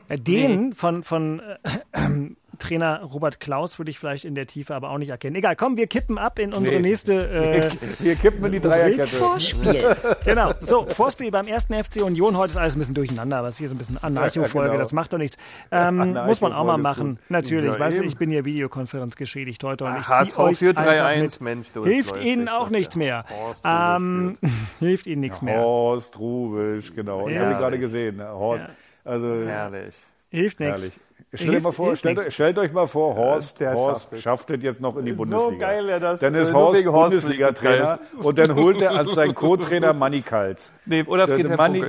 Äh, 0.09 0.18
Den 0.18 0.72
von, 0.72 1.05
von 1.05 1.40
äh, 1.40 2.30
Trainer 2.59 3.02
Robert 3.02 3.40
Klaus 3.40 3.78
würde 3.78 3.90
ich 3.90 3.98
vielleicht 3.98 4.24
in 4.24 4.34
der 4.34 4.46
Tiefe 4.46 4.74
aber 4.74 4.90
auch 4.90 4.98
nicht 4.98 5.11
erkennen. 5.11 5.36
Egal, 5.36 5.56
komm, 5.56 5.76
wir 5.76 5.86
kippen 5.86 6.18
ab 6.18 6.38
in 6.38 6.52
unsere 6.52 6.76
Nee. 6.76 6.82
nächste. 6.88 7.28
Äh, 7.28 7.70
Wir 8.00 8.14
kippen 8.16 8.44
in 8.46 8.52
die 8.52 8.61
Dreierkette. 8.61 9.06
Vorspiel. 9.06 9.96
genau. 10.24 10.52
So, 10.61 10.86
Vorspiel 10.86 11.30
beim 11.30 11.46
ersten 11.46 11.72
FC 11.74 12.02
Union. 12.02 12.36
Heute 12.36 12.50
ist 12.52 12.56
alles 12.56 12.76
ein 12.76 12.78
bisschen 12.80 12.94
durcheinander, 12.94 13.38
aber 13.38 13.48
es 13.48 13.54
ist 13.54 13.59
hier 13.59 13.68
so 13.68 13.74
ein 13.74 13.78
bisschen 13.78 13.98
Anarcho-Folge, 14.02 14.66
Ja, 14.68 14.72
genau. 14.72 14.78
das 14.78 14.92
macht 14.92 15.12
doch 15.12 15.18
nichts. 15.18 15.36
Ähm, 15.70 16.14
muss 16.26 16.40
man 16.40 16.52
auch 16.52 16.64
mal 16.64 16.76
machen. 16.78 17.16
gut. 17.16 17.30
Natürlich, 17.30 17.72
Ja, 17.72 17.78
weißt 17.78 17.98
du, 17.98 18.02
ich 18.04 18.16
bin 18.16 18.30
hier 18.30 18.44
Videokonferenz 18.44 19.16
geschädigt 19.16 19.62
heute 19.64 19.84
und 19.84 19.96
ich 19.96 20.04
Ach, 20.09 20.24
zieh 20.24 20.30
HSV 20.32 20.38
euch 20.38 20.59
führt 20.59 20.76
einfach 20.78 20.92
3-1, 20.92 21.20
mit. 21.22 21.40
Mensch, 21.40 21.72
du, 21.72 21.84
es 21.84 21.88
Hilft 21.92 22.16
ihnen 22.18 22.48
auch 22.48 22.70
nichts 22.70 22.96
mehr. 22.96 23.24
Horst 23.30 23.64
Rubisch 23.64 23.96
Ähm, 23.98 24.38
hilft 24.80 25.06
ihnen 25.06 25.20
nichts 25.20 25.42
mehr. 25.42 25.59
Horst 25.61 26.18
Rubisch, 26.18 26.92
genau. 26.94 27.28
Ich 27.28 27.34
Ja. 27.34 27.42
habe 27.42 27.52
ihn 27.52 27.59
gerade 27.59 27.78
gesehen. 27.78 28.22
Horst. 28.22 28.66
Also, 29.04 29.26
Herrlich. 29.46 29.94
Hilft 30.30 30.60
nichts. 30.60 30.92
Stellt, 31.34 31.50
Hilft- 31.62 31.72
vor, 31.74 31.94
stellt, 31.94 32.32
stellt 32.32 32.56
euch 32.58 32.72
mal 32.72 32.86
vor, 32.86 33.14
Horst, 33.14 33.60
der 33.60 33.74
Horst 33.74 34.04
schafft 34.04 34.12
es. 34.14 34.22
schafft 34.22 34.50
es 34.50 34.62
jetzt 34.62 34.80
noch 34.80 34.96
in 34.96 35.04
die 35.04 35.10
So 35.10 35.18
Bundesliga. 35.18 35.58
geil, 35.66 35.86
ja, 35.86 35.98
das- 36.00 36.20
Dann 36.20 36.34
ist 36.34 36.54
Horst 36.54 36.86
Horst 36.86 37.10
Bundesliga-Trainer 37.20 38.00
und 38.22 38.38
dann 38.38 38.54
holt 38.54 38.80
er 38.80 38.92
als 38.92 39.12
sein 39.12 39.34
Co-Trainer 39.34 39.92
Manny 39.92 40.22
Kals. 40.22 40.72
Nee, 40.86 41.02
oder 41.02 41.26
Der- 41.26 41.34
Friedhelm 41.36 41.56
Manni, 41.58 41.84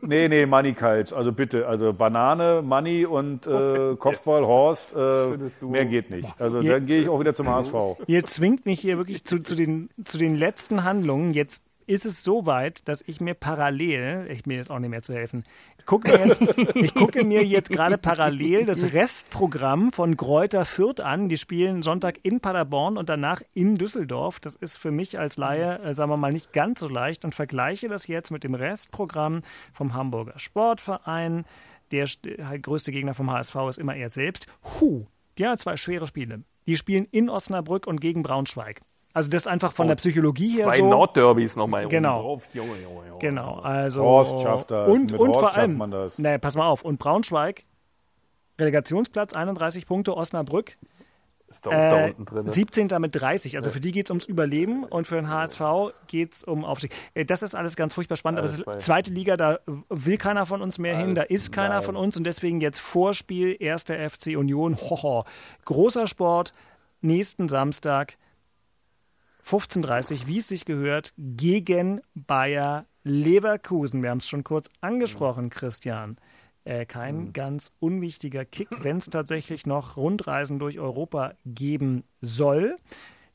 nee, 0.00 0.26
nee, 0.26 0.46
Manny 0.46 0.72
Kals. 0.72 1.12
Also 1.12 1.30
bitte, 1.30 1.68
also 1.68 1.92
Banane, 1.92 2.60
Manny 2.64 3.06
und 3.06 3.46
äh, 3.46 3.94
Kopfball 3.96 4.44
Horst, 4.44 4.92
äh, 4.96 5.28
mehr 5.64 5.84
geht 5.84 6.10
nicht. 6.10 6.28
Also 6.40 6.60
Ja. 6.60 6.72
dann 6.72 6.86
gehe 6.86 7.02
ich 7.02 7.08
auch 7.08 7.20
wieder 7.20 7.36
zum 7.36 7.48
HSV. 7.48 7.74
Ihr 8.08 8.24
zwingt 8.24 8.66
mich 8.66 8.80
hier 8.80 8.96
wirklich 8.98 9.24
zu, 9.24 9.38
zu, 9.38 9.54
den, 9.54 9.90
zu 10.04 10.18
den 10.18 10.34
letzten 10.34 10.82
Handlungen. 10.82 11.30
Jetzt 11.34 11.62
ist 11.92 12.06
es 12.06 12.22
so 12.22 12.46
weit, 12.46 12.88
dass 12.88 13.02
ich 13.06 13.20
mir 13.20 13.34
parallel, 13.34 14.26
ich 14.30 14.46
mir 14.46 14.60
ist 14.60 14.70
auch 14.70 14.78
nicht 14.78 14.90
mehr 14.90 15.02
zu 15.02 15.12
helfen, 15.12 15.44
ich 15.78 15.84
gucke 15.86 16.10
mir 16.10 16.26
jetzt, 16.26 16.40
ich 16.74 16.94
gucke 16.94 17.24
mir 17.24 17.44
jetzt 17.44 17.70
gerade 17.70 17.98
parallel 17.98 18.64
das 18.64 18.92
Restprogramm 18.92 19.92
von 19.92 20.16
Gräuter 20.16 20.64
Fürth 20.64 21.00
an. 21.00 21.28
Die 21.28 21.36
spielen 21.36 21.82
Sonntag 21.82 22.20
in 22.22 22.40
Paderborn 22.40 22.96
und 22.96 23.08
danach 23.08 23.42
in 23.52 23.76
Düsseldorf. 23.76 24.40
Das 24.40 24.54
ist 24.54 24.76
für 24.76 24.90
mich 24.90 25.18
als 25.18 25.36
Laie, 25.36 25.80
äh, 25.80 25.94
sagen 25.94 26.10
wir 26.10 26.16
mal, 26.16 26.32
nicht 26.32 26.52
ganz 26.52 26.80
so 26.80 26.88
leicht 26.88 27.24
und 27.24 27.34
vergleiche 27.34 27.88
das 27.88 28.06
jetzt 28.06 28.30
mit 28.30 28.44
dem 28.44 28.54
Restprogramm 28.54 29.42
vom 29.72 29.94
Hamburger 29.94 30.38
Sportverein. 30.38 31.44
Der 31.90 32.06
größte 32.06 32.90
Gegner 32.90 33.14
vom 33.14 33.30
HSV 33.30 33.54
ist 33.68 33.78
immer 33.78 33.94
er 33.94 34.08
selbst. 34.08 34.46
Huh, 34.80 35.06
die 35.36 35.46
haben 35.46 35.58
zwei 35.58 35.76
schwere 35.76 36.06
Spiele. 36.06 36.42
Die 36.66 36.76
spielen 36.76 37.06
in 37.10 37.28
Osnabrück 37.28 37.86
und 37.86 38.00
gegen 38.00 38.22
Braunschweig. 38.22 38.80
Also 39.14 39.30
das 39.30 39.46
einfach 39.46 39.72
von 39.72 39.88
der 39.88 39.96
Psychologie 39.96 40.56
her 40.56 40.66
Zwei 40.68 40.78
so. 40.78 40.88
Nordderbys 40.88 41.54
nochmal 41.56 41.86
Genau. 41.88 42.22
drauf. 42.22 42.48
Junge, 42.54 42.70
Junge, 42.82 43.06
Junge. 43.08 43.18
Genau, 43.20 43.56
also 43.60 44.02
Horst 44.02 44.40
schafft 44.40 44.70
das. 44.70 44.88
und 44.88 45.10
Mit 45.12 45.20
und 45.20 45.28
Horst 45.30 45.40
vor 45.40 45.54
allem, 45.56 45.76
man 45.76 45.90
das. 45.90 46.18
nee, 46.18 46.38
pass 46.38 46.54
mal 46.56 46.66
auf. 46.66 46.82
Und 46.82 46.98
Braunschweig 46.98 47.64
Relegationsplatz 48.58 49.32
31 49.34 49.86
Punkte, 49.86 50.16
Osnabrück 50.16 50.76
Ist 51.50 51.64
da, 51.66 51.70
da 51.70 52.00
äh, 52.06 52.08
unten 52.10 52.24
drin. 52.26 52.44
ne? 52.44 52.50
17. 52.50 52.88
mit 53.00 53.14
30. 53.14 53.56
Also 53.56 53.70
für 53.70 53.80
die 53.80 53.92
geht 53.92 54.06
es 54.06 54.10
ums 54.10 54.26
Überleben 54.26 54.84
und 54.84 55.06
für 55.06 55.16
den 55.16 55.28
HSV 55.28 55.60
geht 56.06 56.34
es 56.34 56.44
um 56.44 56.64
Aufstieg. 56.64 56.94
Äh, 57.14 57.24
Das 57.24 57.42
ist 57.42 57.54
alles 57.54 57.76
ganz 57.76 57.94
furchtbar 57.94 58.16
spannend, 58.16 58.40
Alles 58.40 58.54
aber 58.54 58.60
es 58.60 58.64
bei- 58.66 58.76
ist 58.76 58.84
zweite 58.84 59.10
Liga, 59.10 59.36
da 59.36 59.58
will 59.88 60.16
keiner 60.18 60.46
von 60.46 60.62
uns 60.62 60.78
mehr 60.78 60.96
hin, 60.96 61.14
da 61.14 61.22
ist 61.22 61.52
keiner 61.52 61.76
nein. 61.76 61.82
von 61.82 61.96
uns 61.96 62.16
und 62.16 62.24
deswegen 62.24 62.60
jetzt 62.60 62.78
Vorspiel, 62.78 63.56
erster 63.58 63.94
FC 64.08 64.36
Union, 64.36 64.76
hoho. 64.76 65.24
Großer 65.64 66.06
Sport, 66.06 66.52
nächsten 67.00 67.48
Samstag 67.48 68.16
15.30 69.46 70.26
wie 70.26 70.38
es 70.38 70.48
sich 70.48 70.64
gehört, 70.64 71.12
gegen 71.16 72.00
Bayer 72.14 72.86
Leverkusen. 73.04 74.02
Wir 74.02 74.10
haben 74.10 74.18
es 74.18 74.28
schon 74.28 74.44
kurz 74.44 74.70
angesprochen, 74.80 75.50
Christian. 75.50 76.16
Äh, 76.64 76.86
kein 76.86 77.32
ganz 77.32 77.72
unwichtiger 77.80 78.44
Kick, 78.44 78.68
wenn 78.84 78.98
es 78.98 79.06
tatsächlich 79.06 79.66
noch 79.66 79.96
Rundreisen 79.96 80.60
durch 80.60 80.78
Europa 80.78 81.32
geben 81.44 82.04
soll. 82.20 82.76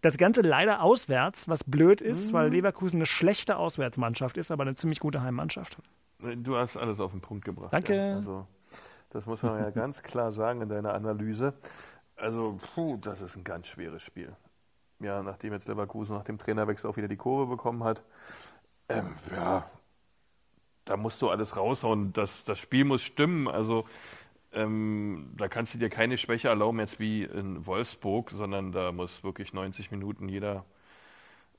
Das 0.02 0.18
Ganze 0.18 0.42
leider 0.42 0.82
auswärts, 0.82 1.50
was 1.50 1.64
blöd 1.66 2.00
ist, 2.00 2.32
weil 2.32 2.50
Leverkusen 2.52 3.00
eine 3.00 3.06
schlechte 3.06 3.58
Auswärtsmannschaft 3.58 4.38
ist, 4.38 4.52
aber 4.52 4.62
eine 4.64 4.76
ziemlich 4.76 5.00
gute 5.00 5.24
Heimmannschaft. 5.24 5.78
Du 6.20 6.56
hast 6.56 6.78
alles 6.78 7.00
auf 7.00 7.12
den 7.12 7.20
Punkt 7.20 7.44
gebracht. 7.44 7.74
Danke. 7.74 7.96
Ja. 7.96 8.16
Also, 8.16 8.48
das 9.10 9.26
muss 9.26 9.44
man 9.44 9.60
ja 9.60 9.70
ganz 9.72 10.02
klar 10.04 10.32
sagen 10.32 10.62
in 10.62 10.70
deiner 10.70 10.94
Analyse. 10.94 11.54
Also, 12.16 12.60
puh, 12.74 12.98
das 12.98 13.20
ist 13.22 13.36
ein 13.36 13.44
ganz 13.44 13.68
schweres 13.68 14.02
Spiel. 14.02 14.36
Ja, 15.00 15.22
nachdem 15.22 15.54
jetzt 15.54 15.68
Leverkusen 15.68 16.16
nach 16.16 16.24
dem 16.24 16.38
Trainerwechsel 16.38 16.90
auch 16.90 16.98
wieder 16.98 17.08
die 17.08 17.18
Kurve 17.18 17.46
bekommen 17.46 17.84
hat, 17.84 18.04
ähm, 18.90 19.16
ja, 19.36 19.70
da 20.86 20.98
musst 20.98 21.22
du 21.22 21.30
alles 21.30 21.56
raushauen. 21.56 22.14
Das, 22.14 22.46
das 22.46 22.58
Spiel 22.60 22.86
muss 22.86 23.02
stimmen. 23.02 23.48
Also, 23.48 23.86
ähm, 24.54 25.34
da 25.38 25.48
kannst 25.48 25.74
du 25.74 25.78
dir 25.78 25.90
keine 25.90 26.18
Schwäche 26.18 26.48
erlauben, 26.48 26.80
jetzt 26.80 27.00
wie 27.00 27.24
in 27.24 27.66
Wolfsburg, 27.66 28.32
sondern 28.32 28.72
da 28.72 28.92
muss 28.92 29.24
wirklich 29.24 29.54
90 29.54 29.92
Minuten 29.92 30.30
jeder 30.30 30.66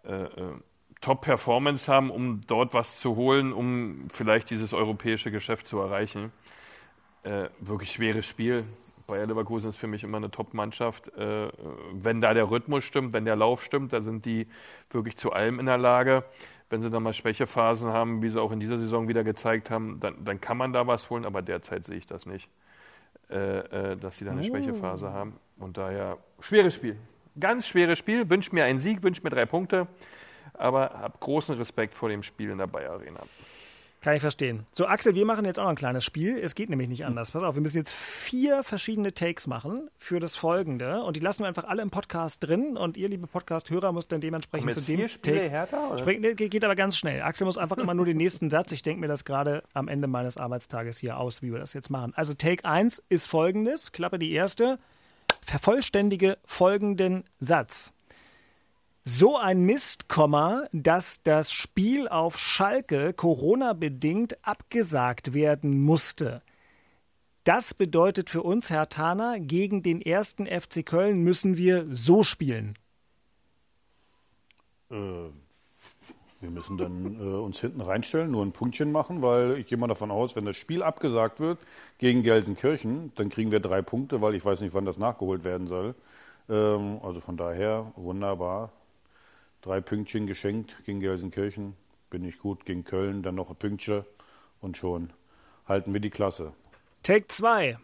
äh, 0.05 0.23
äh, 0.23 0.55
Top-Performance 1.01 1.93
haben, 1.93 2.11
um 2.11 2.41
dort 2.47 2.75
was 2.75 2.99
zu 2.99 3.15
holen, 3.15 3.53
um 3.53 4.09
vielleicht 4.11 4.51
dieses 4.51 4.73
europäische 4.73 5.31
Geschäft 5.31 5.67
zu 5.67 5.79
erreichen. 5.79 6.33
Äh, 7.23 7.51
wirklich 7.61 7.93
schweres 7.93 8.27
Spiel. 8.27 8.65
Bayer 9.09 9.27
Leverkusen 9.27 9.71
ist 9.71 9.77
für 9.77 9.87
mich 9.87 10.05
immer 10.05 10.19
eine 10.19 10.31
Top-Mannschaft. 10.31 11.09
Äh, 11.17 11.49
wenn 11.93 12.21
da 12.21 12.35
der 12.35 12.51
Rhythmus 12.51 12.85
stimmt, 12.85 13.15
wenn 13.15 13.25
der 13.25 13.37
Lauf 13.37 13.63
stimmt, 13.63 13.95
da 13.95 14.03
sind 14.03 14.27
die 14.27 14.47
wirklich 14.91 15.17
zu 15.17 15.33
allem 15.33 15.59
in 15.59 15.67
der 15.67 15.79
Lage. 15.79 16.25
Wenn 16.69 16.83
sie 16.83 16.91
dann 16.91 17.03
mal 17.03 17.15
Schwächephasen 17.15 17.89
haben, 17.89 18.23
wie 18.23 18.29
sie 18.29 18.41
auch 18.41 18.53
in 18.53 18.61
dieser 18.61 18.79
Saison 18.79 19.09
wieder 19.09 19.25
gezeigt 19.25 19.71
haben, 19.71 19.99
dann, 20.01 20.23
dann 20.27 20.43
kann 20.43 20.59
man 20.59 20.75
da 20.75 20.87
was 20.87 21.09
holen, 21.09 21.25
aber 21.25 21.41
derzeit 21.41 21.87
sehe 21.87 21.97
ich 21.97 22.07
das 22.07 22.27
nicht, 22.27 22.51
äh, 23.31 23.93
äh, 23.93 23.97
dass 23.97 24.19
sie 24.19 24.27
da 24.27 24.33
eine 24.33 24.45
Schwächephase 24.45 25.11
haben. 25.11 25.41
Und 25.57 25.79
daher 25.79 26.19
schweres 26.41 26.75
Spiel. 26.75 26.97
Ganz 27.41 27.67
schweres 27.67 27.99
Spiel. 27.99 28.29
Wünsche 28.29 28.55
mir 28.55 28.65
einen 28.65 28.79
Sieg, 28.79 29.03
wünsche 29.03 29.23
mir 29.23 29.31
drei 29.31 29.47
Punkte, 29.47 29.87
aber 30.53 30.91
habe 30.91 31.17
großen 31.19 31.57
Respekt 31.57 31.95
vor 31.95 32.11
dem 32.11 32.23
Spiel 32.23 32.51
in 32.51 32.59
der 32.59 32.67
Bayer 32.67 32.93
Arena. 32.93 33.21
Kann 34.01 34.15
ich 34.15 34.21
verstehen. 34.21 34.65
So, 34.73 34.87
Axel, 34.87 35.17
wir 35.17 35.27
machen 35.27 35.45
jetzt 35.45 35.59
auch 35.59 35.65
noch 35.65 35.71
ein 35.71 35.77
kleines 35.77 36.05
Spiel. 36.05 36.39
Es 36.39 36.55
geht 36.55 36.71
nämlich 36.71 36.89
nicht 36.89 37.05
anders. 37.05 37.33
Pass 37.33 37.43
auf, 37.43 37.57
wir 37.57 37.63
müssen 37.63 37.79
jetzt 37.79 37.93
vier 37.93 38.63
verschiedene 38.63 39.13
Takes 39.13 39.49
machen 39.49 39.91
für 39.99 40.21
das 40.21 40.37
Folgende. 40.37 41.03
Und 41.03 41.17
die 41.17 41.21
lassen 41.21 41.43
wir 41.43 41.49
einfach 41.49 41.65
alle 41.65 41.83
im 41.83 41.91
Podcast 41.91 42.45
drin. 42.45 42.77
Und 42.77 42.97
ihr, 42.97 43.09
liebe 43.09 43.27
Podcast-Hörer, 43.27 43.93
müsst 43.93 44.13
dann 44.13 44.21
dementsprechend 44.21 44.73
zu 44.75 44.83
dem 44.83 44.99
vier 44.99 45.09
Spiele 45.09 45.37
Take. 45.39 45.51
härter, 45.51 45.89
oder? 45.91 45.99
Springen, 45.99 46.37
geht 46.37 46.65
aber 46.65 46.77
ganz 46.77 46.97
schnell. 46.97 47.23
Axel 47.23 47.45
muss 47.45 47.59
einfach 47.59 47.77
immer 47.79 47.95
nur 47.95 48.07
den 48.07 48.17
nächsten 48.17 48.51
Satz. 48.51 48.71
Ich 48.71 48.83
denke 48.83 49.01
mir 49.01 49.09
das 49.09 49.25
gerade 49.25 49.65
am 49.75 49.89
Ende 49.89 50.07
meines 50.07 50.37
Arbeitstages 50.37 50.99
hier 50.99 51.19
aus, 51.19 51.43
wie 51.43 51.53
wir 51.53 51.59
das 51.59 51.73
jetzt 51.73 51.91
machen. 51.91 52.13
Also, 52.15 52.35
Take 52.35 52.65
1 52.65 53.03
ist 53.09 53.27
folgendes: 53.27 53.91
Klappe 53.91 54.21
die 54.21 54.33
erste. 54.33 54.79
Vervollständige 55.43 56.39
folgenden 56.45 57.25
Satz. 57.41 57.93
So 59.11 59.39
ein 59.39 59.63
Mist, 59.63 60.05
dass 60.73 61.23
das 61.23 61.51
Spiel 61.51 62.09
auf 62.09 62.39
Schalke 62.39 63.15
Corona-bedingt 63.15 64.37
abgesagt 64.47 65.33
werden 65.33 65.81
musste. 65.81 66.43
Das 67.43 67.73
bedeutet 67.73 68.29
für 68.29 68.43
uns, 68.43 68.69
Herr 68.69 68.91
Thaner, 68.91 69.41
gegen 69.41 69.83
den 69.83 70.03
ersten 70.03 70.45
FC 70.45 70.85
Köln 70.85 71.23
müssen 71.23 71.57
wir 71.57 71.87
so 71.91 72.23
spielen. 72.23 72.77
Äh, 74.91 74.95
wir 74.95 76.51
müssen 76.51 76.77
dann 76.77 77.15
äh, 77.19 77.35
uns 77.39 77.63
hinten 77.63 77.81
reinstellen, 77.81 78.31
nur 78.31 78.45
ein 78.45 78.53
Punktchen 78.53 78.93
machen, 78.93 79.23
weil 79.23 79.57
ich 79.57 79.69
gehe 79.69 79.79
mal 79.79 79.87
davon 79.87 80.11
aus, 80.11 80.37
wenn 80.37 80.45
das 80.45 80.59
Spiel 80.59 80.83
abgesagt 80.83 81.41
wird 81.41 81.59
gegen 81.97 82.23
Gelsenkirchen, 82.23 83.11
dann 83.15 83.31
kriegen 83.31 83.53
wir 83.53 83.61
drei 83.61 83.81
Punkte, 83.81 84.21
weil 84.21 84.35
ich 84.35 84.45
weiß 84.45 84.61
nicht, 84.61 84.75
wann 84.75 84.85
das 84.85 84.99
nachgeholt 84.99 85.45
werden 85.45 85.67
soll. 85.67 85.95
Ähm, 86.51 87.01
also 87.03 87.21
von 87.21 87.39
daher 87.39 87.91
wunderbar. 87.97 88.71
Drei 89.61 89.81
Pünktchen 89.81 90.27
geschenkt 90.27 90.77
gegen 90.85 91.01
Gelsenkirchen, 91.01 91.75
bin 92.11 92.25
ich 92.25 92.39
gut. 92.39 92.65
Gegen 92.65 92.85
Köln 92.85 93.23
dann 93.23 93.35
noch 93.35 93.51
ein 93.51 93.57
Pünktchen 93.57 94.05
und 94.61 94.77
schon 94.77 95.13
halten 95.67 95.93
wir 95.93 96.01
die 96.01 96.11
Klasse. 96.11 96.53
Take 97.03 97.29
2. 97.29 97.79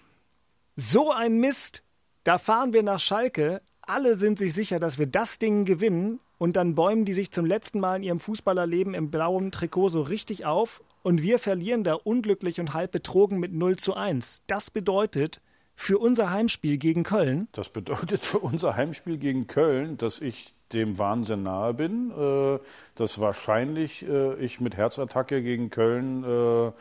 So 0.77 1.13
ein 1.13 1.39
Mist. 1.39 1.83
Da 2.25 2.39
fahren 2.39 2.73
wir 2.73 2.83
nach 2.83 3.01
Schalke. 3.01 3.61
Alle 3.83 4.17
sind 4.17 4.39
sich 4.39 4.55
sicher, 4.55 4.81
dass 4.81 4.99
wir 4.99 5.07
das 5.07 5.39
Ding 5.39 5.65
gewinnen. 5.65 6.21
Und 6.39 6.57
dann 6.57 6.75
bäumen 6.75 7.05
die 7.05 7.13
sich 7.13 7.31
zum 7.31 7.47
letzten 7.47 7.81
Mal 7.81 7.97
in 7.97 8.03
ihrem 8.03 8.21
Fußballerleben 8.21 8.95
im 8.95 9.11
blauen 9.11 9.53
Trikot 9.53 9.89
so 9.89 10.03
richtig 10.03 10.45
auf. 10.45 10.83
Und 11.03 11.23
wir 11.23 11.39
verlieren 11.39 11.85
da 11.85 11.95
unglücklich 11.95 12.61
und 12.61 12.73
halb 12.73 12.93
betrogen 12.93 13.39
mit 13.39 13.53
0 13.53 13.77
zu 13.77 13.95
1. 13.95 14.43
Das 14.47 14.71
bedeutet 14.71 15.41
für 15.77 15.99
unser 15.99 16.31
Heimspiel 16.31 16.79
gegen 16.79 17.03
Köln. 17.03 17.49
Das 17.53 17.69
bedeutet 17.69 18.23
für 18.23 18.39
unser 18.39 18.77
Heimspiel 18.77 19.19
gegen 19.19 19.47
Köln, 19.47 19.97
dass 19.97 20.21
ich 20.21 20.55
dem 20.75 20.99
Wahnsinn 20.99 21.45
nahe 21.45 21.75
bin, 21.75 22.11
äh, 22.11 22.59
dass 22.97 23.21
wahrscheinlich 23.21 24.07
äh, 24.07 24.35
ich 24.37 24.61
mit 24.61 24.77
Herzattacke 24.77 25.43
gegen 25.43 25.71
Köln 25.71 26.25
äh, 26.25 26.73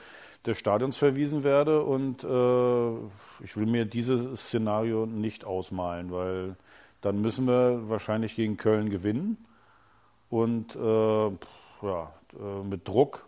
des 0.46 0.58
Stadions 0.58 0.98
verwiesen 0.98 1.44
werde 1.44 1.84
und 1.84 2.24
äh, 2.24 3.44
ich 3.44 3.56
will 3.56 3.66
mir 3.66 3.86
dieses 3.86 4.48
Szenario 4.48 5.06
nicht 5.06 5.46
ausmalen, 5.46 6.12
weil 6.12 6.56
dann 7.02 7.22
müssen 7.22 7.48
wir 7.48 7.90
wahrscheinlich 7.90 8.36
gegen 8.36 8.58
Köln 8.58 8.90
gewinnen 8.90 9.38
und 10.30 10.76
äh, 10.76 11.30
ja, 11.86 12.12
äh, 12.34 12.64
mit 12.64 12.88
Druck 12.88 13.28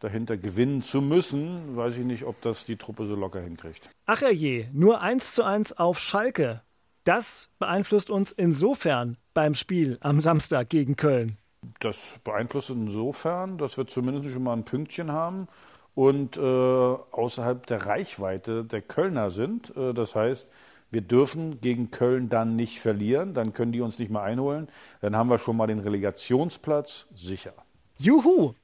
dahinter 0.00 0.36
gewinnen 0.36 0.82
zu 0.82 1.00
müssen, 1.00 1.76
weiß 1.76 1.96
ich 1.96 2.04
nicht, 2.04 2.24
ob 2.24 2.40
das 2.40 2.64
die 2.64 2.76
Truppe 2.76 3.06
so 3.06 3.14
locker 3.14 3.40
hinkriegt. 3.40 3.88
Ach 4.06 4.20
je, 4.20 4.66
nur 4.72 5.00
1 5.00 5.34
zu 5.34 5.44
1 5.44 5.78
auf 5.78 6.00
Schalke. 6.00 6.62
Das 7.04 7.48
beeinflusst 7.58 8.10
uns 8.10 8.30
insofern 8.32 9.16
beim 9.34 9.54
Spiel 9.54 9.98
am 10.00 10.20
Samstag 10.20 10.68
gegen 10.68 10.96
Köln. 10.96 11.38
Das 11.80 12.18
beeinflusst 12.24 12.70
insofern, 12.70 13.58
dass 13.58 13.76
wir 13.76 13.86
zumindest 13.86 14.30
schon 14.30 14.42
mal 14.42 14.52
ein 14.52 14.64
Pünktchen 14.64 15.10
haben 15.10 15.48
und 15.94 16.36
äh, 16.36 16.40
außerhalb 16.40 17.66
der 17.66 17.86
Reichweite 17.86 18.64
der 18.64 18.82
Kölner 18.82 19.30
sind. 19.30 19.76
Äh, 19.76 19.94
das 19.94 20.14
heißt, 20.14 20.48
wir 20.90 21.00
dürfen 21.00 21.60
gegen 21.60 21.90
Köln 21.90 22.28
dann 22.28 22.54
nicht 22.54 22.80
verlieren, 22.80 23.34
dann 23.34 23.52
können 23.52 23.72
die 23.72 23.80
uns 23.80 23.98
nicht 23.98 24.10
mehr 24.10 24.22
einholen. 24.22 24.68
Dann 25.00 25.16
haben 25.16 25.30
wir 25.30 25.38
schon 25.38 25.56
mal 25.56 25.66
den 25.66 25.78
Relegationsplatz 25.78 27.06
sicher. 27.14 27.54
Juhu! 27.98 28.54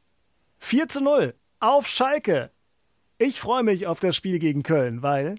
4 0.58 0.88
zu 0.88 1.00
0 1.00 1.34
auf 1.60 1.86
Schalke. 1.86 2.50
Ich 3.16 3.40
freue 3.40 3.62
mich 3.62 3.86
auf 3.86 4.00
das 4.00 4.14
Spiel 4.14 4.38
gegen 4.38 4.62
Köln, 4.62 5.02
weil 5.02 5.36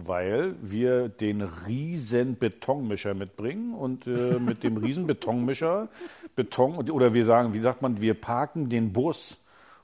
Weil 0.00 0.54
wir 0.62 1.08
den 1.08 1.42
riesen 1.42 2.38
Betonmischer 2.38 3.14
mitbringen 3.14 3.74
und 3.74 4.06
äh, 4.06 4.38
mit 4.38 4.62
dem 4.62 4.76
riesen 4.76 5.06
Betonmischer 5.08 5.88
Beton 6.36 6.88
oder 6.90 7.14
wir 7.14 7.24
sagen, 7.24 7.52
wie 7.52 7.60
sagt 7.60 7.82
man, 7.82 8.00
wir 8.00 8.14
parken 8.14 8.68
den 8.68 8.92
Bus 8.92 9.38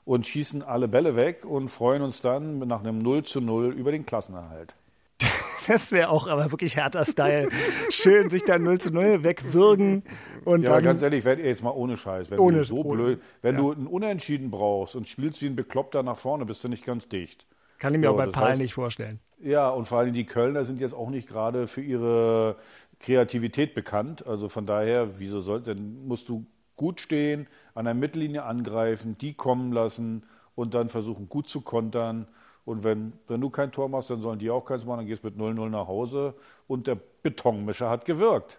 und 0.05 0.25
schießen 0.25 0.63
alle 0.63 0.87
Bälle 0.87 1.17
weg 1.17 1.43
und 1.45 1.67
freuen 1.69 2.01
uns 2.01 2.21
dann 2.21 2.59
nach 2.59 2.79
einem 2.81 2.99
0 2.99 3.23
zu 3.23 3.41
0 3.41 3.73
über 3.73 3.91
den 3.91 4.05
Klassenerhalt. 4.05 4.73
das 5.67 5.91
wäre 5.91 6.09
auch 6.09 6.27
aber 6.27 6.49
wirklich 6.51 6.77
härter 6.77 7.03
Style. 7.03 7.49
Schön 7.89 8.29
sich 8.29 8.43
dann 8.45 8.63
0 8.63 8.79
zu 8.79 8.93
0 8.93 9.23
wegwürgen 9.23 10.03
und 10.45 10.63
Ja, 10.63 10.79
ganz 10.79 11.01
ehrlich, 11.01 11.25
wenn, 11.25 11.43
jetzt 11.43 11.61
mal 11.61 11.71
ohne 11.71 11.97
Scheiß, 11.97 12.31
wenn 12.31 12.39
Ohne- 12.39 12.59
du 12.59 12.63
so 12.65 12.83
ohne- 12.85 13.03
blöd, 13.03 13.21
wenn 13.41 13.55
ja. 13.55 13.61
du 13.61 13.71
einen 13.73 13.87
Unentschieden 13.87 14.49
brauchst 14.49 14.95
und 14.95 15.09
spielst 15.09 15.41
wie 15.41 15.47
ein 15.47 15.57
Bekloppter 15.57 16.03
nach 16.03 16.17
vorne, 16.17 16.45
bist 16.45 16.63
du 16.63 16.69
nicht 16.69 16.85
ganz 16.85 17.09
dicht. 17.09 17.45
Kann 17.79 17.93
ich 17.93 17.99
mir 17.99 18.07
So, 18.07 18.13
auch 18.13 18.17
bei 18.17 18.27
Paul 18.27 18.51
heißt- 18.51 18.57
nicht 18.57 18.73
vorstellen. 18.73 19.19
Ja, 19.41 19.69
und 19.69 19.85
vor 19.85 19.99
allem 19.99 20.13
die 20.13 20.25
Kölner 20.25 20.65
sind 20.65 20.79
jetzt 20.79 20.93
auch 20.93 21.09
nicht 21.09 21.27
gerade 21.27 21.67
für 21.67 21.81
ihre 21.81 22.55
Kreativität 22.99 23.73
bekannt. 23.73 24.25
Also 24.25 24.49
von 24.49 24.65
daher, 24.65 25.19
wieso 25.19 25.41
sollte, 25.41 25.75
dann 25.75 26.07
musst 26.07 26.29
du 26.29 26.45
gut 26.77 26.99
stehen, 27.01 27.47
an 27.73 27.85
der 27.85 27.93
Mittellinie 27.93 28.43
angreifen, 28.43 29.17
die 29.17 29.33
kommen 29.33 29.71
lassen 29.71 30.23
und 30.55 30.73
dann 30.73 30.89
versuchen 30.89 31.29
gut 31.29 31.47
zu 31.47 31.61
kontern. 31.61 32.27
Und 32.63 32.83
wenn, 32.83 33.13
wenn 33.27 33.41
du 33.41 33.49
kein 33.49 33.71
Tor 33.71 33.89
machst, 33.89 34.09
dann 34.09 34.21
sollen 34.21 34.39
die 34.39 34.49
auch 34.49 34.65
keins 34.65 34.85
machen, 34.85 34.99
dann 34.99 35.07
gehst 35.07 35.23
du 35.23 35.27
mit 35.27 35.37
0-0 35.37 35.69
nach 35.69 35.87
Hause 35.87 36.33
und 36.67 36.87
der 36.87 36.97
Betonmischer 37.21 37.89
hat 37.89 38.05
gewirkt. 38.05 38.57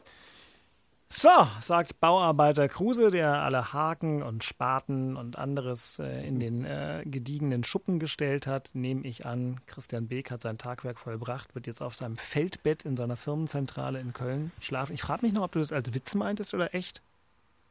So, 1.09 1.29
sagt 1.61 2.01
Bauarbeiter 2.01 2.69
Kruse, 2.69 3.11
der 3.13 3.35
alle 3.43 3.73
Haken 3.73 4.23
und 4.23 4.43
Spaten 4.43 5.17
und 5.17 5.39
anderes 5.39 6.01
äh, 6.01 6.27
in 6.27 6.41
den 6.41 6.65
äh, 6.65 7.05
gediegenen 7.07 7.63
Schuppen 7.63 8.01
gestellt 8.01 8.49
hat, 8.49 8.71
nehme 8.75 9.07
ich 9.07 9.25
an, 9.25 9.61
Christian 9.67 10.09
Beek 10.09 10.33
hat 10.33 10.43
sein 10.43 10.59
Tagwerk 10.59 10.99
vollbracht, 10.99 11.55
wird 11.55 11.69
jetzt 11.69 11.81
auf 11.81 11.95
seinem 11.95 12.17
Feldbett 12.17 12.85
in 12.85 12.97
seiner 12.97 13.17
Firmenzentrale 13.17 14.01
in 14.01 14.13
Köln 14.13 14.51
schlafen. 14.61 14.95
Ich 14.95 15.03
frage 15.03 15.25
mich 15.25 15.33
noch, 15.33 15.43
ob 15.45 15.53
du 15.53 15.61
das 15.61 15.73
als 15.73 15.95
Witz 15.95 16.17
meintest 16.17 16.55
oder 16.55 16.75
echt? 16.75 17.01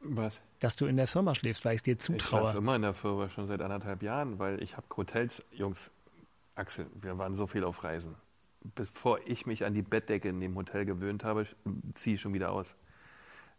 Was? 0.00 0.40
Dass 0.60 0.76
du 0.76 0.86
in 0.86 0.96
der 0.96 1.06
Firma 1.06 1.34
schläfst, 1.34 1.64
weil 1.66 1.74
ich 1.74 1.80
es 1.80 1.82
dir 1.82 1.92
Ich 1.92 1.98
zutraue. 2.00 2.40
schlafe 2.40 2.58
immer 2.58 2.76
in 2.76 2.82
der 2.82 2.94
Firma, 2.94 3.28
schon 3.28 3.48
seit 3.48 3.60
anderthalb 3.60 4.02
Jahren, 4.02 4.38
weil 4.38 4.62
ich 4.62 4.78
habe 4.78 4.86
Hotels, 4.96 5.42
Jungs, 5.52 5.90
Axel, 6.54 6.86
wir 6.94 7.18
waren 7.18 7.34
so 7.36 7.46
viel 7.46 7.64
auf 7.64 7.84
Reisen. 7.84 8.14
Bevor 8.74 9.20
ich 9.26 9.44
mich 9.44 9.64
an 9.66 9.74
die 9.74 9.82
Bettdecke 9.82 10.28
in 10.30 10.40
dem 10.40 10.56
Hotel 10.56 10.86
gewöhnt 10.86 11.22
habe, 11.22 11.46
ziehe 11.94 12.14
ich 12.14 12.20
schon 12.22 12.32
wieder 12.32 12.50
aus. 12.50 12.74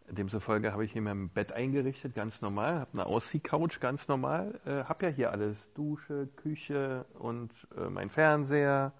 Demzufolge 0.09 0.71
habe 0.71 0.85
ich 0.85 0.93
hier 0.93 1.01
mein 1.01 1.29
Bett 1.29 1.53
eingerichtet, 1.53 2.15
ganz 2.15 2.41
normal, 2.41 2.79
habe 2.79 2.93
eine 2.93 3.05
Ausziehcouch, 3.05 3.79
ganz 3.79 4.07
normal, 4.07 4.59
äh, 4.65 4.83
habe 4.85 5.05
ja 5.05 5.11
hier 5.11 5.31
alles, 5.31 5.57
Dusche, 5.75 6.27
Küche 6.37 7.05
und 7.19 7.51
äh, 7.77 7.89
mein 7.89 8.09
Fernseher. 8.09 8.93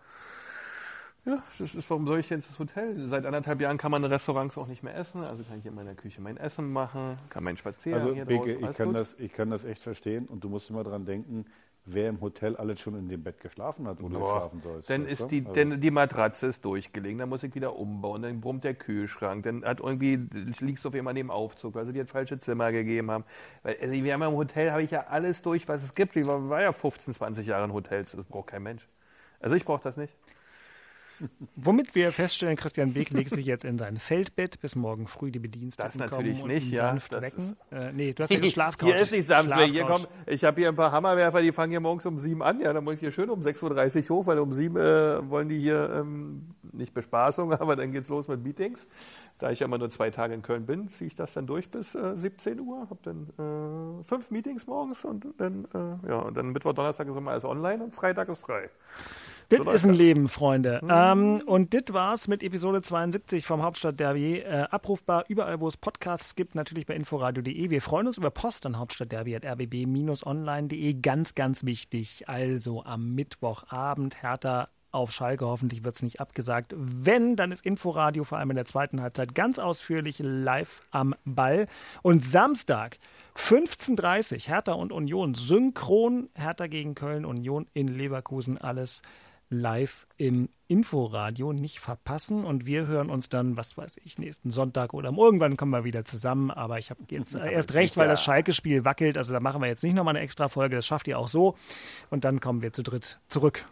Ja, 1.25 1.43
das 1.59 1.73
ist, 1.73 1.89
warum 1.89 2.05
soll 2.07 2.19
ich 2.19 2.29
jetzt 2.29 2.49
das 2.49 2.59
Hotel? 2.59 3.07
Seit 3.07 3.25
anderthalb 3.25 3.59
Jahren 3.59 3.77
kann 3.77 3.91
man 3.91 4.03
in 4.03 4.11
Restaurants 4.11 4.57
auch 4.57 4.67
nicht 4.67 4.83
mehr 4.83 4.95
essen, 4.95 5.23
also 5.23 5.43
kann 5.43 5.59
ich 5.59 5.65
in 5.65 5.75
meiner 5.75 5.95
Küche 5.95 6.21
mein 6.21 6.37
Essen 6.37 6.71
machen, 6.71 7.17
kann 7.29 7.43
meinen 7.43 7.57
Spaziergang 7.57 8.01
Also, 8.01 8.15
hier 8.15 8.25
Beke, 8.25 8.53
draußen, 8.53 8.69
ich 8.69 8.77
kann, 8.77 8.87
gut. 8.87 8.95
das, 8.95 9.15
ich 9.19 9.33
kann 9.33 9.49
das 9.49 9.63
echt 9.63 9.81
verstehen 9.81 10.25
und 10.27 10.43
du 10.43 10.49
musst 10.49 10.69
immer 10.69 10.83
dran 10.83 11.05
denken, 11.05 11.45
wer 11.89 12.09
im 12.09 12.21
Hotel 12.21 12.55
alles 12.57 12.79
schon 12.81 12.95
in 12.97 13.07
dem 13.09 13.23
Bett 13.23 13.39
geschlafen 13.39 13.87
hat, 13.87 14.01
wo 14.01 14.09
du 14.09 14.19
Boah, 14.19 14.37
schlafen 14.39 14.61
sollst. 14.61 14.89
Dann 14.89 15.05
ist 15.05 15.21
du? 15.21 15.27
die, 15.27 15.39
Also- 15.41 15.53
denn 15.53 15.79
die 15.81 15.91
Matratze 15.91 16.47
ist 16.47 16.63
durchgelegen, 16.65 17.17
dann 17.17 17.29
muss 17.29 17.43
ich 17.43 17.55
wieder 17.55 17.75
umbauen, 17.75 18.21
dann 18.21 18.41
brummt 18.41 18.63
der 18.63 18.73
Kühlschrank, 18.73 19.43
dann 19.43 19.63
hat 19.63 19.79
irgendwie 19.79 20.19
liegst 20.59 20.83
du 20.83 20.89
auf 20.89 20.95
jemanden 20.95 21.21
im 21.21 21.31
Aufzug, 21.31 21.75
weil 21.75 21.85
sie 21.85 21.93
dir 21.93 22.03
das 22.03 22.11
falsche 22.11 22.37
Zimmer 22.39 22.71
gegeben 22.71 23.09
haben. 23.09 23.23
Weil, 23.63 23.77
also 23.81 23.93
wir 23.93 24.13
haben 24.13 24.21
im 24.21 24.33
Hotel, 24.33 24.71
habe 24.71 24.83
ich 24.83 24.91
ja 24.91 25.07
alles 25.07 25.41
durch, 25.41 25.67
was 25.67 25.81
es 25.81 25.95
gibt. 25.95 26.15
Ich 26.15 26.27
war, 26.27 26.49
war 26.49 26.61
ja 26.61 26.73
15, 26.73 27.13
20 27.13 27.47
Jahre 27.47 27.65
in 27.65 27.73
Hotels, 27.73 28.11
das 28.11 28.25
braucht 28.25 28.47
kein 28.47 28.63
Mensch. 28.63 28.87
Also 29.39 29.55
ich 29.55 29.63
brauche 29.65 29.83
das 29.83 29.97
nicht. 29.97 30.13
Womit 31.55 31.95
wir 31.95 32.11
feststellen, 32.11 32.55
Christian 32.55 32.93
Beek 32.93 33.09
legt 33.09 33.31
sich 33.31 33.45
jetzt 33.45 33.65
in 33.65 33.77
sein 33.77 33.97
Feldbett, 33.97 34.59
bis 34.59 34.75
morgen 34.75 35.07
früh 35.07 35.31
die 35.31 35.39
Bediensteten 35.39 35.99
Das 35.99 36.11
natürlich 36.11 36.39
kommen 36.39 36.51
und 36.51 36.55
nicht, 36.55 36.67
ihn 36.67 36.73
ja, 36.73 36.89
sanft 36.89 37.11
wecken. 37.13 37.55
Äh, 37.71 37.91
nee, 37.93 38.13
du 38.13 38.23
hast 38.23 38.31
ja 38.31 38.43
Schlafcouch. 38.49 38.87
Hier 38.87 38.95
ist 38.97 39.11
nicht 39.11 39.25
Samstag. 39.25 39.69
Hier 39.69 39.85
kommen, 39.85 40.05
ich 40.27 40.43
habe 40.43 40.59
hier 40.61 40.69
ein 40.69 40.75
paar 40.75 40.91
Hammerwerfer, 40.91 41.41
die 41.41 41.51
fangen 41.51 41.71
hier 41.71 41.79
morgens 41.79 42.05
um 42.05 42.19
7 42.19 42.41
an. 42.43 42.59
Ja, 42.59 42.73
dann 42.73 42.83
muss 42.83 42.95
ich 42.95 42.99
hier 42.99 43.11
schön 43.11 43.29
um 43.29 43.41
6.30 43.41 44.09
Uhr 44.09 44.17
hoch, 44.17 44.27
weil 44.27 44.39
um 44.39 44.51
7 44.51 44.77
äh, 44.77 45.29
wollen 45.29 45.49
die 45.49 45.59
hier 45.59 45.89
ähm, 45.95 46.55
nicht 46.71 46.93
Bespaßung, 46.93 47.51
aber 47.59 47.75
dann 47.75 47.91
geht's 47.91 48.09
los 48.09 48.27
mit 48.27 48.43
Meetings. 48.43 48.87
Da 49.39 49.51
ich 49.51 49.59
ja 49.59 49.65
immer 49.65 49.77
nur 49.77 49.89
zwei 49.89 50.09
Tage 50.09 50.33
in 50.33 50.41
Köln 50.41 50.65
bin, 50.65 50.89
ziehe 50.89 51.07
ich 51.07 51.15
das 51.15 51.33
dann 51.33 51.47
durch 51.47 51.69
bis 51.69 51.95
äh, 51.95 52.15
17 52.15 52.59
Uhr. 52.59 52.87
Habe 52.89 52.99
dann 53.03 54.01
äh, 54.01 54.03
fünf 54.03 54.31
Meetings 54.31 54.67
morgens 54.67 55.03
und 55.03 55.27
dann, 55.37 55.67
äh, 55.73 56.09
ja, 56.09 56.19
und 56.19 56.37
dann 56.37 56.49
Mittwoch, 56.49 56.73
Donnerstag 56.73 57.07
ist 57.07 57.15
immer 57.15 57.31
alles 57.31 57.45
online 57.45 57.83
und 57.83 57.95
Freitag 57.95 58.29
ist 58.29 58.39
frei. 58.39 58.69
Das 59.49 59.63
So 59.63 59.71
ist 59.71 59.85
ein. 59.85 59.93
Leben, 59.93 60.27
Freunde. 60.27 60.81
Ähm, 60.89 61.41
und 61.45 61.73
das 61.73 61.93
war's 61.93 62.27
mit 62.27 62.43
Episode 62.43 62.81
72 62.81 63.45
vom 63.45 63.63
Hauptstadtderby. 63.63 64.39
Äh, 64.39 64.65
abrufbar 64.69 65.23
überall, 65.29 65.61
wo 65.61 65.67
es 65.67 65.77
Podcasts 65.77 66.35
gibt, 66.35 66.55
natürlich 66.55 66.85
bei 66.85 66.95
inforadio.de. 66.95 67.69
Wir 67.69 67.81
freuen 67.81 68.07
uns 68.07 68.17
über 68.17 68.29
Post 68.29 68.65
an 68.65 68.77
hauptstadtderby.rbb-online.de. 68.77 70.93
Ganz, 70.95 71.35
ganz 71.35 71.63
wichtig. 71.63 72.27
Also 72.27 72.83
am 72.83 73.15
Mittwochabend 73.15 74.21
Hertha 74.21 74.67
auf 74.91 75.11
Schalke. 75.11 75.45
Hoffentlich 75.45 75.83
wird 75.83 75.95
es 75.95 76.03
nicht 76.03 76.19
abgesagt. 76.19 76.73
Wenn, 76.75 77.35
dann 77.35 77.51
ist 77.51 77.63
Inforadio 77.65 78.23
vor 78.23 78.39
allem 78.39 78.49
in 78.49 78.55
der 78.55 78.65
zweiten 78.65 79.01
Halbzeit 79.01 79.35
ganz 79.35 79.59
ausführlich 79.59 80.19
live 80.19 80.81
am 80.91 81.13
Ball. 81.23 81.67
Und 82.01 82.23
Samstag 82.23 82.97
15.30 83.37 84.33
Uhr 84.33 84.39
Hertha 84.53 84.73
und 84.73 84.91
Union 84.91 85.35
synchron. 85.35 86.29
Hertha 86.35 86.67
gegen 86.67 86.95
Köln, 86.95 87.25
Union 87.25 87.67
in 87.73 87.87
Leverkusen. 87.87 88.57
Alles 88.57 89.01
live 89.49 90.07
im 90.17 90.49
Inforadio 90.67 91.53
nicht 91.53 91.79
verpassen. 91.79 92.43
Und 92.43 92.65
wir 92.65 92.87
hören 92.87 93.09
uns 93.09 93.29
dann, 93.29 93.57
was 93.57 93.77
weiß 93.77 93.97
ich, 94.03 94.19
nächsten 94.19 94.51
Sonntag 94.51 94.93
oder 94.93 95.11
irgendwann 95.11 95.57
kommen 95.57 95.71
wir 95.71 95.83
wieder 95.83 96.05
zusammen. 96.05 96.51
Aber 96.51 96.77
ich 96.77 96.89
habe 96.89 97.01
jetzt 97.09 97.35
äh, 97.35 97.51
erst 97.51 97.73
recht, 97.73 97.97
weil 97.97 98.07
das 98.07 98.23
Schalke-Spiel 98.23 98.85
wackelt. 98.85 99.17
Also 99.17 99.33
da 99.33 99.39
machen 99.39 99.61
wir 99.61 99.67
jetzt 99.67 99.83
nicht 99.83 99.95
nochmal 99.95 100.15
eine 100.15 100.23
extra 100.23 100.49
Folge. 100.49 100.75
Das 100.75 100.85
schafft 100.85 101.07
ihr 101.07 101.17
auch 101.17 101.27
so. 101.27 101.55
Und 102.09 102.25
dann 102.25 102.39
kommen 102.39 102.61
wir 102.61 102.73
zu 102.73 102.83
dritt 102.83 103.19
zurück. 103.27 103.65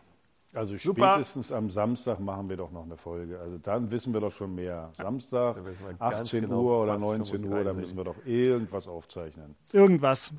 Also 0.56 0.78
Super. 0.78 1.14
spätestens 1.16 1.52
am 1.52 1.70
Samstag 1.70 2.20
machen 2.20 2.48
wir 2.50 2.58
doch 2.58 2.72
noch 2.72 2.86
eine 2.86 2.98
Folge. 2.98 3.40
Also 3.40 3.58
dann 3.58 3.92
wissen 3.92 4.14
wir 4.14 4.22
doch 4.22 4.32
schon 4.32 4.56
mehr. 4.56 4.90
Samstag, 4.98 5.58
wissen 5.66 5.84
wir 5.86 5.94
ganz 5.96 6.16
18 6.22 6.42
genau, 6.44 6.62
Uhr 6.62 6.82
oder 6.84 6.94
fast 6.94 7.02
19 7.02 7.44
Uhr, 7.44 7.50
da 7.50 7.56
35. 7.74 7.76
müssen 7.82 7.98
wir 7.98 8.04
doch 8.06 8.26
irgendwas 8.26 8.88
aufzeichnen. 8.88 9.56
Irgendwas. 9.74 10.32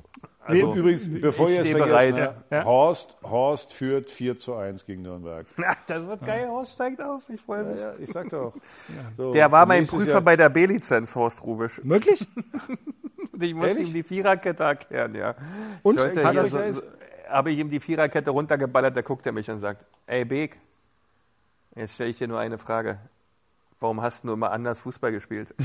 Also, 0.43 0.73
Übrigens, 0.75 1.21
bevor 1.21 1.49
ich 1.49 1.55
ihr 1.55 1.61
es 1.61 1.67
stehe 1.67 1.77
vergesst, 1.77 2.15
bereit. 2.15 2.35
ne, 2.49 2.57
Ja. 2.57 2.63
Horst, 2.65 3.17
Horst 3.23 3.73
führt 3.73 4.09
4 4.09 4.39
zu 4.39 4.55
1 4.55 4.85
gegen 4.85 5.01
Nürnberg. 5.01 5.45
das 5.87 6.07
wird 6.07 6.25
geil, 6.25 6.47
Horst 6.49 6.73
steigt 6.73 7.01
auf. 7.01 7.21
Ich 7.29 7.41
freue 7.41 7.63
mich. 7.65 7.79
Ja, 7.79 7.93
ich 7.99 8.11
sag 8.11 8.29
doch. 8.29 8.53
So, 9.17 9.33
Der 9.33 9.51
war 9.51 9.65
mein 9.65 9.85
Prüfer 9.85 10.09
Jahr- 10.13 10.21
bei 10.21 10.35
der 10.37 10.49
B-Lizenz, 10.49 11.13
Horst 11.15 11.43
Rubisch. 11.43 11.81
Möglich? 11.83 12.27
Ich 13.39 13.53
musste 13.53 13.69
Ehrlich? 13.73 13.89
ihm 13.89 13.93
die 13.93 14.01
Viererkette 14.01 14.63
erklären, 14.63 15.13
ja. 15.13 15.35
Und? 15.83 15.99
Hat 15.99 16.33
so, 16.49 16.57
so, 16.73 16.81
habe 17.29 17.51
ich 17.51 17.59
ihm 17.59 17.69
die 17.69 17.79
Viererkette 17.79 18.31
runtergeballert, 18.31 18.97
da 18.97 19.01
guckt 19.01 19.27
er 19.27 19.31
mich 19.31 19.47
und 19.51 19.59
sagt, 19.59 19.85
ey 20.07 20.25
Beek, 20.25 20.57
jetzt 21.75 21.93
stelle 21.93 22.09
ich 22.09 22.17
dir 22.17 22.27
nur 22.27 22.39
eine 22.39 22.57
Frage. 22.57 22.99
Warum 23.79 24.01
hast 24.01 24.23
du 24.23 24.33
immer 24.33 24.51
anders 24.51 24.79
Fußball 24.79 25.11
gespielt? 25.11 25.53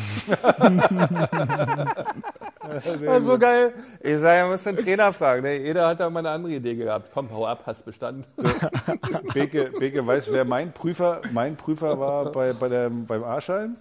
war 2.63 3.21
so 3.21 3.39
geil. 3.39 3.73
Ich 4.01 4.19
sage, 4.19 4.39
er 4.39 4.49
muss 4.49 4.63
den 4.63 4.77
Trainer 4.77 5.13
fragen. 5.13 5.43
Ne? 5.43 5.57
Jeder 5.59 5.89
hat 5.89 6.01
da 6.01 6.11
mal 6.11 6.21
eine 6.21 6.31
andere 6.31 6.53
Idee 6.55 6.75
gehabt. 6.75 7.11
Komm, 7.13 7.31
hau 7.31 7.47
ab, 7.47 7.63
hast 7.67 7.85
bestanden. 7.85 8.25
Beke, 9.35 9.71
Beke 9.79 10.07
weiß, 10.07 10.31
wer 10.33 10.45
mein 10.45 10.73
Prüfer, 10.73 11.23
mein 11.33 11.57
Prüfer 11.57 11.99
war 11.99 12.31
bei, 12.31 12.53
bei 12.53 12.69
der, 12.69 12.91
beim 12.91 13.25
A-Schein? 13.25 13.77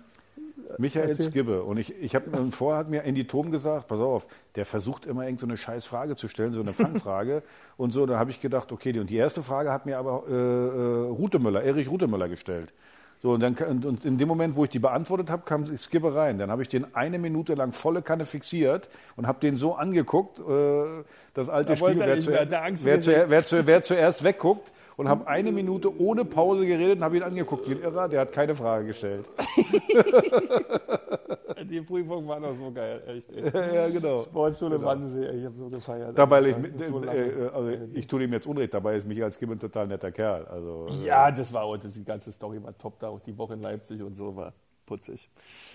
Michael 0.82 1.16
Skibbe. 1.16 1.64
Und 1.64 1.78
ich, 1.78 1.94
ich 2.02 2.16
habe 2.16 2.52
vorher 2.52 2.80
hat 2.80 2.90
mir 2.90 3.04
Andy 3.04 3.26
Thom 3.26 3.52
gesagt, 3.52 3.88
pass 3.88 4.00
auf, 4.00 4.28
der 4.56 4.66
versucht 4.66 5.06
immer 5.06 5.24
irgend 5.24 5.40
so 5.40 5.46
eine 5.46 5.58
scheiß 5.58 5.86
Frage 5.86 6.16
zu 6.16 6.28
stellen, 6.28 6.54
so 6.54 6.62
eine 6.62 6.74
Fangfrage. 6.74 7.44
und 7.78 7.92
so, 7.92 8.06
da 8.06 8.20
habe 8.20 8.32
ich 8.32 8.42
gedacht, 8.42 8.72
okay, 8.72 8.92
die, 8.92 9.00
und 9.00 9.10
die 9.10 9.16
erste 9.16 9.44
Frage 9.44 9.72
hat 9.72 9.86
mir 9.86 9.98
aber 9.98 10.24
äh, 10.28 10.34
äh, 10.34 11.08
Rutemüller, 11.10 11.64
Erich 11.64 11.90
Rutemüller 11.90 12.28
gestellt. 12.28 12.74
So, 13.22 13.34
und, 13.34 13.40
dann, 13.42 13.56
und, 13.56 14.04
in 14.04 14.18
dem 14.18 14.28
Moment, 14.28 14.56
wo 14.56 14.64
ich 14.64 14.72
die 14.72 14.80
beantwortet 14.80 15.30
habe, 15.30 15.44
kam 15.46 15.78
Skibbe 15.78 16.16
rein. 16.16 16.40
Dann 16.40 16.50
habe 16.50 16.64
ich 16.64 16.70
den 16.70 16.96
eine 16.96 17.20
Minute 17.20 17.54
lang 17.54 17.72
volle 17.72 18.02
Kanne 18.02 18.26
fixiert 18.26 18.90
und 19.16 19.28
habe 19.28 19.40
den 19.40 19.56
so 19.56 19.76
angeguckt, 19.76 20.40
äh, 20.40 21.04
das 21.36 21.48
alte 21.48 21.74
Da 21.74 21.78
Spiel, 21.78 22.02
er 22.02 22.08
wer, 22.08 22.20
zu, 22.20 22.32
wer 22.32 23.02
zu, 23.02 23.30
wer, 23.30 23.46
zu, 23.46 23.68
wer 23.68 23.84
zuerst 23.84 24.24
wegguckt 24.24 24.72
und 25.02 25.10
habe 25.10 25.26
eine 25.28 25.52
Minute 25.52 26.00
ohne 26.00 26.24
Pause 26.24 26.64
geredet 26.64 27.00
und 27.00 27.04
habe 27.04 27.18
ihn 27.18 27.24
angeguckt 27.24 27.68
wie 27.68 27.74
ein 27.74 27.82
Irrer. 27.82 28.08
Der 28.08 28.22
hat 28.22 28.32
keine 28.32 28.54
Frage 28.56 28.86
gestellt. 28.86 29.26
Die 31.70 31.82
Prüfung 31.82 32.28
war 32.28 32.40
noch 32.40 32.54
so 32.54 32.72
geil, 32.72 33.02
echt. 33.08 33.54
ja, 33.56 33.90
genau. 33.90 34.22
Sportschule 34.24 34.82
Wannsee, 34.84 35.28
ich 35.30 35.46
habe 35.46 35.56
so 35.58 35.70
gefeiert. 35.70 36.16
Dabei, 36.18 36.42
ich, 36.44 36.56
so 36.88 37.00
lange. 37.00 37.20
äh, 37.20 37.50
also 37.52 37.70
ich 37.94 38.06
tue 38.06 38.24
ihm 38.24 38.34
jetzt 38.34 38.46
Unrecht, 38.46 38.74
dabei 38.76 38.98
ist 38.98 39.08
Michael 39.08 39.32
Skibbe 39.32 39.54
ein 39.54 39.60
total 39.60 39.88
netter 39.88 40.12
Kerl. 40.12 40.46
Also, 40.46 40.86
äh, 40.90 41.06
Ja, 41.08 41.32
das 41.32 41.52
war 41.52 41.64
auch, 41.64 41.78
das, 41.78 41.94
die 41.94 42.04
ganze 42.04 42.32
Story 42.32 42.62
war 42.64 42.78
top 42.78 43.00
da, 43.00 43.08
auch 43.10 43.20
die 43.22 43.36
Woche 43.38 43.54
in 43.56 43.62
Leipzig 43.62 44.04
und 44.04 44.16
so 44.16 44.36
war 44.36 44.54
putzig. 44.86 45.30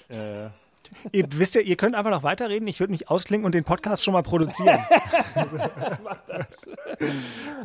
äh, 0.08 0.48
Ihr 1.12 1.26
wisst 1.30 1.54
ja, 1.54 1.60
ihr 1.60 1.76
könnt 1.76 1.94
einfach 1.94 2.10
noch 2.10 2.22
weiterreden. 2.22 2.66
Ich 2.68 2.80
würde 2.80 2.90
mich 2.90 3.08
ausklinken 3.08 3.46
und 3.46 3.54
den 3.54 3.64
Podcast 3.64 4.04
schon 4.04 4.12
mal 4.12 4.22
produzieren. 4.22 4.80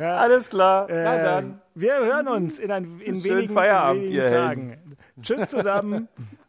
Alles 0.00 0.50
klar, 0.50 0.86
na 0.88 1.16
Äh, 1.20 1.24
dann. 1.24 1.60
Wir 1.74 1.94
hören 1.96 2.28
uns 2.28 2.58
in, 2.58 2.70
ein, 2.70 3.00
in 3.00 3.20
Schönen 3.20 3.24
wenigen, 3.24 3.54
Feierabend, 3.54 4.02
wenigen 4.04 4.28
Tagen. 4.28 4.96
Tschüss 5.22 5.48
zusammen. 5.48 6.08